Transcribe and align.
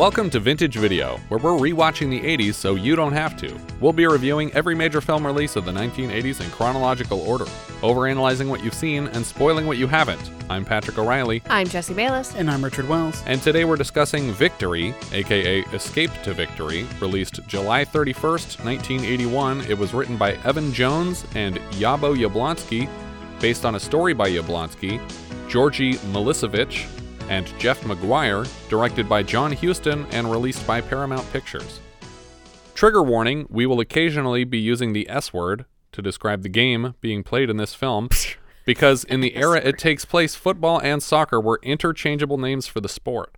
Welcome 0.00 0.30
to 0.30 0.40
Vintage 0.40 0.76
Video, 0.76 1.18
where 1.28 1.38
we're 1.38 1.50
rewatching 1.50 2.08
the 2.08 2.20
80s 2.20 2.54
so 2.54 2.74
you 2.74 2.96
don't 2.96 3.12
have 3.12 3.36
to. 3.36 3.54
We'll 3.80 3.92
be 3.92 4.06
reviewing 4.06 4.50
every 4.54 4.74
major 4.74 5.02
film 5.02 5.26
release 5.26 5.56
of 5.56 5.66
the 5.66 5.72
1980s 5.72 6.40
in 6.40 6.50
chronological 6.52 7.20
order, 7.20 7.44
overanalyzing 7.82 8.48
what 8.48 8.64
you've 8.64 8.72
seen 8.72 9.08
and 9.08 9.26
spoiling 9.26 9.66
what 9.66 9.76
you 9.76 9.86
haven't. 9.86 10.30
I'm 10.48 10.64
Patrick 10.64 10.96
O'Reilly, 10.96 11.42
I'm 11.50 11.66
Jesse 11.66 11.92
Bayless. 11.92 12.34
And 12.34 12.50
I'm 12.50 12.64
Richard 12.64 12.88
Wells. 12.88 13.22
and 13.26 13.42
today 13.42 13.66
we're 13.66 13.76
discussing 13.76 14.32
Victory, 14.32 14.94
aka 15.12 15.60
Escape 15.74 16.12
to 16.22 16.32
Victory, 16.32 16.86
released 16.98 17.46
July 17.46 17.84
31st, 17.84 18.64
1981. 18.64 19.60
It 19.68 19.76
was 19.76 19.92
written 19.92 20.16
by 20.16 20.32
Evan 20.46 20.72
Jones 20.72 21.26
and 21.34 21.56
Yabo 21.72 22.16
Yablonsky, 22.16 22.88
based 23.38 23.66
on 23.66 23.74
a 23.74 23.80
story 23.80 24.14
by 24.14 24.30
Yablonsky, 24.30 24.98
Georgi 25.46 25.96
Milicevic, 26.14 26.86
and 27.30 27.46
Jeff 27.58 27.80
McGuire, 27.82 28.46
directed 28.68 29.08
by 29.08 29.22
John 29.22 29.52
Huston 29.52 30.04
and 30.10 30.30
released 30.30 30.66
by 30.66 30.82
Paramount 30.82 31.32
Pictures. 31.32 31.80
Trigger 32.74 33.02
warning 33.02 33.46
we 33.48 33.64
will 33.64 33.80
occasionally 33.80 34.44
be 34.44 34.58
using 34.58 34.92
the 34.92 35.08
S 35.08 35.32
word 35.32 35.64
to 35.92 36.02
describe 36.02 36.42
the 36.42 36.48
game 36.48 36.94
being 37.00 37.22
played 37.22 37.48
in 37.48 37.56
this 37.56 37.74
film, 37.74 38.08
because 38.64 39.04
in 39.04 39.20
the 39.20 39.36
era 39.36 39.60
it 39.64 39.78
takes 39.78 40.04
place, 40.04 40.34
football 40.34 40.80
and 40.80 41.02
soccer 41.02 41.40
were 41.40 41.60
interchangeable 41.62 42.38
names 42.38 42.66
for 42.66 42.80
the 42.80 42.88
sport. 42.88 43.36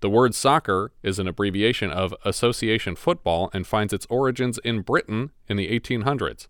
The 0.00 0.10
word 0.10 0.34
soccer 0.34 0.92
is 1.02 1.18
an 1.18 1.28
abbreviation 1.28 1.90
of 1.90 2.14
association 2.24 2.96
football 2.96 3.50
and 3.52 3.66
finds 3.66 3.92
its 3.92 4.06
origins 4.08 4.58
in 4.64 4.80
Britain 4.80 5.30
in 5.46 5.56
the 5.56 5.68
1800s. 5.78 6.46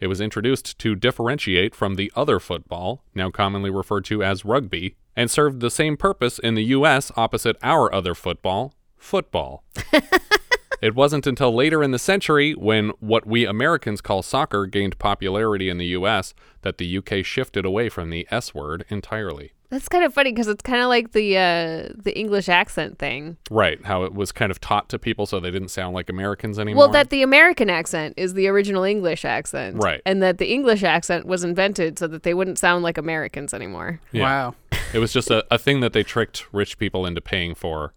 It 0.00 0.06
was 0.06 0.20
introduced 0.20 0.78
to 0.78 0.94
differentiate 0.94 1.74
from 1.74 1.94
the 1.94 2.10
other 2.16 2.40
football, 2.40 3.04
now 3.14 3.30
commonly 3.30 3.70
referred 3.70 4.04
to 4.06 4.22
as 4.22 4.44
rugby, 4.44 4.96
and 5.16 5.30
served 5.30 5.60
the 5.60 5.70
same 5.70 5.96
purpose 5.96 6.38
in 6.38 6.54
the 6.54 6.64
US 6.64 7.10
opposite 7.16 7.56
our 7.62 7.92
other 7.94 8.14
football, 8.14 8.74
football. 8.96 9.64
It 10.84 10.94
wasn't 10.94 11.26
until 11.26 11.54
later 11.54 11.82
in 11.82 11.92
the 11.92 11.98
century, 11.98 12.52
when 12.52 12.90
what 13.00 13.26
we 13.26 13.46
Americans 13.46 14.02
call 14.02 14.22
soccer 14.22 14.66
gained 14.66 14.98
popularity 14.98 15.70
in 15.70 15.78
the 15.78 15.86
US, 15.86 16.34
that 16.60 16.76
the 16.76 16.98
UK 16.98 17.24
shifted 17.24 17.64
away 17.64 17.88
from 17.88 18.10
the 18.10 18.28
S 18.30 18.54
word 18.54 18.84
entirely. 18.90 19.52
That's 19.70 19.88
kind 19.88 20.04
of 20.04 20.12
funny 20.12 20.30
because 20.30 20.46
it's 20.46 20.62
kind 20.62 20.82
of 20.82 20.88
like 20.88 21.12
the 21.12 21.38
uh, 21.38 21.88
the 21.96 22.12
English 22.14 22.48
accent 22.50 22.98
thing. 22.98 23.38
Right, 23.50 23.84
how 23.84 24.04
it 24.04 24.14
was 24.14 24.30
kind 24.30 24.52
of 24.52 24.60
taught 24.60 24.88
to 24.90 24.98
people 24.98 25.24
so 25.26 25.40
they 25.40 25.50
didn't 25.50 25.70
sound 25.70 25.94
like 25.94 26.10
Americans 26.10 26.58
anymore. 26.58 26.84
Well, 26.84 26.92
that 26.92 27.10
the 27.10 27.22
American 27.22 27.70
accent 27.70 28.14
is 28.16 28.34
the 28.34 28.46
original 28.46 28.84
English 28.84 29.24
accent, 29.24 29.82
Right. 29.82 30.02
And 30.04 30.22
that 30.22 30.36
the 30.36 30.52
English 30.52 30.84
accent 30.84 31.26
was 31.26 31.44
invented 31.44 31.98
so 31.98 32.06
that 32.08 32.24
they 32.24 32.34
wouldn't 32.34 32.58
sound 32.58 32.84
like 32.84 32.98
Americans 32.98 33.54
anymore. 33.54 34.00
Yeah. 34.12 34.22
Wow. 34.22 34.54
It 34.94 34.98
was 35.00 35.12
just 35.12 35.30
a, 35.30 35.44
a 35.50 35.58
thing 35.58 35.80
that 35.80 35.92
they 35.92 36.02
tricked 36.02 36.46
rich 36.52 36.78
people 36.78 37.04
into 37.04 37.20
paying 37.20 37.54
for. 37.54 37.92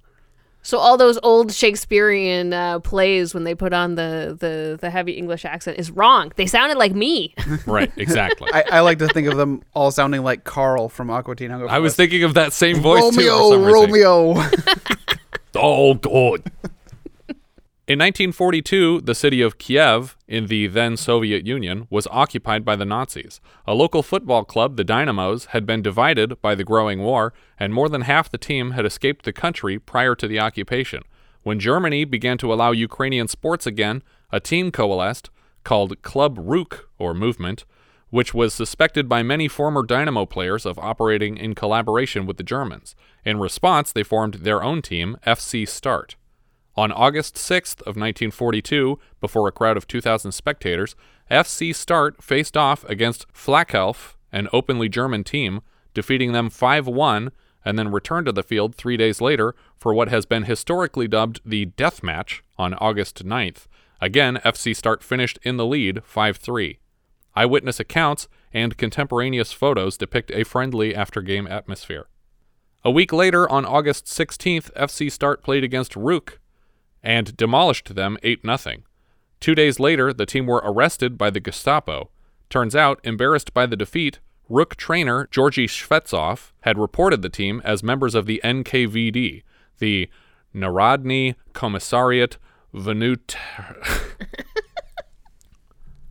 So 0.64 0.80
all 0.80 0.98
those 0.98 1.18
old 1.24 1.54
Shakespearean 1.54 2.52
uh, 2.52 2.80
plays, 2.80 3.34
when 3.34 3.46
they 3.46 3.56
put 3.56 3.72
on 3.72 3.96
the, 3.96 4.36
the 4.38 4.78
the 4.82 4.90
heavy 4.90 5.14
English 5.14 5.46
accent, 5.46 5.80
is 5.80 5.92
wrong. 5.92 6.34
They 6.36 6.46
sounded 6.46 6.78
like 6.78 6.94
me. 6.94 7.34
Right, 7.66 7.92
exactly. 7.98 8.50
I, 8.54 8.64
I 8.72 8.80
like 8.82 9.00
to 9.00 9.08
think 9.08 9.28
of 9.28 9.38
them 9.38 9.62
all 9.74 9.92
sounding 9.92 10.24
like 10.24 10.44
Carl 10.44 10.90
from 10.90 11.10
Aqua 11.10 11.36
Teen 11.36 11.52
Hunger 11.52 11.70
I 11.70 11.80
was 11.80 11.96
thinking 11.96 12.24
of 12.24 12.34
that 12.34 12.52
same 12.54 12.82
voice 12.82 13.16
too. 13.16 13.28
Romeo, 13.30 13.38
for 13.38 13.54
some 13.54 13.64
reason. 13.64 13.74
Romeo. 13.74 14.50
Oh, 15.60 15.96
God. 15.96 16.44
In 17.88 18.00
1942, 18.00 19.00
the 19.00 19.16
city 19.16 19.42
of 19.42 19.58
Kiev, 19.58 20.18
in 20.28 20.48
the 20.48 20.68
then 20.68 20.98
Soviet 20.98 21.48
Union, 21.48 21.88
was 21.90 22.06
occupied 22.12 22.66
by 22.66 22.76
the 22.76 22.84
Nazis. 22.84 23.40
A 23.66 23.74
local 23.74 24.04
football 24.04 24.44
club, 24.44 24.76
the 24.76 24.84
Dynamos, 24.84 25.46
had 25.52 25.66
been 25.66 25.82
divided 25.82 26.42
by 26.42 26.54
the 26.54 26.66
growing 26.66 27.00
war, 27.00 27.34
and 27.58 27.74
more 27.74 27.88
than 27.88 28.02
half 28.02 28.30
the 28.30 28.38
team 28.38 28.72
had 28.72 28.86
escaped 28.86 29.24
the 29.24 29.32
country 29.32 29.80
prior 29.80 30.16
to 30.16 30.28
the 30.28 30.38
occupation. 30.38 31.04
When 31.44 31.62
Germany 31.62 32.04
began 32.04 32.38
to 32.40 32.52
allow 32.52 32.72
Ukrainian 32.72 33.30
sports 33.30 33.66
again, 33.66 34.04
a 34.34 34.42
team 34.42 34.70
coalesced, 34.70 35.30
called 35.64 36.02
Club 36.02 36.38
Rook, 36.38 36.90
or 36.98 37.14
Movement, 37.14 37.64
which 38.10 38.34
was 38.34 38.54
suspected 38.54 39.08
by 39.08 39.24
many 39.24 39.48
former 39.48 39.82
Dynamo 39.82 40.26
players 40.26 40.66
of 40.66 40.78
operating 40.78 41.38
in 41.38 41.56
collaboration 41.56 42.26
with 42.26 42.36
the 42.36 42.44
Germans. 42.44 42.98
In 43.24 43.40
response, 43.40 43.94
they 43.94 44.04
formed 44.04 44.34
their 44.34 44.62
own 44.62 44.82
team, 44.82 45.16
FC 45.26 45.66
Start. 45.66 46.18
On 46.78 46.92
August 46.92 47.34
6th 47.34 47.82
of 47.82 47.98
1942, 47.98 49.00
before 49.20 49.48
a 49.48 49.52
crowd 49.52 49.78
of 49.78 49.88
2,000 49.88 50.32
spectators, 50.32 50.96
FC 51.32 51.74
Start 51.74 52.24
faced 52.24 52.56
off 52.56 52.84
against 52.84 53.26
Flakelf, 53.34 54.14
an 54.32 54.48
openly 54.54 54.88
German 54.88 55.24
team, 55.24 55.62
defeating 55.96 56.34
them 56.34 56.52
5-1, 56.52 57.32
and 57.66 57.80
then 57.80 57.92
returned 57.92 58.28
to 58.28 58.32
the 58.32 58.44
field 58.44 58.76
three 58.76 58.96
days 58.96 59.20
later 59.20 59.56
for 59.80 59.92
what 59.92 60.10
has 60.10 60.28
been 60.28 60.44
historically 60.44 61.08
dubbed 61.08 61.42
the 61.44 61.66
Death 61.66 62.04
Match 62.04 62.44
on 62.60 62.76
August 62.76 63.26
9th. 63.26 63.66
Again, 64.00 64.38
FC 64.46 64.76
Start 64.76 65.04
finished 65.04 65.40
in 65.42 65.58
the 65.58 65.66
lead 65.66 66.04
5-3. 66.08 66.78
Eyewitness 67.36 67.80
accounts 67.80 68.28
and 68.54 68.78
contemporaneous 68.78 69.52
photos 69.52 69.98
depict 69.98 70.30
a 70.32 70.44
friendly 70.44 70.94
after-game 70.94 71.48
atmosphere. 71.48 72.06
A 72.86 72.92
week 72.92 73.12
later, 73.12 73.50
on 73.50 73.66
August 73.66 74.06
16th, 74.06 74.72
FC 74.74 75.12
Start 75.12 75.42
played 75.42 75.64
against 75.64 75.96
Rook 75.96 76.40
and 77.08 77.38
demolished 77.38 77.96
them 77.96 78.18
8 78.22 78.42
0. 78.44 78.76
Two 79.40 79.56
days 79.56 79.80
later, 79.80 80.12
the 80.12 80.26
team 80.26 80.46
were 80.46 80.62
arrested 80.64 81.18
by 81.18 81.30
the 81.30 81.40
Gestapo. 81.40 82.10
Turns 82.50 82.76
out, 82.76 83.00
embarrassed 83.02 83.54
by 83.54 83.66
the 83.66 83.78
defeat, 83.78 84.20
Rook 84.50 84.76
trainer 84.76 85.28
Georgy 85.32 85.68
Shvetsov 85.68 86.52
had 86.62 86.78
reported 86.78 87.22
the 87.22 87.30
team 87.30 87.62
as 87.64 87.82
members 87.82 88.14
of 88.14 88.26
the 88.26 88.42
NKVD, 88.44 89.44
the 89.80 90.10
Narodny 90.54 91.36
Commissariat 91.54 92.36
Venut. 92.74 93.36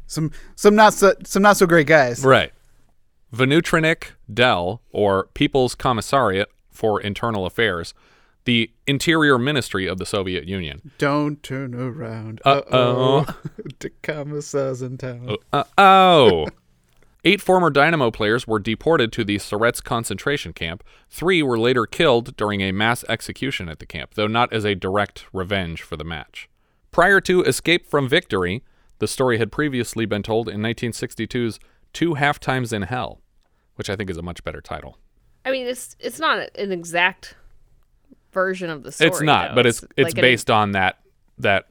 some 0.06 0.30
some 0.54 0.74
not 0.74 0.94
so 0.94 1.12
some 1.24 1.42
not 1.42 1.58
so 1.58 1.66
great 1.66 1.86
guys. 1.86 2.24
Right. 2.24 2.52
Venutrinik 3.34 4.12
Del, 4.32 4.80
or 4.92 5.28
People's 5.34 5.74
Commissariat 5.74 6.46
for 6.70 7.00
Internal 7.00 7.44
Affairs, 7.44 7.92
the 8.46 8.70
interior 8.86 9.38
ministry 9.38 9.86
of 9.86 9.98
the 9.98 10.06
Soviet 10.06 10.48
Union. 10.48 10.92
Don't 10.98 11.42
turn 11.42 11.74
around. 11.74 12.40
Uh-oh. 12.44 13.18
Uh-oh. 13.18 13.34
the 13.80 13.90
commissar's 14.02 14.80
in 14.80 14.96
town. 14.96 15.36
Uh, 15.52 15.64
oh. 15.76 16.46
Eight 17.24 17.42
former 17.42 17.70
Dynamo 17.70 18.12
players 18.12 18.46
were 18.46 18.60
deported 18.60 19.12
to 19.12 19.24
the 19.24 19.38
Syrets 19.38 19.80
concentration 19.82 20.52
camp. 20.52 20.84
Three 21.10 21.42
were 21.42 21.58
later 21.58 21.84
killed 21.84 22.36
during 22.36 22.60
a 22.60 22.70
mass 22.70 23.04
execution 23.08 23.68
at 23.68 23.80
the 23.80 23.86
camp, 23.86 24.14
though 24.14 24.28
not 24.28 24.52
as 24.52 24.64
a 24.64 24.76
direct 24.76 25.26
revenge 25.32 25.82
for 25.82 25.96
the 25.96 26.04
match. 26.04 26.48
Prior 26.92 27.20
to 27.22 27.42
Escape 27.42 27.84
from 27.84 28.08
Victory, 28.08 28.62
the 29.00 29.08
story 29.08 29.38
had 29.38 29.50
previously 29.50 30.06
been 30.06 30.22
told 30.22 30.48
in 30.48 30.60
1962's 30.60 31.58
Two 31.92 32.14
Half 32.14 32.38
Times 32.38 32.72
in 32.72 32.82
Hell, 32.82 33.20
which 33.74 33.90
I 33.90 33.96
think 33.96 34.08
is 34.08 34.16
a 34.16 34.22
much 34.22 34.44
better 34.44 34.60
title. 34.60 34.96
I 35.44 35.50
mean, 35.50 35.66
it's 35.66 35.96
it's 35.98 36.20
not 36.20 36.48
an 36.56 36.70
exact 36.70 37.34
version 38.36 38.68
of 38.70 38.82
the 38.82 38.92
story. 38.92 39.08
it's 39.08 39.20
not, 39.22 39.48
though. 39.50 39.54
but 39.56 39.66
it's 39.66 39.82
it's 39.96 40.08
like 40.10 40.18
an- 40.18 40.22
based 40.22 40.50
on 40.50 40.72
that 40.72 41.00
that 41.38 41.66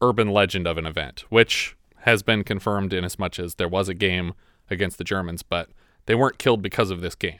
urban 0.00 0.28
legend 0.28 0.66
of 0.66 0.78
an 0.78 0.86
event, 0.86 1.24
which 1.28 1.76
has 2.00 2.22
been 2.22 2.42
confirmed 2.42 2.92
in 2.94 3.04
as 3.04 3.18
much 3.18 3.38
as 3.38 3.56
there 3.56 3.68
was 3.68 3.88
a 3.88 3.94
game 3.94 4.32
against 4.70 4.96
the 4.98 5.04
Germans, 5.04 5.42
but 5.42 5.68
they 6.06 6.14
weren't 6.14 6.38
killed 6.38 6.62
because 6.62 6.90
of 6.90 7.00
this 7.02 7.14
game. 7.14 7.38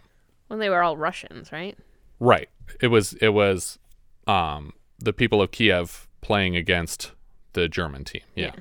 when 0.49 0.59
they 0.61 0.69
were 0.69 0.83
all 0.83 0.97
Russians, 0.97 1.51
right? 1.53 1.77
Right. 2.21 2.49
It 2.81 2.89
was 2.89 3.15
it 3.15 3.31
was 3.31 3.79
um 4.27 4.73
the 4.99 5.13
people 5.13 5.41
of 5.43 5.51
Kiev 5.51 6.07
playing 6.21 6.55
against 6.57 7.13
the 7.55 7.69
German 7.69 8.05
team. 8.05 8.23
Yeah. 8.35 8.53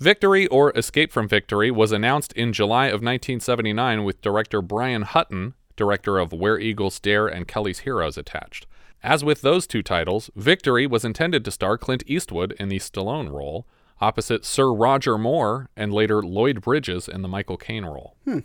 Victory 0.00 0.46
or 0.46 0.72
Escape 0.76 1.12
from 1.12 1.26
Victory 1.28 1.70
was 1.70 1.90
announced 1.92 2.32
in 2.34 2.52
July 2.52 2.86
of 2.86 3.02
1979 3.02 4.04
with 4.04 4.22
director 4.22 4.62
Brian 4.62 5.02
Hutton, 5.02 5.54
director 5.76 6.18
of 6.18 6.32
Where 6.32 6.58
Eagles 6.58 7.00
Dare 7.00 7.26
and 7.26 7.48
Kelly's 7.48 7.80
Heroes 7.80 8.16
attached. 8.16 8.66
As 9.02 9.24
with 9.24 9.42
those 9.42 9.66
two 9.66 9.82
titles, 9.82 10.30
Victory 10.34 10.86
was 10.86 11.04
intended 11.04 11.44
to 11.44 11.50
star 11.50 11.78
Clint 11.78 12.02
Eastwood 12.06 12.52
in 12.58 12.68
the 12.68 12.78
Stallone 12.78 13.30
role, 13.30 13.66
opposite 14.00 14.44
Sir 14.44 14.72
Roger 14.72 15.16
Moore 15.16 15.70
and 15.76 15.92
later 15.92 16.22
Lloyd 16.22 16.60
Bridges 16.60 17.08
in 17.08 17.22
the 17.22 17.28
Michael 17.28 17.56
Caine 17.56 17.84
role. 17.84 18.16
Hmm. 18.24 18.40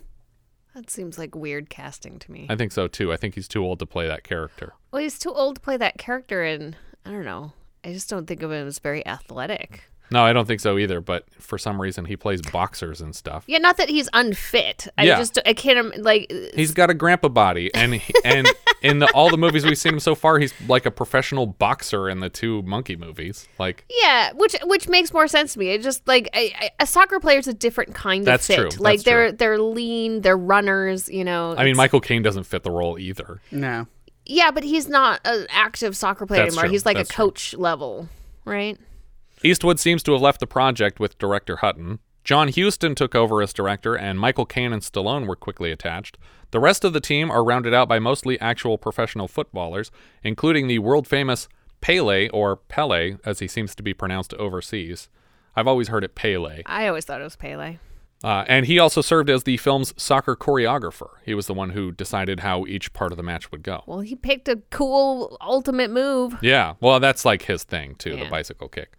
That 0.76 0.90
seems 0.90 1.18
like 1.18 1.36
weird 1.36 1.70
casting 1.70 2.18
to 2.20 2.32
me. 2.32 2.48
I 2.50 2.56
think 2.56 2.72
so 2.72 2.88
too. 2.88 3.14
I 3.14 3.18
think 3.18 3.36
he's 3.36 3.48
too 3.48 3.64
old 3.64 3.80
to 3.80 3.86
play 3.86 4.08
that 4.08 4.24
character. 4.24 4.74
Well, 4.92 5.02
he's 5.02 5.20
too 5.20 5.32
old 5.32 5.56
to 5.56 5.62
play 5.62 5.78
that 5.78 5.98
character, 5.98 6.44
and 6.44 6.76
I 7.06 7.12
don't 7.12 7.26
know. 7.26 7.54
I 7.84 7.94
just 7.94 8.10
don't 8.10 8.26
think 8.26 8.42
of 8.42 8.52
him 8.52 8.68
as 8.68 8.80
very 8.80 9.06
athletic. 9.06 9.84
No, 10.12 10.24
I 10.24 10.34
don't 10.34 10.46
think 10.46 10.60
so 10.60 10.78
either. 10.78 11.02
But 11.02 11.26
for 11.40 11.58
some 11.58 11.82
reason, 11.82 12.06
he 12.06 12.16
plays 12.16 12.42
boxers 12.42 13.02
and 13.02 13.16
stuff. 13.16 13.46
Yeah, 13.48 13.58
not 13.58 13.78
that 13.78 13.90
he's 13.90 14.08
unfit. 14.14 14.88
I 14.98 15.06
Yeah. 15.06 15.18
just 15.18 15.40
I 15.46 15.54
can't 15.54 15.98
like 16.04 16.32
He's 16.56 16.72
got 16.74 16.90
a 16.90 16.94
grandpa 16.94 17.30
body, 17.30 17.74
and 17.74 17.96
he- 17.96 18.14
and 18.26 18.48
in 18.82 19.00
the, 19.00 19.12
all 19.14 19.30
the 19.30 19.38
movies 19.38 19.66
we've 19.66 19.78
seen 19.78 19.94
him 19.94 20.00
so 20.00 20.14
far, 20.14 20.40
he's 20.40 20.54
like 20.68 20.86
a 20.86 20.92
professional 20.92 21.46
boxer 21.48 22.10
in 22.10 22.20
the 22.20 22.30
two 22.30 22.62
monkey 22.64 22.96
movies. 22.96 23.48
Like, 23.58 23.86
yeah, 24.02 24.32
which 24.34 24.56
which 24.66 24.88
makes 24.88 25.14
more 25.14 25.28
sense 25.28 25.54
to 25.54 25.60
me. 25.60 25.70
It 25.70 25.82
just 25.82 26.08
like 26.08 26.30
I, 26.34 26.52
I, 26.60 26.70
a 26.82 26.86
soccer 26.86 27.20
player 27.20 27.40
is 27.40 27.48
a 27.48 27.54
different 27.54 27.96
kind 27.96 28.24
That's 28.26 28.48
of 28.50 28.56
fit. 28.56 28.72
true. 28.72 28.80
Like 28.84 28.98
That's 29.00 29.04
they're 29.06 29.28
true. 29.30 29.38
they're 29.38 29.60
lean, 29.60 30.22
they're 30.22 30.38
runners. 30.38 31.10
You 31.10 31.24
know. 31.24 31.56
I 31.58 31.64
mean, 31.64 31.78
Michael 31.78 32.02
Caine 32.02 32.22
doesn't 32.22 32.44
fit 32.44 32.64
the 32.64 32.72
role 32.72 33.00
either. 33.00 33.42
No. 33.52 33.88
Yeah, 34.26 34.52
but 34.52 34.64
he's 34.64 34.88
not 34.88 35.20
an 35.26 35.48
active 35.50 35.98
soccer 35.98 36.26
player 36.26 36.44
That's 36.44 36.54
anymore. 36.54 36.64
true. 36.66 36.72
He's 36.72 36.86
like 36.86 36.98
That's 36.98 37.10
a 37.10 37.14
true. 37.14 37.26
coach 37.26 37.54
level, 37.56 38.08
right? 38.46 38.78
Eastwood 39.46 39.78
seems 39.78 40.02
to 40.04 40.14
have 40.14 40.22
left 40.22 40.40
the 40.40 40.48
project 40.48 41.02
with 41.02 41.18
director 41.18 41.58
Hutton. 41.58 42.00
John 42.24 42.50
Huston 42.50 42.96
took 42.96 43.14
over 43.14 43.42
as 43.42 43.52
director, 43.52 43.94
and 43.94 44.18
Michael 44.18 44.46
Caine 44.46 44.72
and 44.72 44.82
Stallone 44.82 45.28
were 45.28 45.36
quickly 45.36 45.70
attached. 45.70 46.18
The 46.52 46.62
rest 46.62 46.86
of 46.86 46.94
the 46.94 47.02
team 47.02 47.30
are 47.30 47.44
rounded 47.44 47.74
out 47.74 47.90
by 47.90 48.00
mostly 48.00 48.40
actual 48.40 48.78
professional 48.78 49.28
footballers, 49.28 49.92
including 50.24 50.68
the 50.68 50.80
world 50.80 51.08
famous 51.08 51.50
Pele, 51.82 52.30
or 52.30 52.56
Pele, 52.56 53.18
as 53.26 53.40
he 53.40 53.48
seems 53.50 53.76
to 53.76 53.84
be 53.84 53.94
pronounced 53.94 54.34
overseas. 54.36 55.10
I've 55.58 55.68
always 55.68 55.90
heard 55.90 56.06
it 56.06 56.16
Pele. 56.16 56.62
I 56.66 56.88
always 56.88 57.04
thought 57.04 57.20
it 57.20 57.26
was 57.26 57.36
Pele. 57.36 57.80
Uh, 58.24 58.46
and 58.48 58.66
he 58.66 58.80
also 58.80 59.02
served 59.02 59.30
as 59.30 59.44
the 59.44 59.58
film's 59.58 59.94
soccer 60.02 60.38
choreographer. 60.38 61.10
He 61.26 61.34
was 61.34 61.48
the 61.48 61.54
one 61.54 61.72
who 61.72 61.92
decided 61.92 62.40
how 62.40 62.66
each 62.66 62.94
part 62.94 63.12
of 63.12 63.18
the 63.18 63.24
match 63.24 63.52
would 63.52 63.64
go. 63.64 63.84
Well, 63.86 64.00
he 64.00 64.16
picked 64.16 64.48
a 64.48 64.62
cool 64.70 65.38
ultimate 65.42 65.92
move. 65.92 66.38
Yeah, 66.42 66.76
well, 66.80 67.02
that's 67.02 67.26
like 67.26 67.42
his 67.42 67.64
thing 67.64 67.96
too, 67.96 68.16
the 68.16 68.30
bicycle 68.30 68.70
kick. 68.70 68.94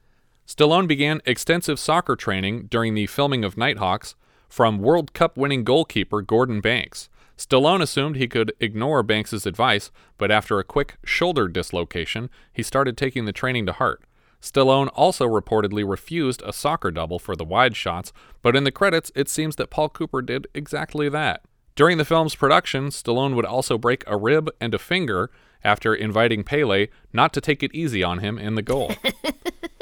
Stallone 0.47 0.87
began 0.87 1.23
extensive 1.25 1.79
soccer 1.79 2.17
training 2.17 2.67
during 2.67 2.95
the 2.95 3.07
filming 3.07 3.45
of 3.45 3.57
Nighthawks 3.57 4.15
from 4.47 4.79
World 4.79 5.15
Cup 5.15 5.39
winning 5.39 5.65
goalkeeper 5.65 6.21
Gordon 6.21 6.61
Banks. 6.61 7.09
Stallone 7.39 7.81
assumed 7.81 8.17
he 8.17 8.29
could 8.29 8.53
ignore 8.61 9.03
Banks's 9.03 9.47
advice, 9.47 9.91
but 10.19 10.31
after 10.31 10.59
a 10.59 10.65
quick 10.65 10.97
shoulder 11.03 11.49
dislocation, 11.49 12.29
he 12.53 12.63
started 12.63 12.97
taking 12.97 13.25
the 13.25 13.33
training 13.33 13.65
to 13.67 13.73
heart. 13.73 14.05
Stallone 14.41 14.91
also 14.95 15.27
reportedly 15.27 15.89
refused 15.89 16.43
a 16.45 16.53
soccer 16.53 16.91
double 16.91 17.19
for 17.19 17.35
the 17.35 17.45
wide 17.45 17.75
shots, 17.75 18.13
but 18.43 18.55
in 18.55 18.65
the 18.65 18.71
credits, 18.71 19.11
it 19.15 19.31
seems 19.31 19.57
that 19.57 19.71
Paul 19.71 19.89
Cooper 19.89 20.21
did 20.21 20.47
exactly 20.55 21.09
that. 21.09 21.43
During 21.75 21.97
the 21.97 22.05
film's 22.05 22.35
production, 22.35 22.89
Stallone 22.89 23.35
would 23.35 23.47
also 23.47 23.79
break 23.79 24.05
a 24.07 24.19
rib 24.19 24.51
and 24.61 24.75
a 24.75 24.79
finger 24.79 25.31
after 25.65 25.95
inviting 25.95 26.45
Pele 26.45 26.89
not 27.15 27.33
to 27.33 27.41
take 27.41 27.63
it 27.63 27.75
easy 27.75 28.05
on 28.05 28.19
him 28.19 28.39
in 28.39 28.55
the 28.55 28.63
goal. 28.63 28.93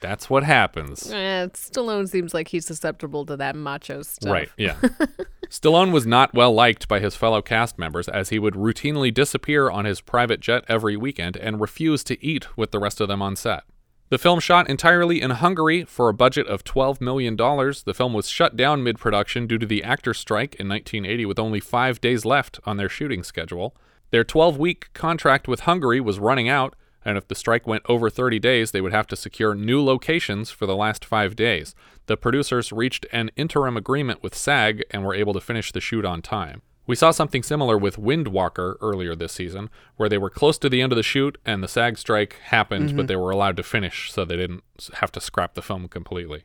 That's 0.00 0.30
what 0.30 0.44
happens. 0.44 1.10
Eh, 1.10 1.48
Stallone 1.48 2.08
seems 2.08 2.32
like 2.32 2.48
he's 2.48 2.66
susceptible 2.66 3.26
to 3.26 3.36
that 3.36 3.54
macho 3.54 4.02
stuff. 4.02 4.32
Right, 4.32 4.48
yeah. 4.56 4.76
Stallone 5.48 5.92
was 5.92 6.06
not 6.06 6.32
well 6.32 6.52
liked 6.52 6.86
by 6.88 7.00
his 7.00 7.16
fellow 7.16 7.42
cast 7.42 7.78
members 7.78 8.08
as 8.08 8.28
he 8.28 8.38
would 8.38 8.54
routinely 8.54 9.12
disappear 9.12 9.68
on 9.68 9.84
his 9.84 10.00
private 10.00 10.40
jet 10.40 10.64
every 10.68 10.96
weekend 10.96 11.36
and 11.36 11.60
refuse 11.60 12.04
to 12.04 12.24
eat 12.24 12.56
with 12.56 12.70
the 12.70 12.78
rest 12.78 13.00
of 13.00 13.08
them 13.08 13.20
on 13.20 13.36
set. 13.36 13.64
The 14.10 14.18
film 14.18 14.40
shot 14.40 14.68
entirely 14.68 15.22
in 15.22 15.30
Hungary 15.30 15.84
for 15.84 16.08
a 16.08 16.14
budget 16.14 16.48
of 16.48 16.64
$12 16.64 17.00
million. 17.00 17.36
The 17.36 17.94
film 17.94 18.12
was 18.12 18.28
shut 18.28 18.56
down 18.56 18.82
mid 18.82 18.98
production 18.98 19.46
due 19.46 19.58
to 19.58 19.66
the 19.66 19.84
actor 19.84 20.14
strike 20.14 20.56
in 20.56 20.68
1980 20.68 21.26
with 21.26 21.38
only 21.38 21.60
five 21.60 22.00
days 22.00 22.24
left 22.24 22.58
on 22.64 22.76
their 22.76 22.88
shooting 22.88 23.22
schedule. 23.22 23.76
Their 24.10 24.24
12 24.24 24.58
week 24.58 24.92
contract 24.94 25.46
with 25.46 25.60
Hungary 25.60 26.00
was 26.00 26.18
running 26.18 26.48
out, 26.48 26.74
and 27.04 27.16
if 27.16 27.28
the 27.28 27.34
strike 27.34 27.66
went 27.66 27.84
over 27.88 28.10
30 28.10 28.38
days, 28.38 28.70
they 28.70 28.80
would 28.80 28.92
have 28.92 29.06
to 29.08 29.16
secure 29.16 29.54
new 29.54 29.82
locations 29.82 30.50
for 30.50 30.66
the 30.66 30.76
last 30.76 31.04
five 31.04 31.36
days. 31.36 31.74
The 32.06 32.16
producers 32.16 32.72
reached 32.72 33.06
an 33.12 33.30
interim 33.36 33.76
agreement 33.76 34.22
with 34.22 34.34
SAG 34.34 34.84
and 34.90 35.04
were 35.04 35.14
able 35.14 35.32
to 35.32 35.40
finish 35.40 35.72
the 35.72 35.80
shoot 35.80 36.04
on 36.04 36.22
time. 36.22 36.62
We 36.86 36.96
saw 36.96 37.12
something 37.12 37.44
similar 37.44 37.78
with 37.78 37.98
Windwalker 37.98 38.76
earlier 38.80 39.14
this 39.14 39.32
season, 39.32 39.70
where 39.96 40.08
they 40.08 40.18
were 40.18 40.28
close 40.28 40.58
to 40.58 40.68
the 40.68 40.82
end 40.82 40.90
of 40.90 40.96
the 40.96 41.04
shoot 41.04 41.38
and 41.46 41.62
the 41.62 41.68
SAG 41.68 41.98
strike 41.98 42.34
happened, 42.46 42.88
mm-hmm. 42.88 42.96
but 42.96 43.06
they 43.06 43.16
were 43.16 43.30
allowed 43.30 43.56
to 43.58 43.62
finish 43.62 44.10
so 44.10 44.24
they 44.24 44.36
didn't 44.36 44.64
have 44.94 45.12
to 45.12 45.20
scrap 45.20 45.54
the 45.54 45.62
film 45.62 45.86
completely. 45.86 46.44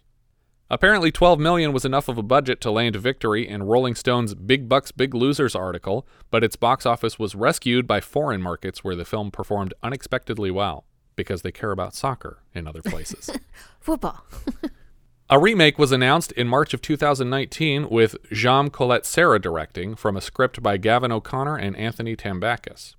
Apparently 0.69 1.12
12 1.12 1.39
million 1.39 1.73
was 1.73 1.85
enough 1.85 2.07
of 2.07 2.17
a 2.17 2.23
budget 2.23 2.59
to 2.62 2.71
land 2.71 2.95
victory 2.95 3.47
in 3.47 3.63
Rolling 3.63 3.94
Stone's 3.94 4.33
Big 4.33 4.67
Bucks 4.67 4.91
Big 4.91 5.13
Losers 5.13 5.56
article, 5.56 6.07
but 6.31 6.44
its 6.44 6.56
box 6.56 6.88
office 6.88 7.19
was 7.19 7.35
rescued 7.35 7.85
by 7.85 8.01
foreign 8.01 8.41
markets 8.41 8.83
where 8.83 8.95
the 8.95 9.06
film 9.06 9.29
performed 9.29 9.75
unexpectedly 9.83 10.50
well 10.50 10.85
because 11.15 11.44
they 11.44 11.51
care 11.51 11.71
about 11.71 11.94
soccer 11.94 12.39
in 12.53 12.67
other 12.67 12.81
places. 12.81 13.29
Football. 13.79 14.25
A 15.29 15.39
remake 15.39 15.79
was 15.79 15.91
announced 15.91 16.31
in 16.33 16.47
March 16.47 16.73
of 16.73 16.81
2019 16.81 17.89
with 17.89 18.15
Jean 18.31 18.69
Collet-Serra 18.69 19.39
directing 19.39 19.95
from 19.95 20.15
a 20.15 20.21
script 20.21 20.62
by 20.62 20.77
Gavin 20.77 21.12
O'Connor 21.12 21.57
and 21.57 21.75
Anthony 21.75 22.15
Tambakis. 22.15 22.94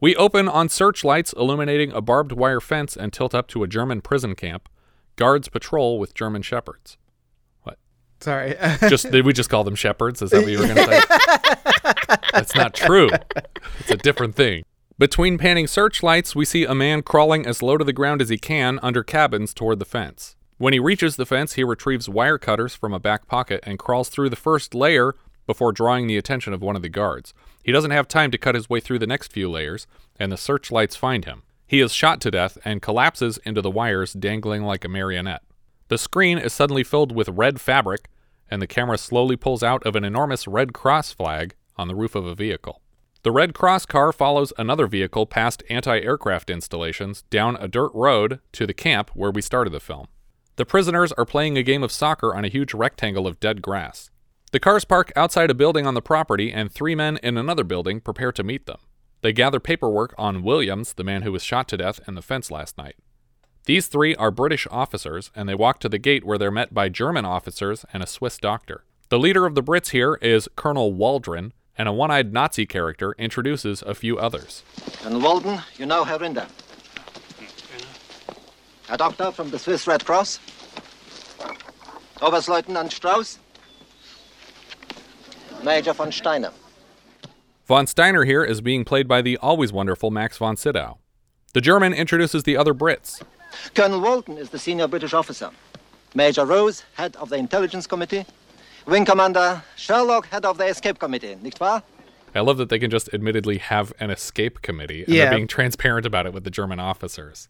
We 0.00 0.16
open 0.16 0.48
on 0.48 0.70
searchlights 0.70 1.34
illuminating 1.34 1.92
a 1.92 2.00
barbed 2.00 2.32
wire 2.32 2.60
fence 2.60 2.96
and 2.96 3.12
tilt 3.12 3.34
up 3.34 3.46
to 3.48 3.62
a 3.62 3.68
German 3.68 4.00
prison 4.00 4.34
camp. 4.34 4.70
Guards 5.20 5.50
patrol 5.50 5.98
with 5.98 6.14
German 6.14 6.40
shepherds. 6.40 6.96
What? 7.64 7.76
Sorry. 8.20 8.56
Just 8.88 9.10
did 9.10 9.26
we 9.26 9.34
just 9.34 9.50
call 9.50 9.64
them 9.64 9.74
shepherds? 9.74 10.22
Is 10.22 10.30
that 10.30 10.40
what 10.40 10.50
you 10.50 10.58
were 10.58 10.64
going 10.64 10.76
to 10.76 10.86
say? 10.86 12.16
That's 12.32 12.54
not 12.54 12.72
true. 12.72 13.10
It's 13.80 13.90
a 13.90 13.98
different 13.98 14.34
thing. 14.34 14.64
Between 14.98 15.36
panning 15.36 15.66
searchlights, 15.66 16.34
we 16.34 16.46
see 16.46 16.64
a 16.64 16.74
man 16.74 17.02
crawling 17.02 17.44
as 17.44 17.62
low 17.62 17.76
to 17.76 17.84
the 17.84 17.92
ground 17.92 18.22
as 18.22 18.30
he 18.30 18.38
can 18.38 18.80
under 18.82 19.02
cabins 19.04 19.52
toward 19.52 19.78
the 19.78 19.84
fence. 19.84 20.36
When 20.56 20.72
he 20.72 20.78
reaches 20.78 21.16
the 21.16 21.26
fence, 21.26 21.52
he 21.52 21.64
retrieves 21.64 22.08
wire 22.08 22.38
cutters 22.38 22.74
from 22.74 22.94
a 22.94 22.98
back 22.98 23.26
pocket 23.26 23.60
and 23.64 23.78
crawls 23.78 24.08
through 24.08 24.30
the 24.30 24.36
first 24.36 24.74
layer 24.74 25.14
before 25.46 25.72
drawing 25.72 26.06
the 26.06 26.16
attention 26.16 26.54
of 26.54 26.62
one 26.62 26.76
of 26.76 26.82
the 26.82 26.88
guards. 26.88 27.34
He 27.62 27.72
doesn't 27.72 27.90
have 27.90 28.08
time 28.08 28.30
to 28.30 28.38
cut 28.38 28.54
his 28.54 28.70
way 28.70 28.80
through 28.80 29.00
the 29.00 29.06
next 29.06 29.32
few 29.32 29.50
layers, 29.50 29.86
and 30.18 30.32
the 30.32 30.38
searchlights 30.38 30.96
find 30.96 31.26
him. 31.26 31.42
He 31.70 31.80
is 31.80 31.92
shot 31.92 32.20
to 32.22 32.32
death 32.32 32.58
and 32.64 32.82
collapses 32.82 33.38
into 33.44 33.62
the 33.62 33.70
wires, 33.70 34.12
dangling 34.12 34.64
like 34.64 34.84
a 34.84 34.88
marionette. 34.88 35.44
The 35.86 35.98
screen 35.98 36.36
is 36.36 36.52
suddenly 36.52 36.82
filled 36.82 37.14
with 37.14 37.28
red 37.28 37.60
fabric, 37.60 38.08
and 38.50 38.60
the 38.60 38.66
camera 38.66 38.98
slowly 38.98 39.36
pulls 39.36 39.62
out 39.62 39.86
of 39.86 39.94
an 39.94 40.02
enormous 40.02 40.48
Red 40.48 40.72
Cross 40.72 41.12
flag 41.12 41.54
on 41.76 41.86
the 41.86 41.94
roof 41.94 42.16
of 42.16 42.26
a 42.26 42.34
vehicle. 42.34 42.82
The 43.22 43.30
Red 43.30 43.54
Cross 43.54 43.86
car 43.86 44.12
follows 44.12 44.52
another 44.58 44.88
vehicle 44.88 45.26
past 45.26 45.62
anti 45.70 46.00
aircraft 46.00 46.50
installations 46.50 47.22
down 47.30 47.54
a 47.54 47.68
dirt 47.68 47.92
road 47.94 48.40
to 48.50 48.66
the 48.66 48.74
camp 48.74 49.12
where 49.14 49.30
we 49.30 49.40
started 49.40 49.70
the 49.70 49.78
film. 49.78 50.08
The 50.56 50.66
prisoners 50.66 51.12
are 51.12 51.24
playing 51.24 51.56
a 51.56 51.62
game 51.62 51.84
of 51.84 51.92
soccer 51.92 52.34
on 52.34 52.44
a 52.44 52.48
huge 52.48 52.74
rectangle 52.74 53.28
of 53.28 53.38
dead 53.38 53.62
grass. 53.62 54.10
The 54.50 54.58
cars 54.58 54.84
park 54.84 55.12
outside 55.14 55.52
a 55.52 55.54
building 55.54 55.86
on 55.86 55.94
the 55.94 56.02
property, 56.02 56.52
and 56.52 56.72
three 56.72 56.96
men 56.96 57.20
in 57.22 57.36
another 57.36 57.62
building 57.62 58.00
prepare 58.00 58.32
to 58.32 58.42
meet 58.42 58.66
them. 58.66 58.80
They 59.22 59.32
gather 59.32 59.60
paperwork 59.60 60.14
on 60.16 60.42
Williams, 60.42 60.94
the 60.94 61.04
man 61.04 61.22
who 61.22 61.32
was 61.32 61.42
shot 61.42 61.68
to 61.68 61.76
death 61.76 62.00
in 62.08 62.14
the 62.14 62.22
fence 62.22 62.50
last 62.50 62.78
night. 62.78 62.96
These 63.66 63.88
three 63.88 64.16
are 64.16 64.30
British 64.30 64.66
officers, 64.70 65.30
and 65.34 65.48
they 65.48 65.54
walk 65.54 65.80
to 65.80 65.88
the 65.88 65.98
gate 65.98 66.24
where 66.24 66.38
they're 66.38 66.50
met 66.50 66.72
by 66.72 66.88
German 66.88 67.26
officers 67.26 67.84
and 67.92 68.02
a 68.02 68.06
Swiss 68.06 68.38
doctor. 68.38 68.84
The 69.10 69.18
leader 69.18 69.44
of 69.44 69.54
the 69.54 69.62
Brits 69.62 69.90
here 69.90 70.14
is 70.22 70.48
Colonel 70.56 70.94
Waldron, 70.94 71.52
and 71.76 71.88
a 71.88 71.92
one 71.92 72.10
eyed 72.10 72.32
Nazi 72.32 72.64
character 72.64 73.14
introduces 73.18 73.82
a 73.82 73.94
few 73.94 74.18
others. 74.18 74.62
Colonel 75.02 75.20
Walden, 75.20 75.60
you 75.76 75.84
know 75.84 76.04
Herr 76.04 76.18
Rinder. 76.18 76.48
A 78.88 78.96
doctor 78.96 79.30
from 79.30 79.50
the 79.50 79.58
Swiss 79.58 79.86
Red 79.86 80.04
Cross. 80.04 80.40
Oberstleutnant 82.16 82.92
Strauss. 82.92 83.38
Major 85.62 85.92
von 85.92 86.10
Steiner. 86.10 86.52
Von 87.70 87.86
Steiner 87.86 88.24
here 88.24 88.42
is 88.42 88.60
being 88.60 88.84
played 88.84 89.06
by 89.06 89.22
the 89.22 89.36
always 89.36 89.72
wonderful 89.72 90.10
Max 90.10 90.36
von 90.36 90.56
Sydow. 90.56 90.98
The 91.52 91.60
German 91.60 91.94
introduces 91.94 92.42
the 92.42 92.56
other 92.56 92.74
Brits. 92.74 93.22
Colonel 93.76 94.00
Walton 94.00 94.38
is 94.38 94.50
the 94.50 94.58
senior 94.58 94.88
British 94.88 95.14
officer. 95.14 95.50
Major 96.12 96.44
Rose, 96.44 96.82
head 96.94 97.14
of 97.14 97.28
the 97.28 97.36
Intelligence 97.36 97.86
Committee. 97.86 98.26
Wing 98.86 99.04
Commander 99.04 99.62
Sherlock, 99.76 100.26
head 100.26 100.44
of 100.44 100.58
the 100.58 100.66
Escape 100.66 100.98
Committee, 100.98 101.36
nicht 101.42 101.60
wahr? 101.60 101.84
I 102.34 102.40
love 102.40 102.56
that 102.58 102.70
they 102.70 102.80
can 102.80 102.90
just 102.90 103.08
admittedly 103.14 103.58
have 103.58 103.92
an 104.00 104.10
escape 104.10 104.62
committee 104.62 105.04
and 105.04 105.14
Yeah. 105.14 105.26
they're 105.26 105.36
being 105.36 105.46
transparent 105.46 106.04
about 106.04 106.26
it 106.26 106.32
with 106.32 106.42
the 106.42 106.50
German 106.50 106.80
officers. 106.80 107.48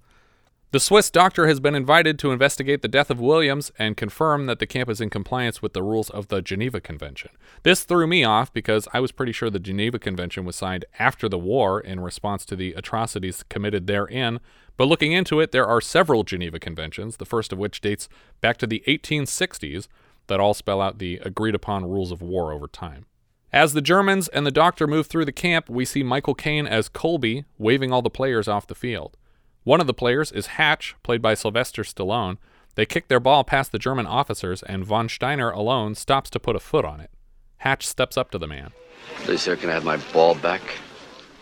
The 0.73 0.79
Swiss 0.79 1.11
doctor 1.11 1.49
has 1.49 1.59
been 1.59 1.75
invited 1.75 2.17
to 2.21 2.31
investigate 2.31 2.81
the 2.81 2.87
death 2.87 3.11
of 3.11 3.19
Williams 3.19 3.73
and 3.77 3.97
confirm 3.97 4.47
that 4.47 4.61
the 4.61 4.69
camp 4.69 4.89
is 4.89 5.01
in 5.01 5.11
compliance 5.11 5.61
with 5.61 5.73
the 5.73 5.83
rules 5.83 6.11
of 6.11 6.29
the 6.29 6.41
Geneva 6.41 6.81
Convention. 6.81 7.33
This 7.65 7.83
threw 7.83 8.07
me 8.07 8.23
off 8.23 8.53
because 8.53 8.87
I 8.93 9.01
was 9.01 9.11
pretty 9.11 9.33
sure 9.33 9.51
the 9.51 9.59
Geneva 9.59 9.99
Convention 9.99 10.45
was 10.45 10.55
signed 10.55 10.85
after 10.97 11.29
the 11.29 11.41
war 11.41 11.81
in 11.81 11.99
response 11.99 12.45
to 12.45 12.55
the 12.55 12.73
atrocities 12.75 13.43
committed 13.49 13.89
therein. 13.89 14.39
But 14.77 14.85
looking 14.85 15.11
into 15.11 15.41
it, 15.41 15.51
there 15.51 15.67
are 15.67 15.81
several 15.81 16.23
Geneva 16.23 16.61
Conventions, 16.61 17.17
the 17.17 17.27
first 17.27 17.53
of 17.53 17.59
which 17.59 17.81
dates 17.81 18.09
back 18.41 18.57
to 18.59 18.67
the 18.69 18.85
1860s, 18.87 19.89
that 20.29 20.39
all 20.39 20.55
spell 20.55 20.81
out 20.81 21.01
the 21.01 21.17
agreed 21.25 21.57
upon 21.57 21.91
rules 21.91 22.13
of 22.13 22.23
war 22.23 22.53
over 22.53 22.69
time. 22.69 23.07
As 23.53 23.73
the 23.73 23.83
Germans 23.83 24.29
and 24.29 24.47
the 24.47 24.53
doctor 24.53 24.87
move 24.87 25.09
through 25.09 25.25
the 25.25 25.33
camp, 25.33 25.69
we 25.69 25.85
see 25.85 26.05
Michael 26.05 26.37
Caine 26.37 26.69
as 26.69 26.89
Colby 26.89 27.45
waving 27.59 27.93
all 27.93 28.03
the 28.03 28.09
players 28.09 28.47
off 28.47 28.69
the 28.69 28.77
field. 28.77 29.17
One 29.65 29.81
of 29.81 29.87
the 29.87 29.95
players 29.95 30.33
is 30.33 30.47
Hatch, 30.47 30.97
played 31.03 31.21
by 31.21 31.35
Sylvester 31.35 31.83
Stallone. 31.83 32.39
They 32.77 32.87
kick 32.87 33.09
their 33.09 33.21
ball 33.21 33.45
past 33.45 33.73
the 33.73 33.79
German 33.79 34.07
officers, 34.07 34.63
and 34.63 34.85
von 34.85 35.09
Steiner 35.09 35.51
alone 35.51 35.95
stops 35.95 36.31
to 36.31 36.41
put 36.41 36.57
a 36.57 36.61
foot 36.61 36.85
on 36.85 37.01
it. 37.01 37.11
Hatch 37.59 37.87
steps 37.87 38.17
up 38.17 38.31
to 38.31 38.39
the 38.39 38.47
man. 38.47 38.71
Please, 39.17 39.43
sir, 39.43 39.57
can 39.57 39.69
I 39.69 39.75
have 39.75 39.85
my 39.85 39.99
ball 40.13 40.35
back? 40.35 40.63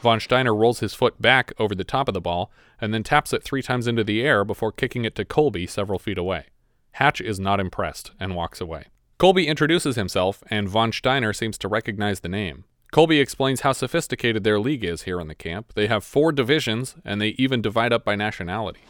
Von 0.02 0.18
Steiner 0.18 0.54
rolls 0.54 0.80
his 0.80 0.94
foot 0.94 1.20
back 1.22 1.52
over 1.58 1.74
the 1.74 1.84
top 1.84 2.08
of 2.08 2.14
the 2.14 2.20
ball 2.20 2.50
and 2.80 2.92
then 2.92 3.02
taps 3.02 3.32
it 3.32 3.42
three 3.42 3.62
times 3.62 3.86
into 3.86 4.04
the 4.04 4.22
air 4.22 4.44
before 4.44 4.72
kicking 4.72 5.04
it 5.04 5.14
to 5.16 5.24
Colby 5.24 5.66
several 5.66 5.98
feet 5.98 6.18
away. 6.18 6.46
Hatch 6.92 7.20
is 7.20 7.38
not 7.38 7.60
impressed 7.60 8.12
and 8.18 8.34
walks 8.34 8.60
away. 8.60 8.86
Colby 9.18 9.48
introduces 9.48 9.96
himself, 9.96 10.44
and 10.48 10.68
von 10.68 10.92
Steiner 10.92 11.32
seems 11.32 11.58
to 11.58 11.68
recognize 11.68 12.20
the 12.20 12.28
name. 12.28 12.64
Colby 12.90 13.20
explains 13.20 13.60
how 13.60 13.72
sophisticated 13.72 14.44
their 14.44 14.58
league 14.58 14.82
is 14.84 15.02
here 15.02 15.20
in 15.20 15.28
the 15.28 15.34
camp. 15.34 15.74
They 15.74 15.88
have 15.88 16.04
four 16.04 16.32
divisions, 16.32 16.96
and 17.04 17.20
they 17.20 17.28
even 17.38 17.60
divide 17.60 17.92
up 17.92 18.04
by 18.04 18.16
nationality. 18.16 18.80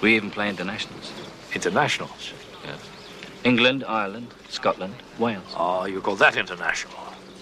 We 0.00 0.14
even 0.14 0.30
play 0.30 0.48
internationals. 0.48 1.12
Internationals? 1.52 2.32
Yeah. 2.64 2.76
England, 3.42 3.84
Ireland, 3.86 4.28
Scotland, 4.48 4.94
Wales. 5.18 5.42
Oh, 5.56 5.84
you 5.84 6.00
call 6.00 6.16
that 6.16 6.36
international? 6.36 6.94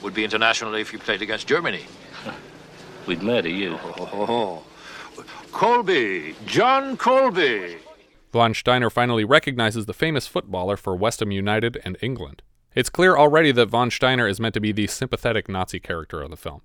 Would 0.03 0.15
be 0.15 0.25
international 0.25 0.75
if 0.75 0.93
you 0.93 0.99
played 0.99 1.21
against 1.21 1.47
Germany. 1.47 1.85
We'd 3.07 3.23
murder 3.23 3.51
you. 3.51 3.79
Oh, 3.83 4.63
Colby, 5.53 6.37
John 6.47 6.97
Colby. 6.97 7.77
Von 8.33 8.55
Steiner 8.55 8.91
finally 8.91 9.25
recognizes 9.25 9.87
the 9.87 9.95
famous 9.95 10.27
footballer 10.27 10.77
for 10.77 10.95
West 10.95 11.21
Ham 11.21 11.33
United 11.33 11.81
and 11.85 11.97
England. 12.01 12.43
It's 12.79 12.91
clear 12.91 13.17
already 13.17 13.51
that 13.51 13.71
von 13.71 13.91
Steiner 13.91 14.29
is 14.29 14.39
meant 14.39 14.55
to 14.55 14.61
be 14.61 14.71
the 14.71 14.87
sympathetic 14.87 15.49
Nazi 15.49 15.81
character 15.81 16.23
of 16.23 16.31
the 16.31 16.37
film. 16.37 16.61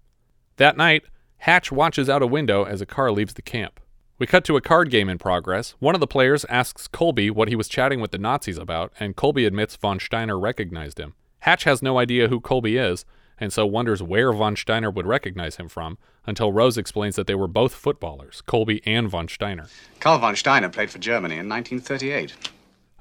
That 0.58 0.77
night, 0.77 1.05
Hatch 1.38 1.72
watches 1.72 2.08
out 2.08 2.22
a 2.22 2.27
window 2.27 2.65
as 2.65 2.82
a 2.82 2.86
car 2.86 3.12
leaves 3.12 3.34
the 3.34 3.41
camp. 3.41 3.79
We 4.20 4.27
cut 4.27 4.46
to 4.46 4.55
a 4.55 4.62
card 4.62 4.91
game 4.91 5.10
in 5.10 5.17
progress. 5.17 5.72
One 5.79 5.96
of 5.96 6.01
the 6.01 6.05
players 6.05 6.46
asks 6.46 6.88
Colby 6.88 7.32
what 7.32 7.48
he 7.48 7.55
was 7.55 7.67
chatting 7.67 8.00
with 8.00 8.12
the 8.12 8.20
Nazis 8.20 8.60
about, 8.60 8.93
and 9.00 9.15
Colby 9.15 9.46
admits 9.46 9.75
von 9.75 10.00
Steiner 10.00 10.38
recognized 10.38 11.00
him. 11.00 11.15
Hatch 11.39 11.63
has 11.63 11.82
no 11.82 11.98
idea 11.98 12.27
who 12.27 12.39
Colby 12.39 12.77
is, 12.77 13.05
and 13.39 13.51
so 13.51 13.65
wonders 13.65 14.03
where 14.03 14.32
von 14.34 14.55
Steiner 14.55 14.91
would 14.91 15.08
recognize 15.08 15.55
him 15.55 15.67
from, 15.67 15.98
until 16.27 16.53
Rose 16.53 16.77
explains 16.77 17.15
that 17.15 17.25
they 17.25 17.34
were 17.34 17.48
both 17.48 17.74
footballers, 17.74 18.41
Colby 18.41 18.84
and 18.86 19.10
von 19.10 19.27
Steiner. 19.27 19.65
Karl 20.00 20.20
von 20.20 20.36
Steiner 20.36 20.70
played 20.70 20.91
for 20.91 21.00
Germany 21.00 21.39
in 21.39 21.50
1938. 21.50 22.36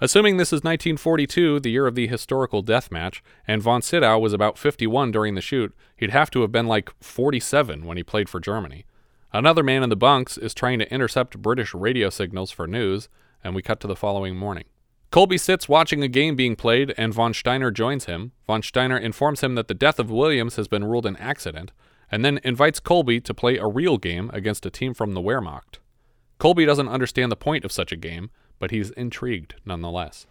Assuming 0.02 0.36
this 0.36 0.48
is 0.48 0.64
1942, 0.64 1.60
the 1.60 1.70
year 1.70 1.86
of 1.86 1.94
the 1.94 2.08
historical 2.08 2.60
death 2.60 2.90
match, 2.90 3.22
and 3.46 3.62
von 3.62 3.80
Sydow 3.82 4.18
was 4.18 4.32
about 4.32 4.58
51 4.58 5.12
during 5.12 5.36
the 5.36 5.40
shoot, 5.40 5.72
he'd 5.96 6.10
have 6.10 6.28
to 6.32 6.40
have 6.40 6.50
been 6.50 6.66
like 6.66 6.90
47 7.00 7.84
when 7.84 7.96
he 7.96 8.02
played 8.02 8.28
for 8.28 8.40
Germany. 8.40 8.84
Another 9.32 9.62
man 9.62 9.84
in 9.84 9.90
the 9.90 9.94
bunks 9.94 10.36
is 10.36 10.54
trying 10.54 10.80
to 10.80 10.92
intercept 10.92 11.40
British 11.40 11.72
radio 11.72 12.10
signals 12.10 12.50
for 12.50 12.66
news, 12.66 13.08
and 13.44 13.54
we 13.54 13.62
cut 13.62 13.78
to 13.78 13.86
the 13.86 13.94
following 13.94 14.34
morning. 14.34 14.64
Colby 15.12 15.38
sits 15.38 15.68
watching 15.68 16.02
a 16.02 16.08
game 16.08 16.34
being 16.34 16.56
played, 16.56 16.92
and 16.98 17.14
von 17.14 17.32
Steiner 17.32 17.70
joins 17.70 18.06
him. 18.06 18.32
Von 18.44 18.60
Steiner 18.60 18.98
informs 18.98 19.40
him 19.40 19.54
that 19.54 19.68
the 19.68 19.72
death 19.72 20.00
of 20.00 20.10
Williams 20.10 20.56
has 20.56 20.66
been 20.66 20.82
ruled 20.82 21.06
an 21.06 21.16
accident, 21.18 21.70
and 22.10 22.24
then 22.24 22.40
invites 22.42 22.80
Colby 22.80 23.20
to 23.20 23.32
play 23.32 23.56
a 23.56 23.68
real 23.68 23.98
game 23.98 24.32
against 24.34 24.66
a 24.66 24.70
team 24.70 24.94
from 24.94 25.14
the 25.14 25.22
Wehrmacht. 25.22 25.78
Colby 26.38 26.64
doesn't 26.64 26.88
understand 26.88 27.30
the 27.30 27.36
point 27.36 27.64
of 27.64 27.70
such 27.70 27.92
a 27.92 27.96
game, 27.96 28.30
but 28.62 28.70
he's 28.70 28.90
intrigued 28.90 29.56
nonetheless. 29.64 30.24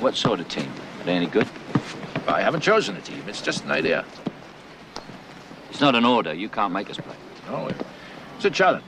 What 0.00 0.16
sort 0.16 0.40
of 0.40 0.48
team? 0.48 0.68
Are 0.98 1.04
they 1.04 1.12
any 1.12 1.26
good? 1.26 1.46
I 2.26 2.42
haven't 2.42 2.62
chosen 2.62 2.96
a 2.96 3.00
team. 3.00 3.22
It's 3.28 3.40
just 3.40 3.64
an 3.64 3.70
idea. 3.70 4.04
It's 5.70 5.80
not 5.80 5.94
an 5.94 6.04
order. 6.04 6.34
You 6.34 6.48
can't 6.48 6.72
make 6.72 6.90
us 6.90 6.96
play. 6.96 7.14
No, 7.46 7.70
it's 8.34 8.44
a 8.44 8.50
challenge. 8.50 8.82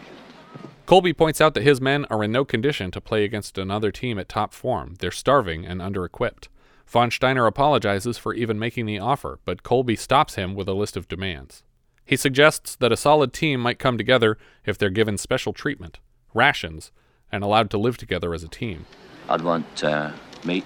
Colby 0.87 1.13
points 1.13 1.41
out 1.41 1.55
that 1.55 1.63
his 1.63 1.81
men 1.81 2.05
are 2.11 2.25
in 2.25 2.33
no 2.33 2.45
condition 2.45 2.91
to 2.91 3.01
play 3.01 3.23
against 3.23 3.59
another 3.59 3.93
team 3.93 4.19
at 4.19 4.29
top 4.29 4.53
form. 4.53 4.97
They're 4.99 5.13
starving 5.13 5.65
and 5.65 5.81
under 5.81 6.05
equipped. 6.05 6.49
Von 6.89 7.13
Steiner 7.13 7.47
apologizes 7.47 8.19
for 8.19 8.35
even 8.35 8.59
making 8.59 8.87
the 8.87 8.99
offer, 8.99 9.39
but 9.45 9.63
Colby 9.63 9.95
stops 9.95 10.35
him 10.35 10.57
with 10.57 10.69
a 10.69 10.75
list 10.75 10.97
of 10.97 11.07
demands. 11.07 11.63
He 12.05 12.17
suggests 12.17 12.75
that 12.75 12.91
a 12.91 12.97
solid 12.97 13.33
team 13.33 13.61
might 13.61 13.79
come 13.79 13.97
together 13.97 14.37
if 14.67 14.77
they're 14.77 14.91
given 14.91 15.17
special 15.17 15.53
treatment, 15.53 16.01
rations, 16.35 16.91
and 17.33 17.45
allowed 17.45 17.71
to 17.71 17.79
live 17.79 17.97
together 17.97 18.35
as 18.35 18.43
a 18.43 18.49
team. 18.49 18.87
I'd 19.29 19.43
want 19.43 19.85
uh, 19.85 20.13
meat, 20.45 20.65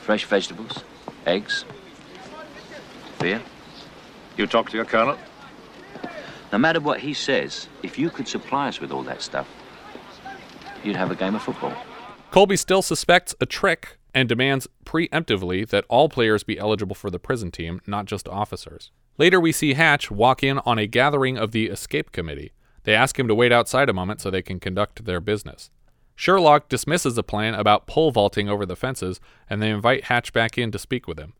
fresh 0.00 0.24
vegetables, 0.24 0.84
eggs, 1.26 1.64
beer. 3.20 3.40
You 4.36 4.46
talk 4.46 4.70
to 4.70 4.76
your 4.76 4.84
colonel? 4.84 5.16
No 6.52 6.58
matter 6.58 6.80
what 6.80 7.00
he 7.00 7.14
says, 7.14 7.68
if 7.82 7.98
you 7.98 8.10
could 8.10 8.28
supply 8.28 8.68
us 8.68 8.80
with 8.80 8.92
all 8.92 9.02
that 9.04 9.22
stuff, 9.22 9.48
you'd 10.84 10.96
have 10.96 11.10
a 11.10 11.14
game 11.14 11.34
of 11.34 11.42
football. 11.42 11.74
Colby 12.30 12.56
still 12.56 12.82
suspects 12.82 13.34
a 13.40 13.46
trick 13.46 13.98
and 14.14 14.28
demands 14.28 14.68
preemptively 14.84 15.66
that 15.68 15.84
all 15.88 16.08
players 16.08 16.44
be 16.44 16.58
eligible 16.58 16.94
for 16.94 17.10
the 17.10 17.18
prison 17.18 17.50
team, 17.50 17.80
not 17.86 18.04
just 18.04 18.28
officers. 18.28 18.90
Later, 19.18 19.40
we 19.40 19.52
see 19.52 19.74
Hatch 19.74 20.10
walk 20.10 20.42
in 20.42 20.58
on 20.60 20.78
a 20.78 20.86
gathering 20.86 21.38
of 21.38 21.52
the 21.52 21.66
escape 21.66 22.12
committee. 22.12 22.52
They 22.84 22.94
ask 22.94 23.18
him 23.18 23.28
to 23.28 23.34
wait 23.34 23.52
outside 23.52 23.88
a 23.88 23.94
moment 23.94 24.20
so 24.20 24.30
they 24.30 24.42
can 24.42 24.60
conduct 24.60 25.04
their 25.04 25.20
business. 25.20 25.70
Sherlock 26.14 26.68
dismisses 26.68 27.16
a 27.16 27.22
plan 27.22 27.54
about 27.54 27.86
pole 27.86 28.10
vaulting 28.10 28.48
over 28.48 28.66
the 28.66 28.76
fences, 28.76 29.20
and 29.48 29.62
they 29.62 29.70
invite 29.70 30.04
Hatch 30.04 30.32
back 30.32 30.58
in 30.58 30.70
to 30.72 30.78
speak 30.78 31.08
with 31.08 31.18
him. 31.18 31.34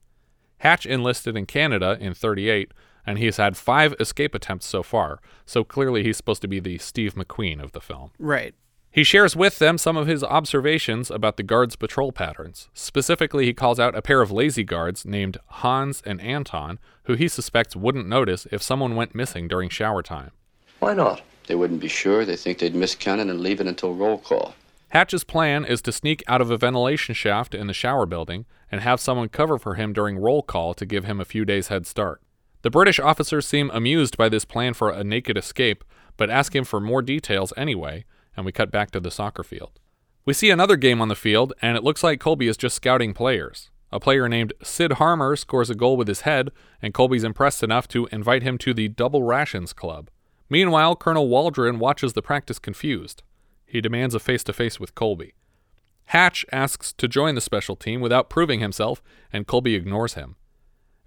Hatch 0.58 0.86
enlisted 0.86 1.36
in 1.36 1.46
Canada 1.46 1.98
in 2.00 2.14
38, 2.14 2.72
and 3.04 3.18
he's 3.18 3.36
had 3.36 3.56
five 3.56 3.94
escape 3.98 4.34
attempts 4.34 4.66
so 4.66 4.82
far, 4.82 5.20
so 5.44 5.64
clearly 5.64 6.02
he's 6.02 6.16
supposed 6.16 6.42
to 6.42 6.48
be 6.48 6.60
the 6.60 6.78
Steve 6.78 7.14
McQueen 7.14 7.62
of 7.62 7.72
the 7.72 7.80
film. 7.80 8.12
Right. 8.18 8.54
He 8.92 9.04
shares 9.04 9.34
with 9.34 9.58
them 9.58 9.78
some 9.78 9.96
of 9.96 10.06
his 10.06 10.22
observations 10.22 11.10
about 11.10 11.38
the 11.38 11.42
guards' 11.42 11.76
patrol 11.76 12.12
patterns. 12.12 12.68
Specifically, 12.74 13.46
he 13.46 13.54
calls 13.54 13.80
out 13.80 13.96
a 13.96 14.02
pair 14.02 14.20
of 14.20 14.30
lazy 14.30 14.64
guards 14.64 15.06
named 15.06 15.38
Hans 15.46 16.02
and 16.04 16.20
Anton, 16.20 16.78
who 17.04 17.14
he 17.14 17.26
suspects 17.26 17.74
wouldn't 17.74 18.06
notice 18.06 18.46
if 18.52 18.62
someone 18.62 18.94
went 18.94 19.14
missing 19.14 19.48
during 19.48 19.70
shower 19.70 20.02
time. 20.02 20.32
Why 20.78 20.92
not? 20.92 21.22
They 21.52 21.56
wouldn't 21.56 21.82
be 21.82 21.88
sure. 21.88 22.24
They 22.24 22.36
think 22.36 22.60
they'd 22.60 22.74
miss 22.74 22.94
Cannon 22.94 23.28
and 23.28 23.42
leave 23.42 23.60
it 23.60 23.66
until 23.66 23.94
roll 23.94 24.16
call. 24.16 24.54
Hatch's 24.88 25.22
plan 25.22 25.66
is 25.66 25.82
to 25.82 25.92
sneak 25.92 26.22
out 26.26 26.40
of 26.40 26.50
a 26.50 26.56
ventilation 26.56 27.14
shaft 27.14 27.54
in 27.54 27.66
the 27.66 27.74
shower 27.74 28.06
building 28.06 28.46
and 28.70 28.80
have 28.80 29.00
someone 29.00 29.28
cover 29.28 29.58
for 29.58 29.74
him 29.74 29.92
during 29.92 30.16
roll 30.16 30.40
call 30.40 30.72
to 30.72 30.86
give 30.86 31.04
him 31.04 31.20
a 31.20 31.26
few 31.26 31.44
days' 31.44 31.68
head 31.68 31.86
start. 31.86 32.22
The 32.62 32.70
British 32.70 32.98
officers 32.98 33.46
seem 33.46 33.70
amused 33.70 34.16
by 34.16 34.30
this 34.30 34.46
plan 34.46 34.72
for 34.72 34.88
a 34.88 35.04
naked 35.04 35.36
escape, 35.36 35.84
but 36.16 36.30
ask 36.30 36.56
him 36.56 36.64
for 36.64 36.80
more 36.80 37.02
details 37.02 37.52
anyway, 37.54 38.06
and 38.34 38.46
we 38.46 38.52
cut 38.52 38.70
back 38.70 38.90
to 38.92 39.00
the 39.00 39.10
soccer 39.10 39.42
field. 39.42 39.78
We 40.24 40.32
see 40.32 40.48
another 40.48 40.76
game 40.76 41.02
on 41.02 41.08
the 41.08 41.14
field, 41.14 41.52
and 41.60 41.76
it 41.76 41.84
looks 41.84 42.02
like 42.02 42.18
Colby 42.18 42.48
is 42.48 42.56
just 42.56 42.76
scouting 42.76 43.12
players. 43.12 43.68
A 43.92 44.00
player 44.00 44.26
named 44.26 44.54
Sid 44.62 44.92
Harmer 44.92 45.36
scores 45.36 45.68
a 45.68 45.74
goal 45.74 45.98
with 45.98 46.08
his 46.08 46.22
head, 46.22 46.48
and 46.80 46.94
Colby's 46.94 47.24
impressed 47.24 47.62
enough 47.62 47.86
to 47.88 48.08
invite 48.10 48.42
him 48.42 48.56
to 48.56 48.72
the 48.72 48.88
Double 48.88 49.22
Rations 49.22 49.74
Club. 49.74 50.08
Meanwhile, 50.52 50.96
Colonel 50.96 51.30
Waldron 51.30 51.78
watches 51.78 52.12
the 52.12 52.20
practice 52.20 52.58
confused. 52.58 53.22
He 53.64 53.80
demands 53.80 54.14
a 54.14 54.20
face 54.20 54.44
to 54.44 54.52
face 54.52 54.78
with 54.78 54.94
Colby. 54.94 55.32
Hatch 56.08 56.44
asks 56.52 56.92
to 56.92 57.08
join 57.08 57.34
the 57.34 57.40
special 57.40 57.74
team 57.74 58.02
without 58.02 58.28
proving 58.28 58.60
himself, 58.60 59.02
and 59.32 59.46
Colby 59.46 59.74
ignores 59.74 60.12
him. 60.12 60.36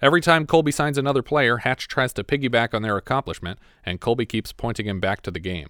Every 0.02 0.20
time 0.20 0.48
Colby 0.48 0.72
signs 0.72 0.98
another 0.98 1.22
player, 1.22 1.58
Hatch 1.58 1.88
tries 1.88 2.12
to 2.14 2.24
piggyback 2.24 2.74
on 2.74 2.82
their 2.82 2.98
accomplishment, 2.98 3.60
and 3.86 4.02
Colby 4.02 4.26
keeps 4.26 4.52
pointing 4.52 4.88
him 4.88 5.00
back 5.00 5.22
to 5.22 5.30
the 5.30 5.40
game. 5.40 5.68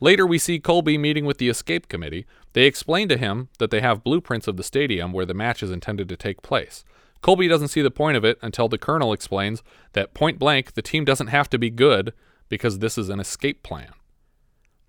Later, 0.00 0.26
we 0.26 0.38
see 0.38 0.58
Colby 0.58 0.96
meeting 0.96 1.26
with 1.26 1.36
the 1.36 1.50
escape 1.50 1.88
committee. 1.88 2.24
They 2.54 2.64
explain 2.64 3.06
to 3.10 3.18
him 3.18 3.50
that 3.58 3.70
they 3.70 3.82
have 3.82 4.02
blueprints 4.02 4.48
of 4.48 4.56
the 4.56 4.64
stadium 4.64 5.12
where 5.12 5.26
the 5.26 5.34
match 5.34 5.62
is 5.62 5.70
intended 5.70 6.08
to 6.08 6.16
take 6.16 6.40
place. 6.40 6.84
Colby 7.20 7.48
doesn't 7.48 7.68
see 7.68 7.82
the 7.82 7.90
point 7.90 8.16
of 8.16 8.24
it 8.24 8.38
until 8.40 8.66
the 8.66 8.78
colonel 8.78 9.12
explains 9.12 9.62
that 9.92 10.14
point 10.14 10.38
blank, 10.38 10.72
the 10.72 10.80
team 10.80 11.04
doesn't 11.04 11.26
have 11.26 11.50
to 11.50 11.58
be 11.58 11.68
good 11.68 12.14
because 12.52 12.80
this 12.80 12.98
is 12.98 13.08
an 13.08 13.18
escape 13.18 13.62
plan. 13.62 13.94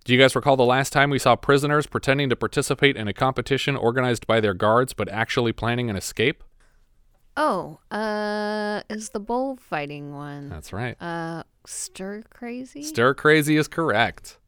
Do 0.04 0.12
you 0.12 0.20
guys 0.20 0.36
recall 0.36 0.58
the 0.58 0.66
last 0.66 0.92
time 0.92 1.10
we 1.10 1.18
saw 1.18 1.38
prisoners 1.38 1.88
pretending 1.88 2.28
to 2.28 2.36
participate 2.36 2.98
in 2.98 3.08
a 3.08 3.14
competition 3.14 3.78
organized 3.78 4.28
by 4.28 4.42
their 4.42 4.54
guards 4.54 4.92
but 4.92 5.08
actually 5.08 5.54
planning 5.54 5.90
an 5.90 5.96
escape? 5.96 6.44
Oh, 7.38 7.80
uh, 7.90 8.82
is 8.90 9.12
the 9.12 9.22
bullfighting 9.22 10.14
one? 10.14 10.50
That's 10.50 10.74
right. 10.74 11.02
Uh, 11.02 11.44
stir 11.66 12.24
crazy. 12.30 12.84
Stir 12.84 13.14
crazy 13.14 13.56
is 13.56 13.70
correct. 13.70 14.40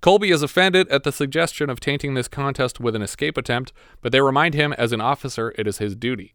Colby 0.00 0.30
is 0.30 0.42
offended 0.42 0.88
at 0.88 1.02
the 1.02 1.12
suggestion 1.12 1.68
of 1.68 1.80
tainting 1.80 2.14
this 2.14 2.28
contest 2.28 2.80
with 2.80 2.96
an 2.96 3.02
escape 3.02 3.36
attempt, 3.36 3.74
but 4.00 4.10
they 4.10 4.22
remind 4.22 4.54
him 4.54 4.72
as 4.72 4.92
an 4.92 5.02
officer 5.02 5.52
it 5.58 5.66
is 5.66 5.76
his 5.76 5.94
duty. 5.94 6.32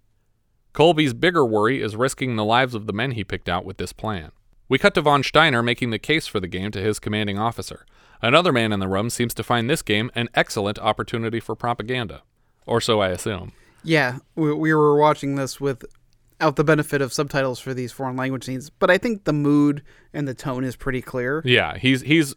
Colby's 0.74 1.16
bigger 1.16 1.44
worry 1.44 1.82
is 1.82 1.96
risking 1.96 2.36
the 2.36 2.46
lives 2.46 2.75
of 2.75 2.86
the 2.86 2.94
men 2.94 3.13
he 3.13 3.24
picked 3.24 3.50
out 3.50 3.66
with 3.66 3.77
this 3.77 3.94
plan. 3.94 4.32
We 4.70 4.78
cut 4.78 4.94
to 4.96 5.02
von 5.02 5.24
Steiner 5.24 5.64
making 5.64 5.92
the 5.92 6.00
case 6.00 6.28
for 6.28 6.40
the 6.40 6.48
game 6.48 6.72
to 6.72 6.82
his 6.82 7.00
commanding 7.00 7.38
officer. 7.38 7.86
Another 8.22 8.52
man 8.52 8.74
in 8.74 8.80
the 8.80 8.88
room 8.88 9.10
seems 9.10 9.34
to 9.36 9.44
find 9.44 9.70
this 9.70 9.82
game 9.82 10.12
an 10.16 10.30
excellent 10.34 10.80
opportunity 10.80 11.40
for 11.40 11.56
propaganda. 11.56 12.24
Or 12.66 12.82
so 12.82 13.00
I 13.00 13.10
assume. 13.10 13.54
Yeah, 13.84 14.18
we, 14.36 14.54
we 14.54 14.74
were 14.74 14.98
watching 14.98 15.36
this 15.36 15.62
without 15.62 16.56
the 16.56 16.64
benefit 16.64 17.02
of 17.02 17.14
subtitles 17.14 17.60
for 17.60 17.74
these 17.74 17.92
foreign 17.92 18.18
language 18.18 18.44
scenes, 18.44 18.70
but 18.70 18.92
I 18.92 18.98
think 18.98 19.24
the 19.24 19.34
mood 19.34 19.84
and 20.14 20.28
the 20.28 20.34
tone 20.34 20.64
is 20.64 20.76
pretty 20.76 21.02
clear. 21.02 21.42
Yeah, 21.46 21.78
he's 21.78 22.02
he's 22.02 22.36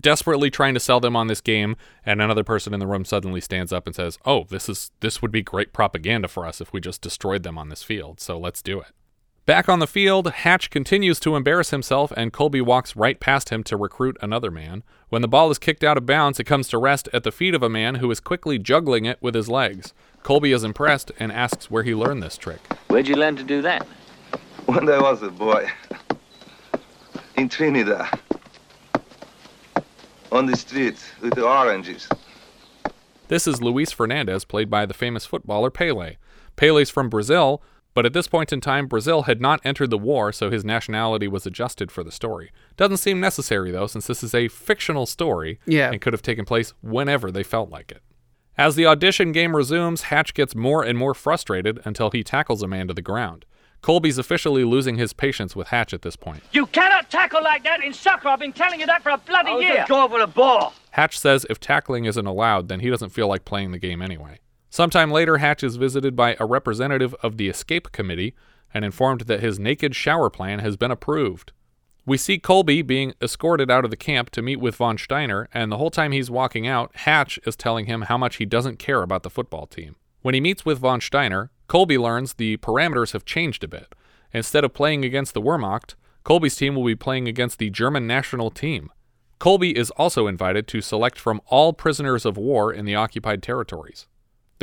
desperately 0.00 0.50
trying 0.50 0.74
to 0.74 0.80
sell 0.80 1.00
them 1.00 1.16
on 1.16 1.26
this 1.26 1.40
game, 1.40 1.76
and 2.06 2.22
another 2.22 2.44
person 2.44 2.72
in 2.72 2.80
the 2.80 2.86
room 2.86 3.04
suddenly 3.04 3.40
stands 3.40 3.72
up 3.72 3.86
and 3.86 3.96
says, 3.96 4.18
"Oh, 4.24 4.44
this 4.44 4.68
is 4.68 4.92
this 5.00 5.20
would 5.20 5.32
be 5.32 5.42
great 5.42 5.72
propaganda 5.72 6.28
for 6.28 6.46
us 6.46 6.60
if 6.60 6.72
we 6.72 6.80
just 6.80 7.00
destroyed 7.00 7.42
them 7.42 7.58
on 7.58 7.68
this 7.68 7.82
field. 7.82 8.20
So 8.20 8.38
let's 8.38 8.62
do 8.62 8.80
it." 8.80 8.92
Back 9.44 9.68
on 9.68 9.80
the 9.80 9.88
field, 9.88 10.30
Hatch 10.30 10.70
continues 10.70 11.18
to 11.18 11.34
embarrass 11.34 11.70
himself, 11.70 12.12
and 12.16 12.32
Colby 12.32 12.60
walks 12.60 12.94
right 12.94 13.18
past 13.18 13.48
him 13.48 13.64
to 13.64 13.76
recruit 13.76 14.16
another 14.22 14.52
man. 14.52 14.84
When 15.08 15.20
the 15.20 15.26
ball 15.26 15.50
is 15.50 15.58
kicked 15.58 15.82
out 15.82 15.96
of 15.98 16.06
bounds, 16.06 16.38
it 16.38 16.44
comes 16.44 16.68
to 16.68 16.78
rest 16.78 17.08
at 17.12 17.24
the 17.24 17.32
feet 17.32 17.52
of 17.52 17.60
a 17.60 17.68
man 17.68 17.96
who 17.96 18.08
is 18.12 18.20
quickly 18.20 18.56
juggling 18.56 19.04
it 19.04 19.18
with 19.20 19.34
his 19.34 19.48
legs. 19.48 19.94
Colby 20.22 20.52
is 20.52 20.62
impressed 20.62 21.10
and 21.18 21.32
asks 21.32 21.68
where 21.68 21.82
he 21.82 21.92
learned 21.92 22.22
this 22.22 22.36
trick. 22.36 22.60
Where'd 22.86 23.08
you 23.08 23.16
learn 23.16 23.34
to 23.34 23.42
do 23.42 23.62
that? 23.62 23.84
When 24.66 24.88
I 24.88 25.02
was 25.02 25.24
a 25.24 25.30
boy, 25.30 25.68
in 27.36 27.48
Trinidad, 27.48 28.20
on 30.30 30.46
the 30.46 30.56
street 30.56 31.04
with 31.20 31.34
the 31.34 31.44
oranges. 31.44 32.08
This 33.26 33.48
is 33.48 33.60
Luis 33.60 33.90
Fernandez, 33.90 34.44
played 34.44 34.70
by 34.70 34.86
the 34.86 34.94
famous 34.94 35.26
footballer 35.26 35.70
Pele. 35.70 36.16
Pele's 36.54 36.90
from 36.90 37.08
Brazil, 37.08 37.60
but 37.94 38.06
at 38.06 38.12
this 38.12 38.28
point 38.28 38.52
in 38.52 38.60
time, 38.60 38.86
Brazil 38.86 39.22
had 39.22 39.40
not 39.40 39.60
entered 39.64 39.90
the 39.90 39.98
war, 39.98 40.32
so 40.32 40.50
his 40.50 40.64
nationality 40.64 41.28
was 41.28 41.46
adjusted 41.46 41.90
for 41.92 42.02
the 42.02 42.12
story. 42.12 42.50
Doesn't 42.76 42.96
seem 42.98 43.20
necessary, 43.20 43.70
though, 43.70 43.86
since 43.86 44.06
this 44.06 44.22
is 44.22 44.34
a 44.34 44.48
fictional 44.48 45.06
story 45.06 45.58
Yeah. 45.66 45.90
and 45.90 46.00
could 46.00 46.12
have 46.12 46.22
taken 46.22 46.44
place 46.44 46.72
whenever 46.82 47.30
they 47.30 47.42
felt 47.42 47.70
like 47.70 47.90
it. 47.92 48.02
As 48.58 48.74
the 48.76 48.86
audition 48.86 49.32
game 49.32 49.56
resumes, 49.56 50.02
Hatch 50.02 50.34
gets 50.34 50.54
more 50.54 50.82
and 50.82 50.98
more 50.98 51.14
frustrated 51.14 51.80
until 51.84 52.10
he 52.10 52.22
tackles 52.22 52.62
a 52.62 52.68
man 52.68 52.88
to 52.88 52.94
the 52.94 53.02
ground. 53.02 53.44
Colby's 53.80 54.16
officially 54.18 54.62
losing 54.62 54.96
his 54.96 55.12
patience 55.12 55.56
with 55.56 55.68
Hatch 55.68 55.92
at 55.92 56.02
this 56.02 56.14
point. 56.16 56.42
You 56.52 56.66
cannot 56.66 57.10
tackle 57.10 57.42
like 57.42 57.64
that 57.64 57.82
in 57.82 57.92
soccer. 57.92 58.28
I've 58.28 58.38
been 58.38 58.52
telling 58.52 58.78
you 58.78 58.86
that 58.86 59.02
for 59.02 59.10
a 59.10 59.18
bloody 59.18 59.50
year. 59.64 59.74
just 59.76 59.88
go 59.88 60.06
for 60.08 60.20
the 60.20 60.26
ball. 60.28 60.72
Hatch 60.92 61.18
says 61.18 61.44
if 61.50 61.58
tackling 61.58 62.04
isn't 62.04 62.24
allowed, 62.26 62.68
then 62.68 62.80
he 62.80 62.90
doesn't 62.90 63.08
feel 63.10 63.26
like 63.26 63.44
playing 63.44 63.72
the 63.72 63.78
game 63.80 64.00
anyway. 64.00 64.38
Sometime 64.72 65.10
later, 65.10 65.36
Hatch 65.36 65.62
is 65.62 65.76
visited 65.76 66.16
by 66.16 66.34
a 66.40 66.46
representative 66.46 67.14
of 67.22 67.36
the 67.36 67.50
Escape 67.50 67.92
Committee 67.92 68.34
and 68.72 68.86
informed 68.86 69.20
that 69.22 69.40
his 69.40 69.58
naked 69.58 69.94
shower 69.94 70.30
plan 70.30 70.60
has 70.60 70.78
been 70.78 70.90
approved. 70.90 71.52
We 72.06 72.16
see 72.16 72.38
Colby 72.38 72.80
being 72.80 73.12
escorted 73.20 73.70
out 73.70 73.84
of 73.84 73.90
the 73.90 73.98
camp 73.98 74.30
to 74.30 74.40
meet 74.40 74.60
with 74.60 74.76
von 74.76 74.96
Steiner, 74.96 75.46
and 75.52 75.70
the 75.70 75.76
whole 75.76 75.90
time 75.90 76.12
he's 76.12 76.30
walking 76.30 76.66
out, 76.66 76.90
Hatch 76.94 77.38
is 77.44 77.54
telling 77.54 77.84
him 77.84 78.00
how 78.00 78.16
much 78.16 78.36
he 78.36 78.46
doesn't 78.46 78.78
care 78.78 79.02
about 79.02 79.24
the 79.24 79.28
football 79.28 79.66
team. 79.66 79.96
When 80.22 80.32
he 80.32 80.40
meets 80.40 80.64
with 80.64 80.78
von 80.78 81.02
Steiner, 81.02 81.50
Colby 81.68 81.98
learns 81.98 82.32
the 82.32 82.56
parameters 82.56 83.12
have 83.12 83.26
changed 83.26 83.62
a 83.62 83.68
bit. 83.68 83.94
Instead 84.32 84.64
of 84.64 84.72
playing 84.72 85.04
against 85.04 85.34
the 85.34 85.42
Wehrmacht, 85.42 85.96
Colby's 86.24 86.56
team 86.56 86.76
will 86.76 86.86
be 86.86 86.96
playing 86.96 87.28
against 87.28 87.58
the 87.58 87.68
German 87.68 88.06
national 88.06 88.50
team. 88.50 88.90
Colby 89.38 89.76
is 89.76 89.90
also 89.90 90.26
invited 90.26 90.66
to 90.68 90.80
select 90.80 91.18
from 91.18 91.42
all 91.48 91.74
prisoners 91.74 92.24
of 92.24 92.38
war 92.38 92.72
in 92.72 92.86
the 92.86 92.94
occupied 92.94 93.42
territories. 93.42 94.06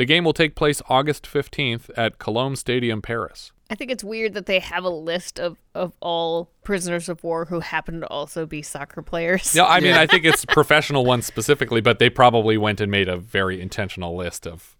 The 0.00 0.06
game 0.06 0.24
will 0.24 0.32
take 0.32 0.54
place 0.54 0.80
August 0.88 1.24
15th 1.24 1.90
at 1.94 2.18
Colombes 2.18 2.60
Stadium, 2.60 3.02
Paris. 3.02 3.52
I 3.68 3.74
think 3.74 3.90
it's 3.90 4.02
weird 4.02 4.32
that 4.32 4.46
they 4.46 4.58
have 4.58 4.82
a 4.82 4.88
list 4.88 5.38
of, 5.38 5.58
of 5.74 5.92
all 6.00 6.50
prisoners 6.64 7.10
of 7.10 7.22
war 7.22 7.44
who 7.44 7.60
happen 7.60 8.00
to 8.00 8.06
also 8.06 8.46
be 8.46 8.62
soccer 8.62 9.02
players. 9.02 9.54
No, 9.54 9.66
I 9.66 9.80
mean, 9.80 9.92
I 9.92 10.06
think 10.06 10.24
it's 10.24 10.44
professional 10.46 11.04
ones 11.04 11.26
specifically, 11.26 11.82
but 11.82 11.98
they 11.98 12.08
probably 12.08 12.56
went 12.56 12.80
and 12.80 12.90
made 12.90 13.10
a 13.10 13.18
very 13.18 13.60
intentional 13.60 14.16
list 14.16 14.46
of 14.46 14.74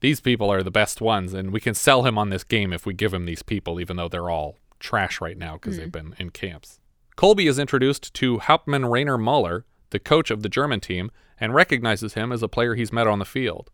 these 0.00 0.20
people 0.20 0.50
are 0.50 0.62
the 0.62 0.70
best 0.70 1.02
ones, 1.02 1.34
and 1.34 1.52
we 1.52 1.60
can 1.60 1.74
sell 1.74 2.04
him 2.04 2.16
on 2.16 2.30
this 2.30 2.42
game 2.42 2.72
if 2.72 2.86
we 2.86 2.94
give 2.94 3.12
him 3.12 3.26
these 3.26 3.42
people, 3.42 3.78
even 3.78 3.98
though 3.98 4.08
they're 4.08 4.30
all 4.30 4.56
trash 4.80 5.20
right 5.20 5.36
now 5.36 5.56
because 5.56 5.76
they've 5.76 5.88
hmm. 5.88 5.90
been 5.90 6.14
in 6.18 6.30
camps. 6.30 6.80
Colby 7.16 7.48
is 7.48 7.58
introduced 7.58 8.14
to 8.14 8.38
Hauptmann 8.38 8.86
Rainer 8.86 9.18
Muller, 9.18 9.66
the 9.90 9.98
coach 9.98 10.30
of 10.30 10.42
the 10.42 10.48
German 10.48 10.80
team, 10.80 11.10
and 11.38 11.54
recognizes 11.54 12.14
him 12.14 12.32
as 12.32 12.42
a 12.42 12.48
player 12.48 12.74
he's 12.74 12.94
met 12.94 13.06
on 13.06 13.18
the 13.18 13.26
field. 13.26 13.70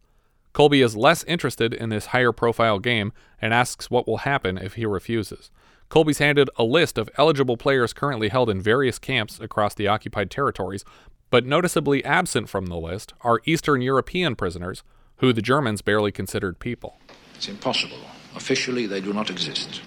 Colby 0.53 0.83
is 0.83 0.97
less 0.97 1.23
interested 1.25 1.73
in 1.73 1.91
this 1.91 2.07
higher 2.07 2.33
profile 2.33 2.79
game 2.79 3.13
and 3.41 3.55
asks 3.55 3.91
what 3.91 4.07
will 4.07 4.19
happen 4.19 4.59
if 4.59 4.75
he 4.75 4.85
refuses. 4.85 5.51
Colby's 5.89 6.19
handed 6.19 6.51
a 6.57 6.65
list 6.65 6.99
of 6.99 7.11
eligible 7.17 7.57
players 7.57 7.93
currently 7.93 8.29
held 8.29 8.49
in 8.49 8.61
various 8.61 8.99
camps 8.99 9.41
across 9.41 9.75
the 9.75 9.89
occupied 9.89 10.31
territories, 10.31 10.85
but 11.31 11.47
noticeably 11.47 12.05
absent 12.05 12.49
from 12.49 12.67
the 12.67 12.77
list 12.77 13.13
are 13.23 13.41
Eastern 13.45 13.83
European 13.83 14.37
prisoners, 14.37 14.83
who 15.17 15.33
the 15.33 15.43
Germans 15.43 15.83
barely 15.83 16.13
considered 16.13 16.59
people. 16.59 16.99
It's 17.35 17.49
impossible. 17.49 17.99
Officially, 18.37 18.87
they 18.87 19.01
do 19.01 19.13
not 19.13 19.31
exist. 19.31 19.83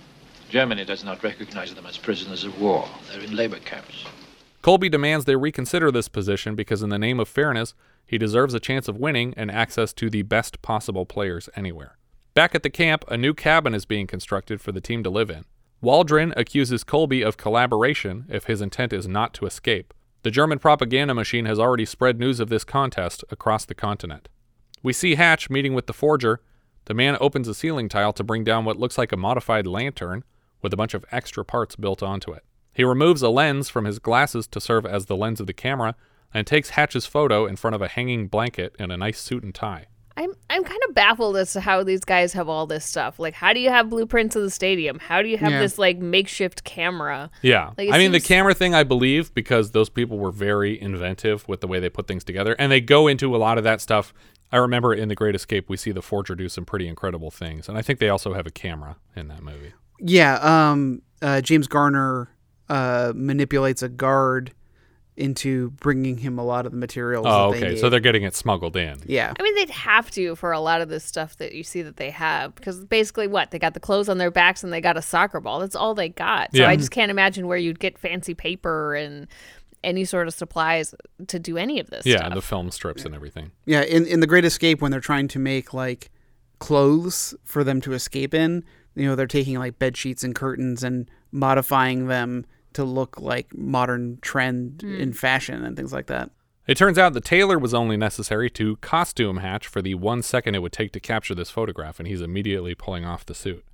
Germany 0.50 0.86
does 0.86 1.04
not 1.04 1.24
recognize 1.24 1.74
them 1.74 1.86
as 1.86 1.98
prisoners 1.98 2.44
of 2.44 2.60
war. 2.60 2.88
They're 3.10 3.22
in 3.22 3.36
labor 3.36 3.60
camps. 3.60 4.06
Colby 4.64 4.88
demands 4.88 5.26
they 5.26 5.36
reconsider 5.36 5.92
this 5.92 6.08
position 6.08 6.56
because, 6.56 6.82
in 6.82 6.90
the 6.90 6.98
name 6.98 7.20
of 7.20 7.28
fairness, 7.28 7.74
he 8.06 8.18
deserves 8.18 8.54
a 8.54 8.62
chance 8.62 8.88
of 8.88 8.96
winning 8.96 9.34
and 9.36 9.52
access 9.52 9.92
to 9.92 10.10
the 10.10 10.22
best 10.22 10.62
possible 10.62 11.06
players 11.06 11.50
anywhere. 11.54 11.98
Back 12.34 12.56
at 12.56 12.64
the 12.64 12.70
camp, 12.70 13.04
a 13.10 13.18
new 13.18 13.34
cabin 13.34 13.76
is 13.76 13.86
being 13.86 14.08
constructed 14.08 14.62
for 14.62 14.72
the 14.72 14.80
team 14.80 15.04
to 15.04 15.10
live 15.10 15.30
in. 15.30 15.44
Waldron 15.82 16.34
accuses 16.38 16.86
Colby 16.86 17.22
of 17.22 17.36
collaboration 17.36 18.26
if 18.30 18.46
his 18.46 18.62
intent 18.62 18.94
is 18.94 19.06
not 19.06 19.34
to 19.34 19.46
escape. 19.46 19.94
The 20.22 20.32
German 20.32 20.60
propaganda 20.60 21.14
machine 21.14 21.44
has 21.44 21.60
already 21.60 21.84
spread 21.84 22.18
news 22.18 22.40
of 22.40 22.48
this 22.48 22.64
contest 22.64 23.26
across 23.30 23.66
the 23.66 23.76
continent. 23.76 24.30
We 24.82 24.94
see 24.94 25.16
Hatch 25.16 25.50
meeting 25.50 25.74
with 25.74 25.88
the 25.88 25.94
forger. 25.94 26.40
The 26.86 26.94
man 26.94 27.18
opens 27.20 27.50
a 27.50 27.54
ceiling 27.54 27.90
tile 27.90 28.14
to 28.14 28.24
bring 28.24 28.46
down 28.46 28.64
what 28.64 28.80
looks 28.80 28.98
like 28.98 29.12
a 29.12 29.18
modified 29.18 29.68
lantern 29.68 30.24
with 30.62 30.72
a 30.72 30.78
bunch 30.78 30.94
of 30.94 31.04
extra 31.12 31.44
parts 31.44 31.76
built 31.76 32.02
onto 32.02 32.32
it. 32.32 32.46
He 32.74 32.84
removes 32.84 33.22
a 33.22 33.30
lens 33.30 33.70
from 33.70 33.86
his 33.86 34.00
glasses 34.00 34.48
to 34.48 34.60
serve 34.62 34.86
as 34.86 35.06
the 35.06 35.16
lens 35.16 35.40
of 35.40 35.48
the 35.48 35.54
camera 35.54 35.96
and 36.34 36.48
takes 36.48 36.72
Hatch's 36.72 37.06
photo 37.06 37.46
in 37.46 37.56
front 37.56 37.76
of 37.76 37.82
a 37.82 37.88
hanging 37.88 38.28
blanket 38.28 38.76
in 38.80 38.90
a 38.92 38.98
nice 38.98 39.20
suit 39.20 39.44
and 39.44 39.54
tie. 39.54 39.86
I'm 40.16 40.32
I'm 40.48 40.64
kind 40.64 40.80
of 40.88 40.94
baffled 40.94 41.38
as 41.38 41.54
to 41.54 41.62
how 41.62 41.84
these 41.84 42.02
guys 42.02 42.34
have 42.34 42.48
all 42.48 42.68
this 42.68 42.86
stuff. 42.86 43.18
Like, 43.18 43.34
how 43.34 43.52
do 43.52 43.60
you 43.60 43.70
have 43.70 43.90
blueprints 43.90 44.36
of 44.36 44.44
the 44.44 44.52
stadium? 44.52 45.00
How 45.00 45.24
do 45.24 45.28
you 45.28 45.38
have 45.38 45.52
Yeah. 45.52 45.60
this 45.60 45.80
like 45.80 45.98
makeshift 45.98 46.64
camera? 46.64 47.32
Yeah. 47.42 47.72
Like, 47.78 47.88
it 47.90 47.94
I 47.94 47.98
mean, 47.98 48.12
the 48.12 48.20
camera 48.20 48.54
thing, 48.54 48.76
I 48.76 48.84
believe, 48.84 49.34
because 49.34 49.72
those 49.72 49.90
people 49.90 50.20
were 50.20 50.32
very 50.32 50.80
inventive 50.80 51.48
with 51.48 51.62
the 51.62 51.68
way 51.68 51.80
they 51.80 51.90
put 51.90 52.08
things 52.08 52.24
together. 52.24 52.56
And 52.60 52.72
they 52.72 52.80
go 52.80 53.08
into 53.08 53.36
a 53.36 53.38
lot 53.38 53.58
of 53.58 53.64
that 53.64 53.82
stuff. 53.82 54.14
I 54.52 54.58
remember 54.58 54.94
in 54.94 55.10
The 55.10 55.16
Great 55.16 55.34
Escape, 55.34 55.68
we 55.68 55.78
see 55.78 55.92
the 55.92 56.04
Forger 56.04 56.36
do 56.36 56.48
some 56.48 56.64
pretty 56.64 56.88
incredible 56.88 57.32
things. 57.32 57.68
And 57.68 57.76
I 57.76 57.82
think 57.82 57.98
they 57.98 58.10
also 58.10 58.34
have 58.36 58.46
a 58.46 58.52
camera 58.52 58.98
in 59.16 59.30
that 59.30 59.42
movie. 59.42 59.74
Yeah, 60.00 60.36
um, 60.42 61.02
uh, 61.24 61.42
James 61.42 61.66
Garner 61.68 62.30
uh, 62.74 63.14
manipulates 63.16 63.84
a 63.84 63.90
guard 63.90 64.52
into 65.16 65.70
bringing 65.72 66.18
him 66.18 66.40
a 66.40 66.44
lot 66.44 66.66
of 66.66 66.72
the 66.72 66.78
materials. 66.78 67.26
Oh, 67.30 67.52
that 67.52 67.60
they 67.60 67.66
okay. 67.66 67.74
need. 67.76 67.80
So 67.80 67.88
they're 67.90 68.00
getting 68.00 68.24
it 68.24 68.36
smuggled 68.36 68.76
in. 68.76 68.98
yeah. 69.06 69.32
I 69.40 69.44
mean, 69.44 69.54
they'd 69.54 69.70
have 69.70 70.10
to 70.12 70.36
for 70.36 70.52
a 70.52 70.60
lot 70.60 70.82
of 70.82 70.90
this 70.90 71.04
stuff 71.04 71.38
that 71.38 71.54
you 71.54 71.64
see 71.64 71.84
that 71.84 71.98
they 71.98 72.10
have 72.10 72.56
because 72.56 72.84
basically, 72.84 73.28
what 73.28 73.52
they 73.52 73.60
got 73.60 73.76
the 73.76 73.80
clothes 73.80 74.10
on 74.10 74.18
their 74.18 74.32
backs 74.32 74.64
and 74.64 74.74
they 74.74 74.82
got 74.82 74.98
a 74.98 75.04
soccer 75.04 75.40
ball. 75.40 75.60
That's 75.60 75.76
all 75.76 75.94
they 75.94 76.10
got. 76.10 76.50
So 76.56 76.64
Yeah. 76.64 76.70
I 76.70 76.76
just 76.76 76.90
can't 76.90 77.12
imagine 77.12 77.46
where 77.46 77.60
you'd 77.60 77.80
get 77.80 78.00
fancy 78.00 78.34
paper 78.34 78.96
and 78.96 79.28
any 79.84 80.04
sort 80.04 80.28
of 80.28 80.34
supplies 80.34 80.96
to 81.28 81.38
do 81.38 81.58
any 81.58 81.80
of 81.80 81.92
this. 81.92 82.08
Yeah, 82.08 82.16
stuff. 82.18 82.28
and 82.28 82.38
the 82.38 82.42
film 82.42 82.72
strips 82.72 83.06
and 83.06 83.14
everything. 83.14 83.52
Yeah, 83.66 83.84
in 83.84 84.08
in 84.08 84.20
the 84.20 84.28
Great 84.28 84.46
Escape, 84.46 84.82
when 84.82 84.90
they're 84.90 85.00
trying 85.00 85.28
to 85.28 85.38
make 85.40 85.76
like 85.76 86.10
clothes 86.58 87.36
for 87.44 87.64
them 87.64 87.82
to 87.82 87.94
escape 87.94 88.34
in, 88.34 88.64
you 88.96 89.06
know, 89.06 89.16
they're 89.16 89.28
taking 89.28 89.60
like 89.60 89.78
bed 89.78 89.96
sheets 89.96 90.24
and 90.24 90.34
curtains 90.34 90.84
and 90.84 91.08
modifying 91.32 92.08
them 92.08 92.46
to 92.74 92.84
look 92.84 93.20
like 93.20 93.56
modern 93.58 94.20
trend 94.22 94.82
Hmm. 94.82 94.96
in 94.96 95.14
fashion 95.14 95.64
and 95.64 95.76
things 95.76 95.94
like 95.94 96.08
that. 96.08 96.32
It 96.66 96.78
turns 96.78 96.98
out 96.98 97.14
the 97.14 97.20
tailor 97.22 97.60
was 97.60 97.74
only 97.74 97.98
necessary 97.98 98.50
to 98.52 98.78
costume 98.78 99.38
Hatch 99.38 99.68
for 99.68 99.82
the 99.82 99.96
one 99.96 100.22
second 100.22 100.56
it 100.56 100.62
would 100.62 100.72
take 100.72 100.94
to 100.94 101.00
capture 101.02 101.36
this 101.36 101.50
photograph, 101.50 102.00
and 102.00 102.08
he's 102.08 102.22
immediately 102.22 102.74
pulling 102.74 103.04
off 103.04 103.26
the 103.26 103.36
suit. 103.36 103.66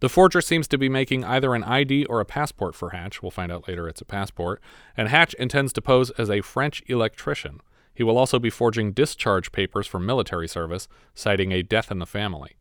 The 0.00 0.08
forger 0.08 0.40
seems 0.40 0.66
to 0.68 0.78
be 0.78 0.88
making 0.88 1.24
either 1.24 1.54
an 1.54 1.62
ID 1.62 2.06
or 2.06 2.20
a 2.20 2.24
passport 2.24 2.74
for 2.74 2.90
Hatch. 2.90 3.22
We'll 3.22 3.30
find 3.30 3.52
out 3.52 3.68
later 3.68 3.86
it's 3.86 4.00
a 4.00 4.04
passport. 4.06 4.60
And 4.96 5.08
Hatch 5.08 5.34
intends 5.34 5.72
to 5.74 5.82
pose 5.82 6.10
as 6.12 6.28
a 6.30 6.40
French 6.40 6.82
electrician. 6.88 7.60
He 7.94 8.02
will 8.02 8.18
also 8.18 8.38
be 8.38 8.50
forging 8.50 8.92
discharge 8.92 9.52
papers 9.52 9.86
for 9.86 10.00
military 10.00 10.48
service, 10.48 10.88
citing 11.14 11.52
a 11.52 11.62
death 11.62 11.90
in 11.90 11.98
the 11.98 12.06
family. 12.06 12.56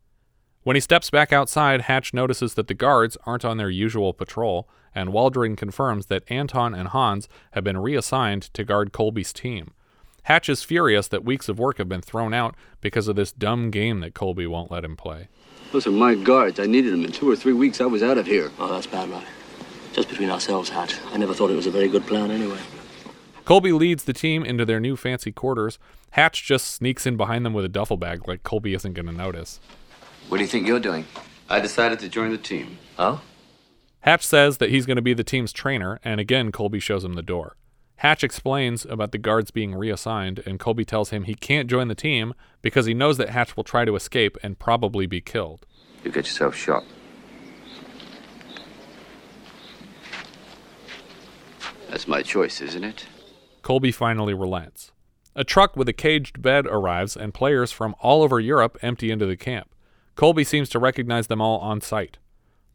When 0.64 0.76
he 0.76 0.80
steps 0.80 1.10
back 1.10 1.34
outside, 1.34 1.82
Hatch 1.82 2.14
notices 2.14 2.54
that 2.54 2.68
the 2.68 2.76
guards 2.76 3.18
aren't 3.26 3.44
on 3.44 3.58
their 3.58 3.70
usual 3.70 4.14
patrol, 4.14 4.70
and 4.94 5.12
Waldron 5.12 5.56
confirms 5.56 6.06
that 6.08 6.24
Anton 6.30 6.76
and 6.76 6.90
Hans 6.90 7.28
have 7.52 7.64
been 7.64 7.80
reassigned 7.80 8.44
to 8.54 8.64
guard 8.64 8.94
Colby's 8.94 9.34
team. 9.34 9.72
Hatch 10.24 10.50
is 10.50 10.62
furious 10.64 11.08
that 11.08 11.26
weeks 11.26 11.50
of 11.50 11.58
work 11.58 11.80
have 11.80 11.90
been 11.90 12.02
thrown 12.02 12.32
out 12.32 12.56
because 12.80 13.08
of 13.08 13.16
this 13.16 13.32
dumb 13.32 13.72
game 13.72 14.02
that 14.02 14.14
Colby 14.14 14.46
won't 14.46 14.70
let 14.70 14.86
him 14.86 14.96
play. 14.96 15.30
Those 15.72 15.88
are 15.88 15.92
my 15.92 16.14
guards. 16.14 16.60
I 16.60 16.68
needed 16.68 16.94
them 16.94 17.06
in 17.06 17.12
two 17.12 17.32
or 17.32 17.36
three 17.36 17.54
weeks. 17.54 17.82
I 17.82 17.86
was 17.86 18.04
out 18.04 18.20
of 18.20 18.28
here. 18.28 18.52
Oh, 18.60 18.72
that's 18.72 18.86
bad, 18.86 19.10
right? 19.10 19.26
Just 19.94 20.10
between 20.10 20.30
ourselves, 20.30 20.70
Hatch. 20.70 20.96
I 21.12 21.18
never 21.18 21.34
thought 21.34 21.50
it 21.50 21.56
was 21.56 21.66
a 21.66 21.72
very 21.72 21.88
good 21.88 22.06
plan 22.06 22.30
anyway. 22.30 22.60
Colby 23.46 23.72
leads 23.72 24.04
the 24.04 24.14
team 24.14 24.44
into 24.44 24.64
their 24.64 24.80
new 24.80 24.96
fancy 24.96 25.32
quarters. 25.32 25.80
Hatch 26.12 26.44
just 26.44 26.68
sneaks 26.68 27.08
in 27.08 27.18
behind 27.18 27.46
them 27.46 27.54
with 27.54 27.66
a 27.66 27.70
duffel 27.70 27.98
bag 27.98 28.28
like 28.28 28.44
Colby 28.44 28.76
isn't 28.76 28.94
going 28.94 29.08
to 29.08 29.12
notice. 29.12 29.60
What 30.32 30.38
do 30.38 30.46
you 30.46 30.48
think 30.48 30.66
you're 30.66 30.80
doing? 30.80 31.08
I 31.50 31.60
decided 31.60 32.00
to 32.00 32.08
join 32.08 32.32
the 32.32 32.38
team. 32.38 32.78
Oh? 32.98 33.22
Hatch 34.00 34.26
says 34.26 34.60
that 34.60 34.70
he's 34.70 34.86
going 34.86 34.96
to 34.96 35.02
be 35.02 35.14
the 35.14 35.26
team's 35.26 35.52
trainer, 35.52 36.00
and 36.06 36.22
again, 36.22 36.54
Colby 36.54 36.80
shows 36.80 37.04
him 37.04 37.16
the 37.16 37.22
door. 37.22 37.58
Hatch 37.98 38.24
explains 38.24 38.86
about 38.86 39.12
the 39.12 39.18
guards 39.18 39.52
being 39.52 39.76
reassigned, 39.76 40.42
and 40.46 40.58
Colby 40.58 40.86
tells 40.86 41.10
him 41.10 41.26
he 41.26 41.36
can't 41.36 41.70
join 41.70 41.90
the 41.90 41.96
team 41.96 42.34
because 42.62 42.86
he 42.86 42.94
knows 42.94 43.18
that 43.18 43.32
Hatch 43.32 43.58
will 43.58 43.66
try 43.66 43.84
to 43.84 43.94
escape 43.98 44.38
and 44.42 44.58
probably 44.58 45.06
be 45.06 45.20
killed. 45.20 45.66
You 46.02 46.12
get 46.12 46.28
yourself 46.28 46.56
shot. 46.56 46.86
That's 51.90 52.08
my 52.08 52.22
choice, 52.22 52.62
isn't 52.62 52.86
it? 52.86 53.06
Colby 53.64 53.92
finally 53.92 54.34
relents. 54.34 54.94
A 55.36 55.44
truck 55.44 55.76
with 55.76 55.90
a 55.90 55.94
caged 55.94 56.42
bed 56.42 56.68
arrives, 56.68 57.18
and 57.18 57.34
players 57.34 57.74
from 57.74 57.96
all 58.00 58.24
over 58.24 58.40
Europe 58.40 58.78
empty 58.82 59.12
into 59.12 59.26
the 59.26 59.36
camp. 59.36 59.68
Colby 60.22 60.44
seems 60.44 60.70
to 60.70 60.78
recognize 60.78 61.26
them 61.26 61.42
all 61.42 61.58
on 61.62 61.82
sight. 61.82 62.20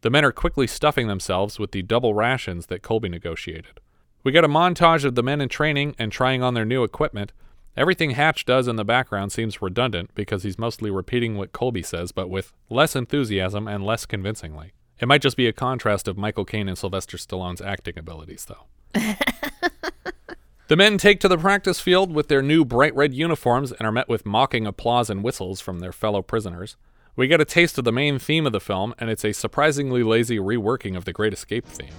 The 0.01 0.09
men 0.09 0.25
are 0.25 0.33
quickly 0.33 0.67
stuffing 0.67 1.07
themselves 1.07 1.57
with 1.57 1.71
the 1.71 1.81
double 1.81 2.13
rations 2.13 2.65
that 2.65 2.81
Colby 2.81 3.07
negotiated. 3.07 3.79
We 4.21 4.33
get 4.33 4.43
a 4.43 4.49
montage 4.49 5.05
of 5.05 5.15
the 5.15 5.23
men 5.23 5.39
in 5.39 5.47
training 5.47 5.95
and 5.97 6.11
trying 6.11 6.43
on 6.43 6.55
their 6.55 6.65
new 6.65 6.83
equipment. 6.83 7.31
Everything 7.77 8.11
Hatch 8.11 8.43
does 8.43 8.67
in 8.67 8.75
the 8.75 8.83
background 8.83 9.31
seems 9.31 9.61
redundant 9.61 10.13
because 10.13 10.43
he's 10.43 10.59
mostly 10.59 10.91
repeating 10.91 11.37
what 11.37 11.53
Colby 11.53 11.83
says, 11.83 12.11
but 12.11 12.29
with 12.29 12.51
less 12.69 12.97
enthusiasm 12.97 13.65
and 13.65 13.81
less 13.81 14.05
convincingly. 14.05 14.73
It 14.99 15.07
might 15.07 15.21
just 15.21 15.37
be 15.37 15.47
a 15.47 15.53
contrast 15.53 16.09
of 16.09 16.17
Michael 16.17 16.43
Caine 16.43 16.67
and 16.67 16.77
Sylvester 16.77 17.15
Stallone's 17.15 17.61
acting 17.61 17.97
abilities, 17.97 18.45
though. 18.45 18.65
the 20.67 20.75
men 20.75 20.97
take 20.97 21.21
to 21.21 21.29
the 21.29 21.37
practice 21.37 21.79
field 21.79 22.13
with 22.13 22.27
their 22.27 22.41
new 22.41 22.65
bright 22.65 22.93
red 22.93 23.13
uniforms 23.13 23.71
and 23.71 23.87
are 23.87 23.91
met 23.93 24.09
with 24.09 24.25
mocking 24.25 24.67
applause 24.67 25.09
and 25.09 25.23
whistles 25.23 25.61
from 25.61 25.79
their 25.79 25.93
fellow 25.93 26.21
prisoners. 26.21 26.75
We 27.17 27.27
get 27.27 27.41
a 27.41 27.45
taste 27.45 27.79
of 27.79 27.83
the 27.83 27.91
main 27.91 28.19
theme 28.19 28.45
of 28.45 28.51
the 28.51 28.59
film, 28.59 28.93
and 28.99 29.09
it's 29.09 29.25
a 29.25 29.33
surprisingly 29.33 30.03
lazy 30.03 30.37
reworking 30.37 30.95
of 30.95 31.05
the 31.05 31.11
Great 31.11 31.33
Escape 31.33 31.65
theme. 31.65 31.95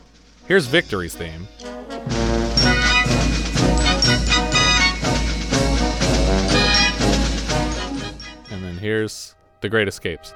Here's 0.47 0.69
Victory's 0.69 1.17
theme. 1.17 1.49
And 8.49 8.63
then 8.63 8.79
here's 8.79 9.35
The 9.61 9.69
Great 9.69 9.89
Escapes. 9.89 10.33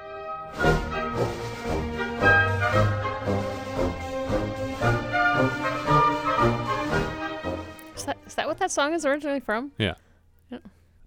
Is 7.95 8.05
that, 8.05 8.17
is 8.27 8.35
that 8.35 8.49
what 8.49 8.59
that 8.59 8.73
song 8.73 8.95
is 8.95 9.07
originally 9.07 9.39
from? 9.39 9.71
Yeah. 9.79 9.95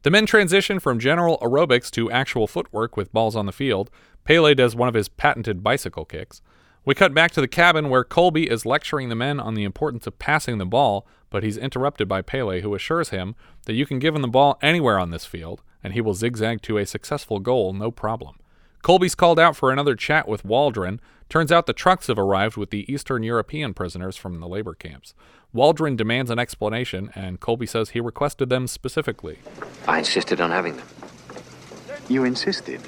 The 0.06 0.12
men 0.12 0.28
transition 0.28 0.80
from 0.80 1.00
general 1.00 1.40
aerobics 1.40 1.90
to 1.94 2.12
actual 2.12 2.46
footwork 2.46 2.96
with 2.96 3.12
balls 3.12 3.36
on 3.36 3.48
the 3.48 3.52
field. 3.52 3.90
Pele 4.24 4.54
does 4.54 4.76
one 4.76 4.88
of 4.88 4.94
his 4.94 5.10
patented 5.10 5.64
bicycle 5.64 6.06
kicks. 6.06 6.44
We 6.86 6.94
cut 6.94 7.16
back 7.16 7.32
to 7.32 7.42
the 7.42 7.48
cabin 7.48 7.90
where 7.90 8.04
Colby 8.04 8.48
is 8.48 8.68
lecturing 8.68 9.10
the 9.10 9.16
men 9.16 9.40
on 9.40 9.56
the 9.56 9.64
importance 9.64 10.06
of 10.06 10.20
passing 10.20 10.60
the 10.60 10.66
ball, 10.68 11.08
but 11.32 11.42
he's 11.42 11.58
interrupted 11.58 12.08
by 12.08 12.22
Pele, 12.22 12.62
who 12.62 12.76
assures 12.76 13.10
him 13.10 13.34
that 13.66 13.74
you 13.74 13.88
can 13.88 13.98
give 13.98 14.14
him 14.16 14.22
the 14.22 14.28
ball 14.28 14.60
anywhere 14.62 15.00
on 15.00 15.10
this 15.10 15.26
field, 15.26 15.64
and 15.84 15.94
he 15.94 16.02
will 16.02 16.14
zigzag 16.14 16.62
to 16.62 16.78
a 16.78 16.86
successful 16.86 17.40
goal 17.40 17.74
no 17.74 17.90
problem. 17.90 18.36
Colby's 18.86 19.16
called 19.16 19.40
out 19.40 19.56
for 19.56 19.72
another 19.72 19.96
chat 19.96 20.28
with 20.28 20.46
Waldron. 20.46 21.02
Turns 21.28 21.52
out 21.52 21.66
the 21.66 21.74
trucks 21.74 22.06
have 22.06 22.20
arrived 22.20 22.56
with 22.56 22.70
the 22.70 22.86
Eastern 22.88 23.24
European 23.24 23.74
prisoners 23.74 24.16
from 24.16 24.40
the 24.40 24.48
labor 24.48 24.76
camps. 24.76 25.16
Waldron 25.54 25.96
demands 25.96 26.30
an 26.30 26.38
explanation, 26.38 27.10
and 27.16 27.40
Colby 27.40 27.66
says 27.66 27.90
he 27.90 28.00
requested 28.00 28.50
them 28.50 28.68
specifically. 28.68 29.40
I 29.88 29.98
insisted 29.98 30.40
on 30.40 30.52
having 30.52 30.76
them. 30.76 30.86
You 32.10 32.26
insisted? 32.26 32.80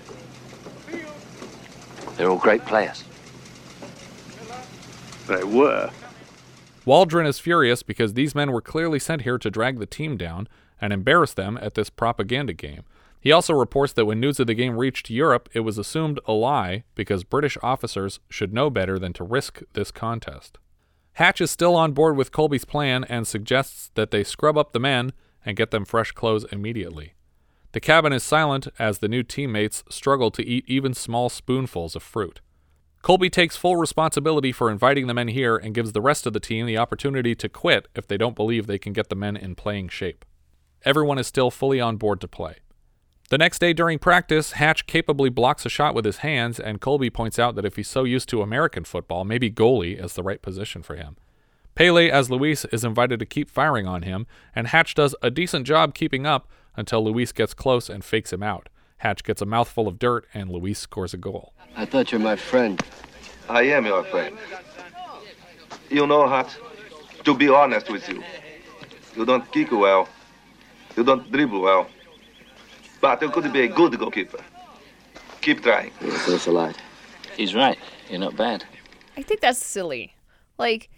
They're 2.16 2.30
all 2.30 2.38
great 2.38 2.64
players. 2.64 3.04
They 5.26 5.44
were. 5.44 5.90
Waldron 6.86 7.26
is 7.26 7.40
furious 7.40 7.82
because 7.82 8.14
these 8.14 8.36
men 8.36 8.52
were 8.52 8.62
clearly 8.62 9.00
sent 9.00 9.24
here 9.24 9.40
to 9.40 9.50
drag 9.50 9.80
the 9.80 9.88
team 9.88 10.16
down 10.16 10.48
and 10.80 10.94
embarrass 10.94 11.34
them 11.34 11.58
at 11.60 11.74
this 11.74 11.90
propaganda 11.90 12.54
game. 12.54 12.84
He 13.20 13.32
also 13.32 13.54
reports 13.54 13.94
that 13.94 14.06
when 14.06 14.20
news 14.20 14.40
of 14.40 14.48
the 14.48 14.54
game 14.54 14.78
reached 14.78 15.10
Europe, 15.10 15.50
it 15.54 15.62
was 15.62 15.78
assumed 15.78 16.20
a 16.26 16.34
lie 16.34 16.84
because 16.96 17.24
British 17.24 17.58
officers 17.62 18.20
should 18.30 18.54
know 18.54 18.70
better 18.70 19.00
than 19.00 19.14
to 19.14 19.24
risk 19.24 19.62
this 19.74 19.92
contest. 19.92 20.58
Hatch 21.14 21.42
is 21.42 21.50
still 21.50 21.76
on 21.76 21.94
board 21.94 22.16
with 22.16 22.32
Colby's 22.32 22.66
plan 22.66 23.04
and 23.06 23.28
suggests 23.28 23.90
that 23.96 24.12
they 24.12 24.24
scrub 24.24 24.58
up 24.58 24.72
the 24.72 24.80
men 24.80 25.14
and 25.44 25.58
get 25.58 25.72
them 25.72 25.84
fresh 25.84 26.12
clothes 26.12 26.46
immediately. 26.52 27.16
The 27.72 27.80
cabin 27.80 28.14
is 28.14 28.24
silent 28.24 28.68
as 28.78 29.00
the 29.00 29.08
new 29.08 29.24
teammates 29.24 29.84
struggle 29.90 30.32
to 30.32 30.46
eat 30.46 30.66
even 30.68 30.94
small 30.94 31.30
spoonfuls 31.30 31.96
of 31.96 32.04
fruit. 32.04 32.42
Colby 33.02 33.30
takes 33.30 33.58
full 33.58 33.78
responsibility 33.78 34.52
for 34.52 34.70
inviting 34.70 35.08
the 35.08 35.14
men 35.14 35.30
here 35.30 35.56
and 35.56 35.74
gives 35.74 35.94
the 35.94 36.02
rest 36.02 36.26
of 36.26 36.34
the 36.34 36.40
team 36.40 36.66
the 36.66 36.78
opportunity 36.78 37.36
to 37.36 37.50
quit 37.50 37.88
if 37.96 38.08
they 38.08 38.18
don't 38.18 38.36
believe 38.36 38.68
they 38.68 38.78
can 38.78 38.94
get 38.94 39.10
the 39.10 39.16
men 39.16 39.38
in 39.38 39.56
playing 39.56 39.90
shape. 39.90 40.26
Everyone 40.84 41.18
is 41.18 41.28
still 41.28 41.50
fully 41.50 41.80
on 41.80 41.98
board 41.98 42.22
to 42.22 42.28
play. 42.28 42.58
The 43.30 43.38
next 43.38 43.60
day 43.60 43.74
during 43.74 44.00
practice, 44.00 44.54
Hatch 44.54 44.88
capably 44.88 45.30
blocks 45.30 45.66
a 45.66 45.70
shot 45.70 45.94
with 45.94 46.06
his 46.06 46.20
hands, 46.20 46.62
and 46.62 46.80
Colby 46.80 47.10
points 47.10 47.38
out 47.38 47.56
that 47.56 47.66
if 47.66 47.76
he's 47.76 47.90
so 47.90 48.06
used 48.06 48.30
to 48.30 48.42
American 48.42 48.86
football, 48.86 49.26
maybe 49.26 49.52
goalie 49.52 50.02
is 50.02 50.14
the 50.14 50.24
right 50.24 50.42
position 50.42 50.82
for 50.82 50.96
him. 50.96 51.18
Pele, 51.76 52.10
as 52.10 52.32
Luis, 52.32 52.64
is 52.72 52.86
invited 52.86 53.20
to 53.20 53.26
keep 53.26 53.50
firing 53.50 53.86
on 53.86 54.04
him, 54.04 54.28
and 54.56 54.68
Hatch 54.68 54.96
does 54.96 55.14
a 55.22 55.30
decent 55.30 55.68
job 55.68 55.94
keeping 55.94 56.26
up 56.26 56.48
until 56.78 57.04
Luis 57.04 57.34
gets 57.34 57.54
close 57.54 57.90
and 57.90 58.06
fakes 58.06 58.32
him 58.32 58.44
out. 58.44 58.70
Hatch 59.00 59.26
gets 59.26 59.42
a 59.42 59.46
mouthful 59.46 59.90
of 59.90 60.00
dirt, 60.00 60.26
and 60.34 60.50
Luis 60.50 60.80
scores 60.80 61.14
a 61.14 61.18
goal. 61.18 61.52
I 61.76 61.86
thought 61.86 62.14
you're 62.14 62.22
my 62.22 62.38
friend. 62.38 62.82
I 63.50 63.64
am 63.64 63.86
your 63.86 64.06
friend. 64.06 64.38
You 65.90 66.08
know, 66.08 66.30
Hatch, 66.30 66.56
to 67.26 67.36
be 67.36 67.50
honest 67.50 67.90
with 67.90 68.08
you, 68.08 68.24
you 69.18 69.26
don't 69.26 69.52
kick 69.52 69.74
well, 69.74 70.08
you 70.96 71.04
don't 71.04 71.30
dribble 71.30 71.60
well, 71.60 71.90
but 73.02 73.22
you 73.22 73.30
could 73.30 73.52
be 73.54 73.62
a 73.62 73.68
good 73.68 73.98
goalkeeper. 73.98 74.40
Keep 75.42 75.64
trying. 75.64 75.92
Yeah, 76.02 76.18
thanks 76.20 76.48
a 76.48 76.52
lot. 76.52 76.76
He's 77.36 77.54
right. 77.56 77.78
You're 78.10 78.20
not 78.20 78.36
bad. 78.36 78.66
I 79.16 79.22
think 79.24 79.42
that's 79.42 79.64
silly. 79.64 80.16
Like, 80.58 80.90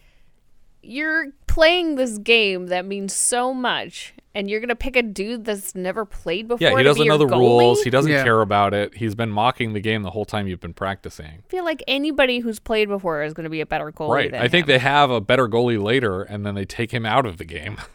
you're 0.82 1.28
playing 1.48 1.96
this 1.96 2.18
game 2.20 2.68
that 2.68 2.86
means 2.86 3.14
so 3.14 3.54
much, 3.54 4.14
and 4.34 4.50
you're 4.50 4.62
gonna 4.62 4.76
pick 4.76 4.96
a 4.96 5.02
dude 5.04 5.44
that's 5.44 5.76
never 5.76 6.06
played 6.06 6.48
before. 6.48 6.66
Yeah, 6.66 6.72
he 6.72 6.78
to 6.78 6.84
doesn't 6.84 7.04
be 7.04 7.10
know 7.10 7.18
the 7.18 7.26
goalie? 7.26 7.40
rules. 7.60 7.84
He 7.84 7.90
doesn't 7.90 8.12
Yeah. 8.12 8.24
care 8.24 8.40
about 8.40 8.74
it. 8.74 8.96
He's 8.96 9.14
been 9.16 9.30
mocking 9.30 9.74
the 9.74 9.82
game 9.82 10.04
the 10.04 10.12
whole 10.12 10.24
time 10.26 10.48
you've 10.48 10.62
been 10.62 10.74
practicing. 10.74 11.26
I 11.26 11.50
feel 11.50 11.66
like 11.66 11.84
anybody 11.88 12.40
who's 12.40 12.60
played 12.60 12.88
before 12.88 13.24
is 13.24 13.34
gonna 13.34 13.50
be 13.50 13.60
a 13.60 13.66
better 13.66 13.92
goalie. 13.92 14.10
Right. 14.14 14.32
Than 14.32 14.42
I 14.42 14.48
think 14.48 14.64
him. 14.68 14.74
they 14.74 14.80
have 14.80 15.12
a 15.12 15.20
better 15.20 15.50
goalie 15.50 15.82
later, 15.82 16.22
and 16.22 16.46
then 16.46 16.56
they 16.56 16.66
take 16.66 16.92
him 16.92 17.06
out 17.06 17.26
of 17.26 17.38
the 17.38 17.46
game. 17.46 17.78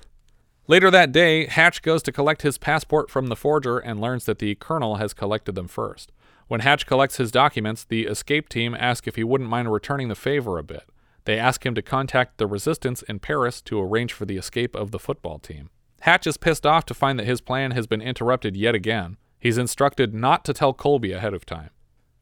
later 0.66 0.90
that 0.90 1.12
day, 1.12 1.46
Hatch 1.46 1.82
goes 1.82 2.02
to 2.04 2.12
collect 2.12 2.42
his 2.42 2.58
passport 2.58 3.10
from 3.10 3.26
the 3.26 3.36
forger 3.36 3.78
and 3.78 4.00
learns 4.00 4.24
that 4.24 4.38
the 4.38 4.54
colonel 4.56 4.96
has 4.96 5.14
collected 5.14 5.54
them 5.54 5.68
first. 5.68 6.12
When 6.48 6.60
Hatch 6.60 6.86
collects 6.86 7.16
his 7.16 7.30
documents, 7.30 7.84
the 7.84 8.02
escape 8.06 8.48
team 8.48 8.74
ask 8.78 9.06
if 9.08 9.16
he 9.16 9.24
wouldn't 9.24 9.50
mind 9.50 9.72
returning 9.72 10.08
the 10.08 10.14
favor 10.14 10.58
a 10.58 10.62
bit. 10.62 10.84
They 11.24 11.38
ask 11.38 11.64
him 11.64 11.74
to 11.74 11.82
contact 11.82 12.36
the 12.36 12.46
resistance 12.46 13.02
in 13.02 13.18
Paris 13.18 13.62
to 13.62 13.80
arrange 13.80 14.12
for 14.12 14.26
the 14.26 14.36
escape 14.36 14.74
of 14.74 14.90
the 14.90 14.98
football 14.98 15.38
team. 15.38 15.70
Hatch 16.00 16.26
is 16.26 16.36
pissed 16.36 16.66
off 16.66 16.84
to 16.86 16.94
find 16.94 17.18
that 17.18 17.26
his 17.26 17.40
plan 17.40 17.70
has 17.70 17.86
been 17.86 18.02
interrupted 18.02 18.56
yet 18.56 18.74
again. 18.74 19.16
He's 19.40 19.56
instructed 19.56 20.12
not 20.14 20.44
to 20.44 20.52
tell 20.52 20.74
Colby 20.74 21.12
ahead 21.12 21.32
of 21.32 21.46
time. 21.46 21.70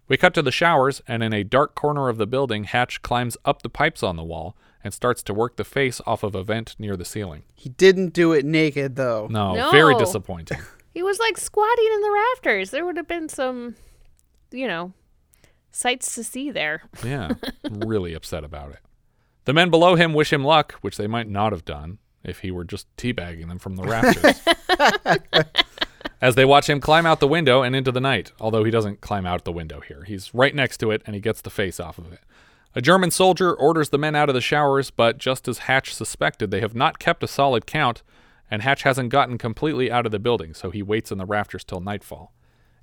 We 0.06 0.16
cut 0.16 0.34
to 0.34 0.42
the 0.42 0.52
showers, 0.52 1.02
and 1.08 1.22
in 1.22 1.32
a 1.32 1.42
dark 1.42 1.74
corner 1.74 2.08
of 2.08 2.16
the 2.16 2.26
building, 2.26 2.64
Hatch 2.64 3.02
climbs 3.02 3.36
up 3.44 3.62
the 3.62 3.68
pipes 3.68 4.02
on 4.02 4.16
the 4.16 4.22
wall 4.22 4.56
and 4.84 4.92
starts 4.92 5.22
to 5.24 5.34
work 5.34 5.56
the 5.56 5.64
face 5.64 6.00
off 6.06 6.22
of 6.22 6.34
a 6.34 6.42
vent 6.42 6.74
near 6.78 6.96
the 6.96 7.04
ceiling. 7.04 7.42
He 7.54 7.68
didn't 7.70 8.12
do 8.12 8.32
it 8.32 8.44
naked 8.44 8.96
though. 8.96 9.28
No, 9.30 9.70
very 9.70 9.94
disappointing. 9.96 10.58
He 10.94 11.02
was 11.02 11.18
like 11.18 11.38
squatting 11.38 11.88
in 11.90 12.00
the 12.02 12.10
rafters. 12.10 12.70
There 12.70 12.84
would 12.84 12.98
have 12.98 13.08
been 13.08 13.30
some, 13.30 13.76
you 14.50 14.68
know, 14.68 14.92
sights 15.70 16.14
to 16.16 16.22
see 16.22 16.50
there. 16.50 16.82
Yeah, 17.02 17.30
really 17.64 18.12
upset 18.12 18.44
about 18.44 18.72
it. 18.72 18.80
The 19.46 19.54
men 19.54 19.70
below 19.70 19.94
him 19.94 20.12
wish 20.12 20.32
him 20.32 20.44
luck, 20.44 20.74
which 20.82 20.98
they 20.98 21.06
might 21.06 21.30
not 21.30 21.52
have 21.52 21.64
done 21.64 21.96
if 22.22 22.40
he 22.40 22.50
were 22.50 22.64
just 22.64 22.94
teabagging 22.96 23.48
them 23.48 23.58
from 23.58 23.76
the 23.76 23.84
rafters. 23.84 24.40
As 26.20 26.34
they 26.36 26.44
watch 26.44 26.68
him 26.68 26.78
climb 26.78 27.06
out 27.06 27.18
the 27.20 27.26
window 27.26 27.62
and 27.62 27.74
into 27.74 27.90
the 27.90 28.00
night, 28.00 28.30
although 28.38 28.62
he 28.62 28.70
doesn't 28.70 29.00
climb 29.00 29.26
out 29.26 29.44
the 29.44 29.50
window 29.50 29.80
here. 29.80 30.04
He's 30.04 30.32
right 30.34 30.54
next 30.54 30.76
to 30.78 30.90
it 30.90 31.02
and 31.06 31.14
he 31.14 31.20
gets 31.20 31.40
the 31.40 31.50
face 31.50 31.80
off 31.80 31.98
of 31.98 32.12
it. 32.12 32.20
A 32.74 32.80
German 32.80 33.10
soldier 33.10 33.52
orders 33.52 33.90
the 33.90 33.98
men 33.98 34.16
out 34.16 34.30
of 34.30 34.34
the 34.34 34.40
showers, 34.40 34.90
but 34.90 35.18
just 35.18 35.46
as 35.46 35.58
Hatch 35.58 35.94
suspected, 35.94 36.50
they 36.50 36.60
have 36.60 36.74
not 36.74 36.98
kept 36.98 37.22
a 37.22 37.28
solid 37.28 37.66
count, 37.66 38.02
and 38.50 38.62
Hatch 38.62 38.82
hasn't 38.82 39.10
gotten 39.10 39.36
completely 39.36 39.90
out 39.90 40.06
of 40.06 40.12
the 40.12 40.18
building, 40.18 40.54
so 40.54 40.70
he 40.70 40.82
waits 40.82 41.12
in 41.12 41.18
the 41.18 41.26
rafters 41.26 41.64
till 41.64 41.80
nightfall. 41.80 42.32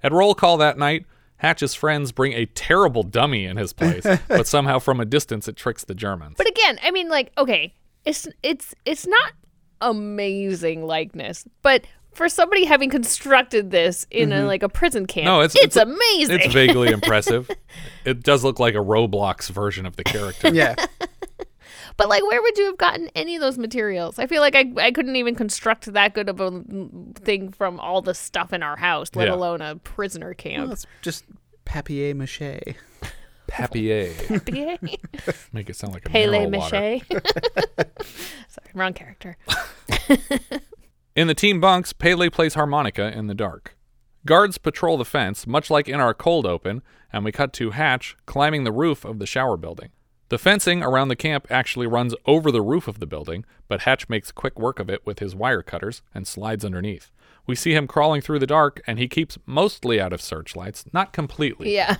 At 0.04 0.12
roll 0.12 0.36
call 0.36 0.58
that 0.58 0.78
night, 0.78 1.06
Hatch's 1.38 1.74
friends 1.74 2.12
bring 2.12 2.34
a 2.34 2.46
terrible 2.46 3.02
dummy 3.02 3.46
in 3.46 3.58
his 3.58 3.74
place, 3.74 4.06
but 4.28 4.46
somehow 4.46 4.80
from 4.80 5.00
a 5.00 5.06
distance 5.06 5.48
it 5.48 5.56
tricks 5.56 5.84
the 5.84 5.96
Germans. 5.96 6.36
But 6.38 6.50
again, 6.50 6.80
I 6.84 6.92
mean, 6.92 7.10
like, 7.10 7.32
okay, 7.38 7.74
it's 8.06 8.28
it's 8.44 8.76
it's 8.86 9.08
not 9.08 9.34
amazing 9.82 10.86
likeness, 10.86 11.46
but 11.62 11.86
for 12.14 12.28
somebody 12.30 12.66
having 12.66 12.90
constructed 12.90 13.72
this 13.72 14.06
in 14.12 14.32
a 14.32 14.38
Mhm. 14.38 14.48
like 14.48 14.64
a 14.64 14.70
prison 14.70 15.06
camp, 15.06 15.26
No, 15.26 15.42
it's 15.42 15.56
it's, 15.56 15.76
a- 15.76 15.82
amazing. 15.84 16.40
It's 16.42 16.54
vaguely 16.54 16.90
impressive. 16.92 17.50
It 18.06 18.24
does 18.24 18.44
look 18.44 18.60
like 18.60 18.74
a 18.76 18.80
Roblox 18.80 19.50
version 19.50 19.86
of 19.86 19.96
the 19.96 20.04
character. 20.04 20.50
Yeah. 20.54 20.76
But 21.98 22.08
like, 22.08 22.24
where 22.24 22.42
would 22.42 22.58
you 22.58 22.64
have 22.68 22.78
gotten 22.78 23.10
any 23.14 23.36
of 23.36 23.42
those 23.42 23.58
materials? 23.58 24.20
I 24.20 24.26
feel 24.28 24.42
like 24.42 24.56
I 24.56 24.72
I 24.78 24.90
couldn't 24.92 25.18
even 25.18 25.36
construct 25.36 25.92
that 25.92 26.14
good 26.14 26.30
of 26.30 26.40
a 26.40 26.64
thing 27.16 27.52
from 27.52 27.78
all 27.78 28.02
the 28.02 28.14
stuff 28.14 28.54
in 28.54 28.64
our 28.64 28.78
house, 28.78 29.10
let 29.16 29.28
Yeah. 29.28 29.34
alone 29.34 29.62
a 29.62 29.76
prisoner 29.76 30.34
camp. 30.34 30.64
Well, 30.64 30.72
it's 30.72 30.86
just 31.02 31.26
papier 31.66 32.16
mache. 32.16 32.40
Papier. 33.50 34.14
Papier? 34.30 34.78
Make 35.52 35.70
it 35.70 35.76
sound 35.76 35.92
like 35.94 36.06
a 36.06 36.10
Pele 36.10 36.46
mineral 36.48 36.62
water. 36.62 36.80
mache. 36.80 37.04
Sorry, 38.48 38.72
wrong 38.74 38.94
character. 38.94 39.36
In 41.20 41.28
the 41.28 41.34
team 41.34 41.60
bunks, 41.60 41.92
Pele 41.92 42.30
plays 42.30 42.54
harmonica 42.54 43.12
in 43.12 43.28
the 43.28 43.36
dark. 43.36 43.76
Guards 44.26 44.58
patrol 44.58 44.96
the 44.96 45.04
fence, 45.04 45.46
much 45.46 45.70
like 45.70 45.90
in 45.90 46.00
our 46.00 46.14
cold 46.14 46.46
open, 46.46 46.82
and 47.12 47.26
we 47.26 47.34
cut 47.34 47.52
to 47.56 47.72
Hatch 47.72 48.16
climbing 48.26 48.64
the 48.64 48.72
roof 48.72 49.04
of 49.04 49.20
the 49.20 49.26
shower 49.26 49.58
building. 49.58 49.90
The 50.30 50.38
fencing 50.38 50.82
around 50.82 51.10
the 51.10 51.18
camp 51.18 51.46
actually 51.50 51.88
runs 51.88 52.16
over 52.26 52.54
the 52.54 52.62
roof 52.62 52.88
of 52.88 53.02
the 53.02 53.06
building, 53.06 53.44
but 53.68 53.82
Hatch 53.82 54.08
makes 54.08 54.32
quick 54.32 54.58
work 54.58 54.80
of 54.80 54.90
it 54.90 55.06
with 55.06 55.20
his 55.20 55.36
wire 55.36 55.62
cutters 55.62 56.04
and 56.16 56.26
slides 56.26 56.64
underneath. 56.64 57.12
We 57.46 57.54
see 57.54 57.74
him 57.74 57.86
crawling 57.86 58.22
through 58.22 58.40
the 58.40 58.48
dark, 58.48 58.82
and 58.88 58.98
he 58.98 59.10
keeps 59.10 59.38
mostly 59.46 60.00
out 60.00 60.14
of 60.14 60.22
searchlights, 60.22 60.86
not 60.94 61.12
completely. 61.12 61.76
Yeah. 61.76 61.98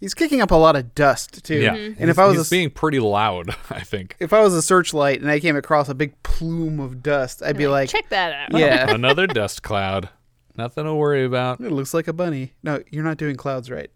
He's 0.00 0.14
kicking 0.14 0.40
up 0.40 0.50
a 0.50 0.54
lot 0.56 0.76
of 0.76 0.94
dust 0.94 1.44
too. 1.44 1.60
Yeah. 1.60 1.74
And 1.74 1.96
He's- 1.96 2.08
if 2.08 2.18
I 2.18 2.24
was 2.26 2.36
he's 2.38 2.46
a, 2.48 2.50
being 2.50 2.70
pretty 2.70 2.98
loud, 3.00 3.54
I 3.70 3.80
think. 3.80 4.16
if 4.18 4.32
I 4.32 4.40
was 4.40 4.54
a 4.54 4.62
searchlight 4.62 5.20
and 5.20 5.30
I 5.30 5.38
came 5.40 5.56
across 5.56 5.88
a 5.90 5.94
big 5.94 6.20
plume 6.22 6.80
of 6.80 7.02
dust, 7.02 7.42
I'd 7.42 7.58
be 7.58 7.66
like, 7.68 7.90
Check 7.90 8.08
that 8.08 8.32
out. 8.52 8.58
Yeah. 8.58 8.90
Another 8.94 9.26
dust 9.26 9.62
cloud. 9.62 10.08
Nothing 10.56 10.84
to 10.84 10.94
worry 10.94 11.24
about. 11.24 11.60
It 11.60 11.70
looks 11.70 11.92
like 11.94 12.08
a 12.08 12.12
bunny. 12.12 12.54
No, 12.62 12.82
you're 12.90 13.04
not 13.04 13.18
doing 13.18 13.36
clouds 13.36 13.70
right. 13.70 13.90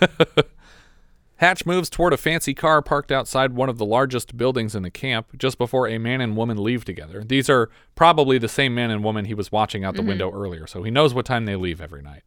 Hatch 1.36 1.64
moves 1.64 1.88
toward 1.88 2.12
a 2.12 2.16
fancy 2.16 2.52
car 2.52 2.82
parked 2.82 3.12
outside 3.12 3.52
one 3.52 3.68
of 3.68 3.78
the 3.78 3.84
largest 3.84 4.36
buildings 4.36 4.74
in 4.74 4.82
the 4.82 4.90
camp 4.90 5.28
just 5.38 5.56
before 5.56 5.86
a 5.86 5.96
man 5.98 6.20
and 6.20 6.36
woman 6.36 6.60
leave 6.60 6.84
together. 6.84 7.22
These 7.22 7.48
are 7.48 7.70
probably 7.94 8.38
the 8.38 8.48
same 8.48 8.74
man 8.74 8.90
and 8.90 9.04
woman 9.04 9.24
he 9.24 9.34
was 9.34 9.52
watching 9.52 9.84
out 9.84 9.94
the 9.94 10.00
Mm-hmm. 10.00 10.08
window 10.08 10.32
earlier, 10.32 10.66
so 10.66 10.82
he 10.82 10.90
knows 10.90 11.14
what 11.14 11.26
time 11.26 11.44
they 11.44 11.54
leave 11.54 11.80
every 11.80 12.02
night. 12.02 12.22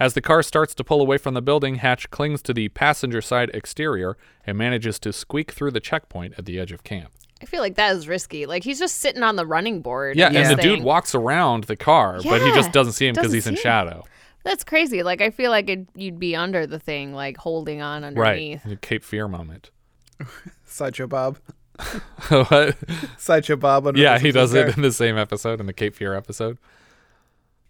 As 0.00 0.14
the 0.14 0.22
car 0.22 0.42
starts 0.42 0.74
to 0.76 0.82
pull 0.82 1.02
away 1.02 1.18
from 1.18 1.34
the 1.34 1.42
building, 1.42 1.74
Hatch 1.76 2.10
clings 2.10 2.40
to 2.42 2.54
the 2.54 2.70
passenger 2.70 3.20
side 3.20 3.50
exterior 3.52 4.16
and 4.46 4.56
manages 4.56 4.98
to 5.00 5.12
squeak 5.12 5.52
through 5.52 5.72
the 5.72 5.80
checkpoint 5.80 6.34
at 6.38 6.46
the 6.46 6.58
edge 6.58 6.72
of 6.72 6.82
camp. 6.82 7.12
I 7.42 7.44
feel 7.44 7.60
like 7.60 7.74
that 7.74 7.94
is 7.94 8.08
risky. 8.08 8.46
Like 8.46 8.64
he's 8.64 8.78
just 8.78 8.96
sitting 8.96 9.22
on 9.22 9.36
the 9.36 9.44
running 9.44 9.82
board. 9.82 10.16
Yeah, 10.16 10.28
of 10.28 10.36
and 10.36 10.46
this 10.46 10.56
the 10.56 10.62
dude 10.62 10.82
walks 10.82 11.14
around 11.14 11.64
the 11.64 11.76
car, 11.76 12.20
but 12.22 12.40
he 12.40 12.50
just 12.52 12.72
doesn't 12.72 12.94
see 12.94 13.06
him 13.08 13.14
because 13.14 13.32
he's 13.32 13.46
in 13.46 13.56
see 13.56 13.60
him. 13.60 13.62
shadow. 13.62 14.04
That's 14.42 14.64
crazy. 14.64 15.02
Like 15.02 15.20
I 15.20 15.30
feel 15.30 15.50
like 15.50 15.68
it, 15.68 15.86
you'd 15.94 16.18
be 16.18 16.34
under 16.34 16.66
the 16.66 16.78
thing, 16.78 17.12
like 17.12 17.36
holding 17.36 17.82
on 17.82 18.02
underneath. 18.02 18.64
Right. 18.64 18.70
The 18.70 18.76
Cape 18.76 19.04
Fear 19.04 19.28
moment. 19.28 19.70
Sideshow 20.64 21.06
Bob. 21.06 21.38
what? 22.28 22.76
Sideshow 23.18 23.56
Bob. 23.56 23.96
Yeah, 23.96 24.18
he 24.18 24.32
does 24.32 24.54
it 24.54 24.76
in 24.76 24.82
the 24.82 24.92
same 24.92 25.18
episode, 25.18 25.60
in 25.60 25.66
the 25.66 25.72
Cape 25.74 25.94
Fear 25.94 26.14
episode. 26.14 26.58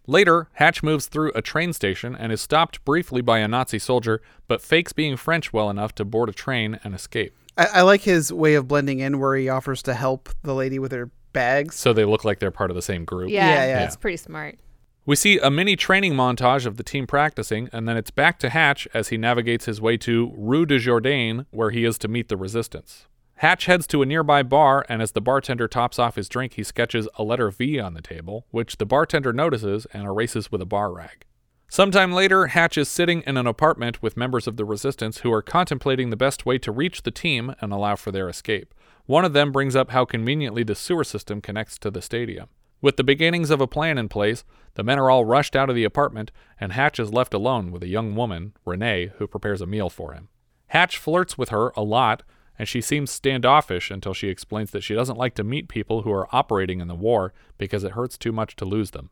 Later, 0.07 0.49
Hatch 0.53 0.81
moves 0.81 1.05
through 1.05 1.31
a 1.35 1.41
train 1.41 1.73
station 1.73 2.15
and 2.15 2.31
is 2.31 2.41
stopped 2.41 2.83
briefly 2.83 3.21
by 3.21 3.39
a 3.39 3.47
Nazi 3.47 3.79
soldier, 3.79 4.21
but 4.47 4.61
fakes 4.61 4.93
being 4.93 5.15
French 5.15 5.53
well 5.53 5.69
enough 5.69 5.93
to 5.95 6.05
board 6.05 6.29
a 6.29 6.33
train 6.33 6.79
and 6.83 6.95
escape. 6.95 7.35
I, 7.57 7.65
I 7.65 7.81
like 7.81 8.01
his 8.01 8.33
way 8.33 8.55
of 8.55 8.67
blending 8.67 8.99
in, 8.99 9.19
where 9.19 9.35
he 9.35 9.47
offers 9.49 9.83
to 9.83 9.93
help 9.93 10.29
the 10.43 10.55
lady 10.55 10.79
with 10.79 10.91
her 10.91 11.11
bags. 11.33 11.75
So 11.75 11.93
they 11.93 12.05
look 12.05 12.25
like 12.25 12.39
they're 12.39 12.51
part 12.51 12.71
of 12.71 12.75
the 12.75 12.81
same 12.81 13.05
group. 13.05 13.29
Yeah, 13.29 13.47
Yeah, 13.47 13.65
yeah. 13.65 13.85
It's 13.85 13.95
pretty 13.95 14.17
smart. 14.17 14.59
We 15.05 15.15
see 15.15 15.39
a 15.39 15.49
mini 15.49 15.75
training 15.75 16.13
montage 16.13 16.65
of 16.65 16.77
the 16.77 16.83
team 16.83 17.07
practicing, 17.07 17.69
and 17.73 17.87
then 17.87 17.97
it's 17.97 18.11
back 18.11 18.37
to 18.39 18.49
Hatch 18.49 18.87
as 18.93 19.07
he 19.07 19.17
navigates 19.17 19.65
his 19.65 19.81
way 19.81 19.97
to 19.97 20.31
Rue 20.35 20.65
de 20.65 20.77
Jourdain, 20.77 21.45
where 21.49 21.71
he 21.71 21.85
is 21.85 21.97
to 21.99 22.07
meet 22.07 22.29
the 22.29 22.37
resistance. 22.37 23.07
Hatch 23.41 23.65
heads 23.65 23.87
to 23.87 24.03
a 24.03 24.05
nearby 24.05 24.43
bar, 24.43 24.85
and 24.87 25.01
as 25.01 25.13
the 25.13 25.19
bartender 25.19 25.67
tops 25.67 25.97
off 25.97 26.15
his 26.15 26.29
drink, 26.29 26.53
he 26.53 26.63
sketches 26.63 27.09
a 27.15 27.23
letter 27.23 27.49
V 27.49 27.79
on 27.79 27.95
the 27.95 28.01
table, 28.03 28.45
which 28.51 28.77
the 28.77 28.85
bartender 28.85 29.33
notices 29.33 29.87
and 29.93 30.03
erases 30.03 30.51
with 30.51 30.61
a 30.61 30.65
bar 30.67 30.93
rag. 30.93 31.25
Sometime 31.67 32.11
later, 32.11 32.45
Hatch 32.45 32.77
is 32.77 32.87
sitting 32.87 33.23
in 33.25 33.37
an 33.37 33.47
apartment 33.47 33.99
with 33.99 34.15
members 34.15 34.45
of 34.45 34.57
the 34.57 34.63
resistance 34.63 35.21
who 35.21 35.33
are 35.33 35.41
contemplating 35.41 36.11
the 36.11 36.15
best 36.15 36.45
way 36.45 36.59
to 36.59 36.71
reach 36.71 37.01
the 37.01 37.09
team 37.09 37.55
and 37.61 37.73
allow 37.73 37.95
for 37.95 38.11
their 38.11 38.29
escape. 38.29 38.75
One 39.07 39.25
of 39.25 39.33
them 39.33 39.51
brings 39.51 39.75
up 39.75 39.89
how 39.89 40.05
conveniently 40.05 40.61
the 40.61 40.75
sewer 40.75 41.03
system 41.03 41.41
connects 41.41 41.79
to 41.79 41.89
the 41.89 42.03
stadium. 42.03 42.47
With 42.79 42.97
the 42.97 43.03
beginnings 43.03 43.49
of 43.49 43.59
a 43.59 43.65
plan 43.65 43.97
in 43.97 44.07
place, 44.07 44.43
the 44.75 44.83
men 44.83 44.99
are 44.99 45.09
all 45.09 45.25
rushed 45.25 45.55
out 45.55 45.71
of 45.71 45.75
the 45.75 45.83
apartment, 45.83 46.31
and 46.59 46.73
Hatch 46.73 46.99
is 46.99 47.11
left 47.11 47.33
alone 47.33 47.71
with 47.71 47.81
a 47.81 47.87
young 47.87 48.15
woman, 48.15 48.53
Renee, 48.65 49.13
who 49.17 49.25
prepares 49.25 49.61
a 49.61 49.65
meal 49.65 49.89
for 49.89 50.13
him. 50.13 50.29
Hatch 50.67 50.99
flirts 50.99 51.39
with 51.39 51.49
her 51.49 51.73
a 51.75 51.81
lot, 51.81 52.21
and 52.61 52.67
she 52.69 52.79
seems 52.79 53.09
standoffish 53.09 53.89
until 53.89 54.13
she 54.13 54.27
explains 54.27 54.69
that 54.69 54.83
she 54.83 54.93
doesn't 54.93 55.17
like 55.17 55.33
to 55.33 55.43
meet 55.43 55.67
people 55.67 56.03
who 56.03 56.11
are 56.11 56.27
operating 56.31 56.79
in 56.79 56.87
the 56.87 56.93
war 56.93 57.33
because 57.57 57.83
it 57.83 57.93
hurts 57.93 58.19
too 58.19 58.31
much 58.31 58.55
to 58.57 58.65
lose 58.65 58.91
them. 58.91 59.09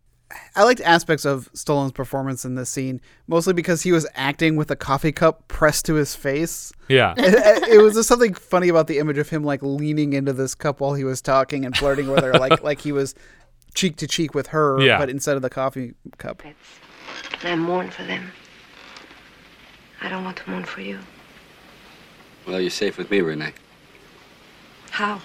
I 0.56 0.62
liked 0.62 0.82
aspects 0.82 1.26
of 1.26 1.52
Stallone's 1.54 1.92
performance 1.94 2.46
in 2.46 2.54
this 2.54 2.70
scene, 2.70 3.02
mostly 3.28 3.54
because 3.54 3.82
he 3.82 3.92
was 3.92 4.06
acting 4.14 4.56
with 4.56 4.70
a 4.70 4.76
coffee 4.76 5.12
cup 5.12 5.48
pressed 5.48 5.88
to 5.88 5.96
his 5.96 6.14
face. 6.14 6.72
Yeah. 6.90 7.16
it, 7.18 7.68
it 7.70 7.82
was 7.82 7.96
just 7.96 8.08
something 8.08 8.36
funny 8.36 8.70
about 8.70 8.86
the 8.86 9.00
image 9.00 9.18
of 9.18 9.30
him 9.30 9.44
like 9.44 9.64
leaning 9.64 10.14
into 10.14 10.32
this 10.32 10.54
cup 10.54 10.80
while 10.80 10.94
he 10.94 11.04
was 11.04 11.20
talking 11.20 11.66
and 11.66 11.76
flirting 11.76 12.08
with 12.08 12.24
her, 12.24 12.34
like 12.34 12.62
like 12.62 12.82
he 12.82 12.92
was 12.92 13.16
cheek 13.74 13.96
to 13.96 14.06
cheek 14.06 14.36
with 14.36 14.46
her, 14.50 14.80
Yeah. 14.80 15.00
but 15.00 15.10
instead 15.10 15.38
of 15.38 15.42
the 15.42 15.50
coffee 15.50 15.96
cup. 16.20 16.44
I 17.42 17.56
mourn 17.56 17.90
for 17.90 18.04
them. 18.04 18.32
I 20.02 20.10
don't 20.10 20.24
want 20.24 20.38
to 20.38 20.48
mourn 20.52 20.66
for 20.66 20.82
you. 20.82 21.00
Well, 22.48 22.60
you're 22.60 22.70
safe 22.70 22.98
with 22.98 23.12
me, 23.12 23.22
Renee. 23.22 23.54
How? 24.90 25.22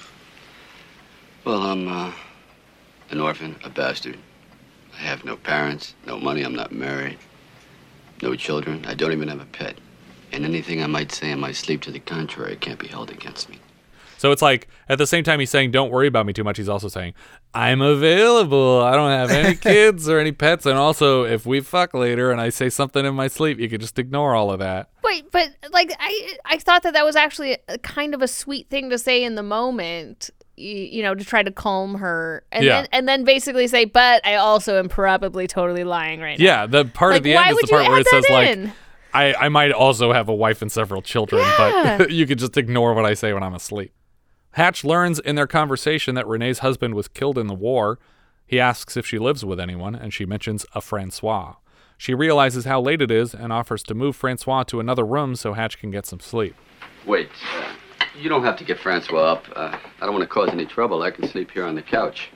Well, 1.44 1.62
I'm 1.62 1.88
uh, 1.88 2.12
an 3.10 3.20
orphan, 3.20 3.56
a 3.64 3.70
bastard. 3.70 4.18
I 4.94 5.02
have 5.02 5.24
no 5.24 5.36
parents, 5.36 5.94
no 6.06 6.18
money, 6.18 6.42
I'm 6.42 6.54
not 6.54 6.72
married, 6.72 7.18
no 8.22 8.34
children. 8.34 8.84
I 8.86 8.94
don't 8.94 9.12
even 9.12 9.28
have 9.28 9.40
a 9.40 9.46
pet. 9.46 9.76
And 10.32 10.44
anything 10.44 10.82
I 10.82 10.86
might 10.86 11.12
say 11.12 11.30
in 11.30 11.40
my 11.40 11.52
sleep 11.52 11.82
to 11.82 11.90
the 11.90 12.00
contrary 12.00 12.56
can't 12.56 12.78
be 12.78 12.88
held 12.88 13.10
against 13.10 13.48
me. 13.48 13.58
So 14.16 14.32
it's 14.32 14.42
like 14.42 14.68
at 14.88 14.98
the 14.98 15.06
same 15.06 15.24
time 15.24 15.40
he's 15.40 15.50
saying 15.50 15.70
don't 15.70 15.90
worry 15.90 16.06
about 16.06 16.26
me 16.26 16.32
too 16.32 16.44
much, 16.44 16.56
he's 16.56 16.68
also 16.68 16.88
saying 16.88 17.14
I'm 17.54 17.80
available. 17.80 18.80
I 18.82 18.94
don't 18.96 19.10
have 19.10 19.30
any 19.30 19.54
kids 19.70 20.08
or 20.08 20.18
any 20.18 20.32
pets 20.32 20.66
and 20.66 20.76
also 20.78 21.24
if 21.24 21.46
we 21.46 21.60
fuck 21.60 21.94
later 21.94 22.30
and 22.32 22.40
I 22.40 22.48
say 22.48 22.68
something 22.68 23.04
in 23.04 23.14
my 23.14 23.28
sleep, 23.28 23.58
you 23.58 23.68
can 23.68 23.80
just 23.80 23.98
ignore 23.98 24.34
all 24.34 24.50
of 24.50 24.58
that. 24.58 24.90
Wait, 25.02 25.30
but 25.30 25.50
like 25.70 25.94
I 26.00 26.36
I 26.44 26.58
thought 26.58 26.82
that 26.82 26.94
that 26.94 27.04
was 27.04 27.16
actually 27.16 27.58
a, 27.68 27.78
kind 27.78 28.14
of 28.14 28.22
a 28.22 28.28
sweet 28.28 28.68
thing 28.70 28.90
to 28.90 28.98
say 28.98 29.22
in 29.22 29.34
the 29.36 29.42
moment, 29.42 30.30
you, 30.56 30.74
you 30.74 31.02
know, 31.02 31.14
to 31.14 31.24
try 31.24 31.42
to 31.42 31.50
calm 31.50 31.96
her, 31.96 32.44
and 32.52 32.64
Yeah. 32.64 32.80
then 32.82 32.88
and 32.92 33.08
then 33.08 33.24
basically 33.24 33.66
say, 33.68 33.84
but 33.84 34.26
I 34.26 34.34
also 34.36 34.78
am 34.78 34.88
probably 34.88 35.46
totally 35.46 35.84
lying 35.84 36.20
right 36.20 36.38
now. 36.38 36.44
Yeah, 36.44 36.66
the 36.66 36.84
part 36.84 37.12
Like, 37.12 37.16
at 37.18 37.22
the 37.24 37.34
end 37.34 37.48
is 37.50 37.54
would 37.54 37.64
the 37.64 37.68
part 37.70 37.84
you 37.84 37.90
where 37.90 38.00
add 38.00 38.06
it 38.06 38.10
says 38.10 38.24
that 38.28 38.32
like 38.34 38.48
in? 38.50 38.72
I, 39.12 39.34
I 39.34 39.48
might 39.48 39.70
also 39.70 40.12
have 40.12 40.28
a 40.28 40.34
wife 40.34 40.60
and 40.60 40.72
several 40.72 41.00
children, 41.02 41.40
Yeah. 41.42 41.98
but 41.98 42.10
you 42.18 42.26
could 42.26 42.40
just 42.40 42.56
ignore 42.56 42.94
what 42.94 43.04
I 43.04 43.14
say 43.14 43.32
when 43.32 43.44
I'm 43.44 43.54
asleep. 43.54 43.92
Hatch 44.54 44.84
learns 44.84 45.18
in 45.18 45.34
their 45.36 45.46
conversation 45.46 46.14
that 46.14 46.26
Renee's 46.26 46.60
husband 46.60 46.94
was 46.94 47.08
killed 47.08 47.38
in 47.38 47.46
the 47.48 47.54
war. 47.54 47.98
He 48.46 48.60
asks 48.60 48.96
if 48.96 49.06
she 49.06 49.18
lives 49.18 49.44
with 49.44 49.58
anyone, 49.58 49.94
and 49.94 50.12
she 50.14 50.24
mentions 50.24 50.64
a 50.74 50.80
Francois. 50.80 51.54
She 51.98 52.14
realizes 52.14 52.64
how 52.64 52.80
late 52.80 53.00
it 53.02 53.10
is 53.10 53.34
and 53.34 53.52
offers 53.52 53.82
to 53.84 53.94
move 53.94 54.14
Francois 54.16 54.64
to 54.64 54.80
another 54.80 55.04
room 55.04 55.34
so 55.36 55.54
Hatch 55.54 55.78
can 55.78 55.90
get 55.90 56.06
some 56.06 56.20
sleep. 56.20 56.54
Wait, 57.06 57.30
uh, 57.56 57.72
you 58.20 58.28
don't 58.28 58.44
have 58.44 58.56
to 58.58 58.64
get 58.64 58.78
Francois 58.78 59.32
up. 59.32 59.44
Uh, 59.56 59.76
I 60.00 60.04
don't 60.06 60.12
want 60.14 60.22
to 60.22 60.28
cause 60.28 60.50
any 60.50 60.66
trouble. 60.66 61.02
I 61.02 61.10
can 61.10 61.26
sleep 61.28 61.50
here 61.50 61.64
on 61.64 61.74
the 61.74 61.82
couch. 61.82 62.30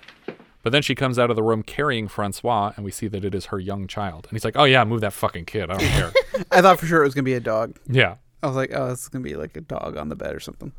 But 0.65 0.71
then 0.73 0.83
she 0.83 0.95
comes 0.95 1.19
out 1.19 1.31
of 1.31 1.37
the 1.37 1.43
room 1.43 1.63
carrying 1.63 2.09
Francois, 2.09 2.73
and 2.77 2.85
we 2.85 2.91
see 2.91 3.07
that 3.09 3.25
it 3.25 3.35
is 3.35 3.47
her 3.47 3.61
young 3.61 3.87
child. 3.87 4.27
And 4.29 4.37
he's 4.37 4.45
like, 4.45 4.57
Oh, 4.57 4.65
yeah, 4.65 4.85
move 4.85 5.03
that 5.03 5.13
fucking 5.13 5.45
kid. 5.45 5.71
I 5.71 5.77
don't 5.79 5.81
care. 5.89 6.13
I 6.51 6.63
thought 6.63 6.81
for 6.81 6.87
sure 6.87 7.03
it 7.03 7.07
was 7.07 7.15
gonna 7.15 7.23
be 7.23 7.35
a 7.35 7.41
dog. 7.41 7.79
Yeah. 7.87 8.17
I 8.43 8.47
was 8.49 8.57
like, 8.57 8.71
oh, 8.75 8.91
it's 8.91 9.09
gonna 9.09 9.25
be 9.25 9.35
like 9.37 9.57
a 9.57 9.61
dog 9.61 9.97
on 9.97 10.09
the 10.09 10.17
bed 10.17 10.35
or 10.35 10.41
something. 10.41 10.73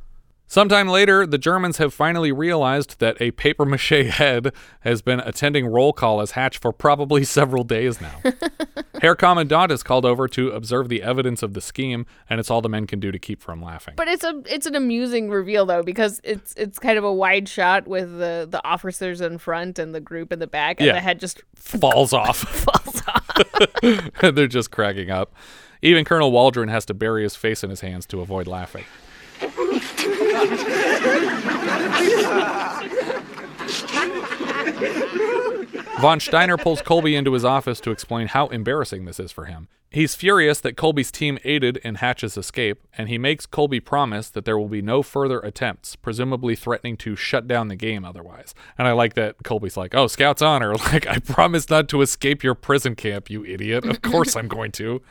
Sometime 0.51 0.88
later, 0.89 1.27
the 1.27 1.38
Germans 1.38 1.77
have 1.77 1.93
finally 1.93 2.31
realized 2.31 2.97
that 2.97 3.15
a 3.21 3.29
paper 3.29 3.65
mache 3.65 3.89
head 4.09 4.51
has 4.79 5.03
been 5.03 5.19
attending 5.19 5.67
roll 5.67 5.93
call 5.93 6.21
as 6.21 6.31
Hatch 6.31 6.57
for 6.57 6.71
probably 6.73 7.23
several 7.23 7.63
days 7.63 8.01
now. 8.01 8.15
Herr 9.01 9.13
Commandant 9.15 9.71
is 9.71 9.83
called 9.83 10.05
over 10.05 10.27
to 10.29 10.49
observe 10.49 10.89
the 10.89 11.03
evidence 11.03 11.43
of 11.43 11.53
the 11.53 11.62
scheme, 11.62 12.07
and 12.27 12.39
it's 12.39 12.49
all 12.49 12.62
the 12.62 12.67
men 12.67 12.88
can 12.88 12.99
do 12.99 13.12
to 13.12 13.19
keep 13.19 13.43
from 13.43 13.62
laughing. 13.62 13.93
But 13.95 14.07
it's 14.07 14.23
a 14.23 14.41
it's 14.47 14.65
an 14.65 14.73
amusing 14.75 15.29
reveal 15.29 15.67
though 15.67 15.83
because 15.83 16.19
it's 16.23 16.55
it's 16.55 16.79
kind 16.79 16.97
of 16.97 17.03
a 17.03 17.13
wide 17.13 17.47
shot 17.47 17.88
with 17.88 18.09
the 18.17 18.47
the 18.49 18.59
officers 18.65 19.21
in 19.21 19.38
front 19.38 19.77
and 19.77 19.93
the 19.93 20.01
group 20.01 20.33
in 20.33 20.39
the 20.39 20.47
back 20.47 20.79
and 20.79 20.88
Yeah. 20.88 20.93
the 20.93 20.99
head 21.01 21.19
just 21.19 21.43
Falls 21.55 22.12
off. 22.12 22.38
falls 22.39 23.03
off. 23.07 24.33
they're 24.33 24.47
just 24.47 24.71
cracking 24.71 25.12
up. 25.12 25.31
Even 25.83 26.03
Colonel 26.05 26.31
Waldron 26.31 26.69
has 26.69 26.85
to 26.85 26.95
bury 26.95 27.21
his 27.21 27.35
face 27.35 27.63
in 27.63 27.69
his 27.69 27.81
hands 27.81 28.07
to 28.07 28.19
avoid 28.19 28.47
laughing. 28.47 28.83
Von 35.99 36.21
Steiner 36.21 36.55
pulls 36.55 36.81
Colby 36.81 37.15
into 37.15 37.33
his 37.33 37.43
office 37.43 37.81
to 37.81 37.91
explain 37.91 38.27
how 38.27 38.47
embarrassing 38.47 39.03
this 39.03 39.19
is 39.19 39.33
for 39.33 39.45
him. 39.45 39.67
He's 39.91 40.15
furious 40.15 40.62
that 40.62 40.77
Colby's 40.77 41.12
team 41.12 41.39
aided 41.43 41.77
in 41.77 41.95
Hatch's 41.95 42.38
escape, 42.38 42.81
and 42.97 43.09
he 43.09 43.17
makes 43.17 43.45
Colby 43.45 43.79
promise 43.79 44.29
that 44.29 44.45
there 44.45 44.57
will 44.57 44.69
be 44.69 44.81
no 44.81 45.01
further 45.01 45.39
attempts, 45.39 45.95
presumably 45.95 46.55
threatening 46.55 46.95
to 46.97 47.15
shut 47.15 47.47
down 47.47 47.67
the 47.67 47.75
game 47.75 48.05
otherwise. 48.05 48.53
And 48.77 48.88
I 48.88 48.93
like 48.93 49.15
that 49.15 49.43
Colby's 49.43 49.75
like, 49.75 49.95
"Oh, 49.95 50.07
Scout's 50.07 50.41
honor! 50.41 50.75
Like 50.93 51.07
I 51.07 51.19
promised 51.19 51.69
not 51.69 51.89
to 51.89 52.01
escape 52.01 52.43
your 52.43 52.55
prison 52.55 52.95
camp, 52.95 53.29
you 53.29 53.43
idiot. 53.43 53.83
Of 53.85 54.01
course 54.01 54.35
I'm 54.35 54.47
going 54.47 54.71
to 54.73 55.01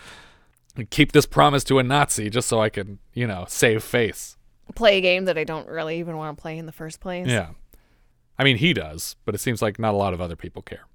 keep 0.90 1.12
this 1.12 1.26
promise 1.26 1.64
to 1.64 1.78
a 1.78 1.82
Nazi 1.82 2.30
just 2.30 2.48
so 2.48 2.60
I 2.60 2.70
can, 2.70 2.98
you 3.12 3.26
know, 3.26 3.44
save 3.48 3.82
face." 3.82 4.36
Play 4.74 4.98
a 4.98 5.00
game 5.00 5.24
that 5.26 5.36
I 5.36 5.44
don't 5.44 5.66
really 5.68 5.98
even 5.98 6.16
want 6.16 6.36
to 6.36 6.40
play 6.40 6.56
in 6.56 6.66
the 6.66 6.72
first 6.72 7.00
place. 7.00 7.26
Yeah. 7.26 7.50
I 8.38 8.44
mean, 8.44 8.58
he 8.58 8.72
does, 8.72 9.16
but 9.24 9.34
it 9.34 9.38
seems 9.38 9.60
like 9.60 9.78
not 9.78 9.94
a 9.94 9.96
lot 9.96 10.14
of 10.14 10.20
other 10.20 10.36
people 10.36 10.62
care. 10.62 10.86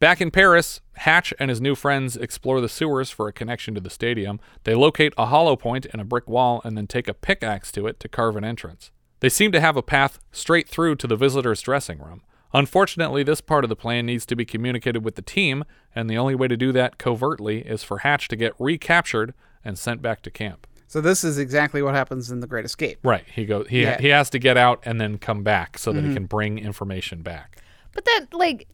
Back 0.00 0.20
in 0.20 0.30
Paris, 0.30 0.80
Hatch 0.94 1.34
and 1.38 1.50
his 1.50 1.60
new 1.60 1.74
friends 1.74 2.16
explore 2.16 2.60
the 2.60 2.70
sewers 2.70 3.10
for 3.10 3.28
a 3.28 3.32
connection 3.32 3.74
to 3.74 3.80
the 3.80 3.90
stadium. 3.90 4.40
They 4.64 4.74
locate 4.74 5.12
a 5.18 5.26
hollow 5.26 5.56
point 5.56 5.84
in 5.86 6.00
a 6.00 6.04
brick 6.04 6.26
wall 6.26 6.62
and 6.64 6.76
then 6.76 6.86
take 6.86 7.06
a 7.06 7.14
pickaxe 7.14 7.70
to 7.72 7.86
it 7.86 8.00
to 8.00 8.08
carve 8.08 8.36
an 8.36 8.44
entrance. 8.44 8.90
They 9.20 9.28
seem 9.28 9.52
to 9.52 9.60
have 9.60 9.76
a 9.76 9.82
path 9.82 10.18
straight 10.32 10.68
through 10.68 10.96
to 10.96 11.06
the 11.06 11.16
visitors' 11.16 11.60
dressing 11.60 11.98
room. 11.98 12.22
Unfortunately, 12.54 13.22
this 13.22 13.42
part 13.42 13.64
of 13.64 13.68
the 13.68 13.76
plan 13.76 14.06
needs 14.06 14.24
to 14.26 14.34
be 14.34 14.46
communicated 14.46 15.04
with 15.04 15.14
the 15.16 15.22
team, 15.22 15.64
and 15.94 16.08
the 16.08 16.18
only 16.18 16.34
way 16.34 16.48
to 16.48 16.56
do 16.56 16.72
that 16.72 16.98
covertly 16.98 17.60
is 17.60 17.84
for 17.84 17.98
Hatch 17.98 18.26
to 18.28 18.36
get 18.36 18.54
recaptured 18.58 19.34
and 19.62 19.78
sent 19.78 20.00
back 20.00 20.22
to 20.22 20.30
camp. 20.30 20.66
So 20.90 21.00
this 21.00 21.22
is 21.22 21.38
exactly 21.38 21.82
what 21.82 21.94
happens 21.94 22.32
in 22.32 22.40
The 22.40 22.48
Great 22.48 22.64
Escape. 22.64 22.98
Right. 23.04 23.22
He 23.32 23.44
goes 23.46 23.68
he 23.68 23.82
Yeah. 23.82 24.00
he 24.00 24.08
has 24.08 24.28
to 24.30 24.40
get 24.40 24.56
out 24.56 24.80
and 24.84 25.00
then 25.00 25.18
come 25.18 25.44
back 25.44 25.78
so 25.78 25.92
that 25.92 26.02
he 26.02 26.10
Mhm. 26.10 26.14
can 26.14 26.26
bring 26.26 26.58
information 26.58 27.22
back. 27.22 27.62
But 27.94 28.04
that 28.06 28.26
like 28.32 28.66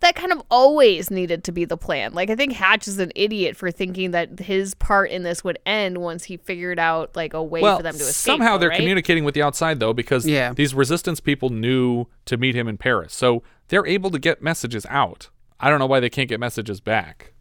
that 0.00 0.14
kind 0.14 0.32
of 0.32 0.42
always 0.50 1.10
needed 1.10 1.44
to 1.44 1.52
be 1.52 1.66
the 1.66 1.76
plan. 1.76 2.14
Like 2.14 2.30
I 2.30 2.36
think 2.36 2.54
Hatch 2.54 2.88
is 2.88 2.98
an 2.98 3.12
idiot 3.14 3.54
for 3.54 3.70
thinking 3.70 4.12
that 4.12 4.38
his 4.40 4.72
part 4.74 5.10
in 5.10 5.22
this 5.22 5.44
would 5.44 5.58
end 5.66 5.98
once 5.98 6.24
he 6.24 6.38
figured 6.38 6.78
out 6.78 7.14
like 7.14 7.34
a 7.34 7.42
way 7.42 7.60
well, 7.60 7.76
for 7.76 7.82
them 7.82 7.92
to 7.96 8.00
escape. 8.00 8.14
somehow 8.32 8.52
though, 8.54 8.60
they're 8.60 8.68
right? 8.70 8.78
communicating 8.78 9.24
with 9.24 9.34
the 9.34 9.42
outside 9.42 9.78
though 9.78 9.92
because 9.92 10.26
Yeah. 10.26 10.54
these 10.54 10.72
resistance 10.72 11.20
people 11.20 11.50
knew 11.50 12.06
to 12.24 12.38
meet 12.38 12.54
him 12.54 12.66
in 12.66 12.78
Paris. 12.78 13.12
So 13.12 13.42
they're 13.68 13.86
able 13.86 14.08
to 14.10 14.18
get 14.18 14.40
messages 14.40 14.86
out. 14.88 15.28
I 15.60 15.68
don't 15.68 15.78
know 15.80 15.84
why 15.86 16.00
they 16.00 16.08
can't 16.08 16.30
get 16.30 16.40
messages 16.40 16.80
back. 16.80 17.34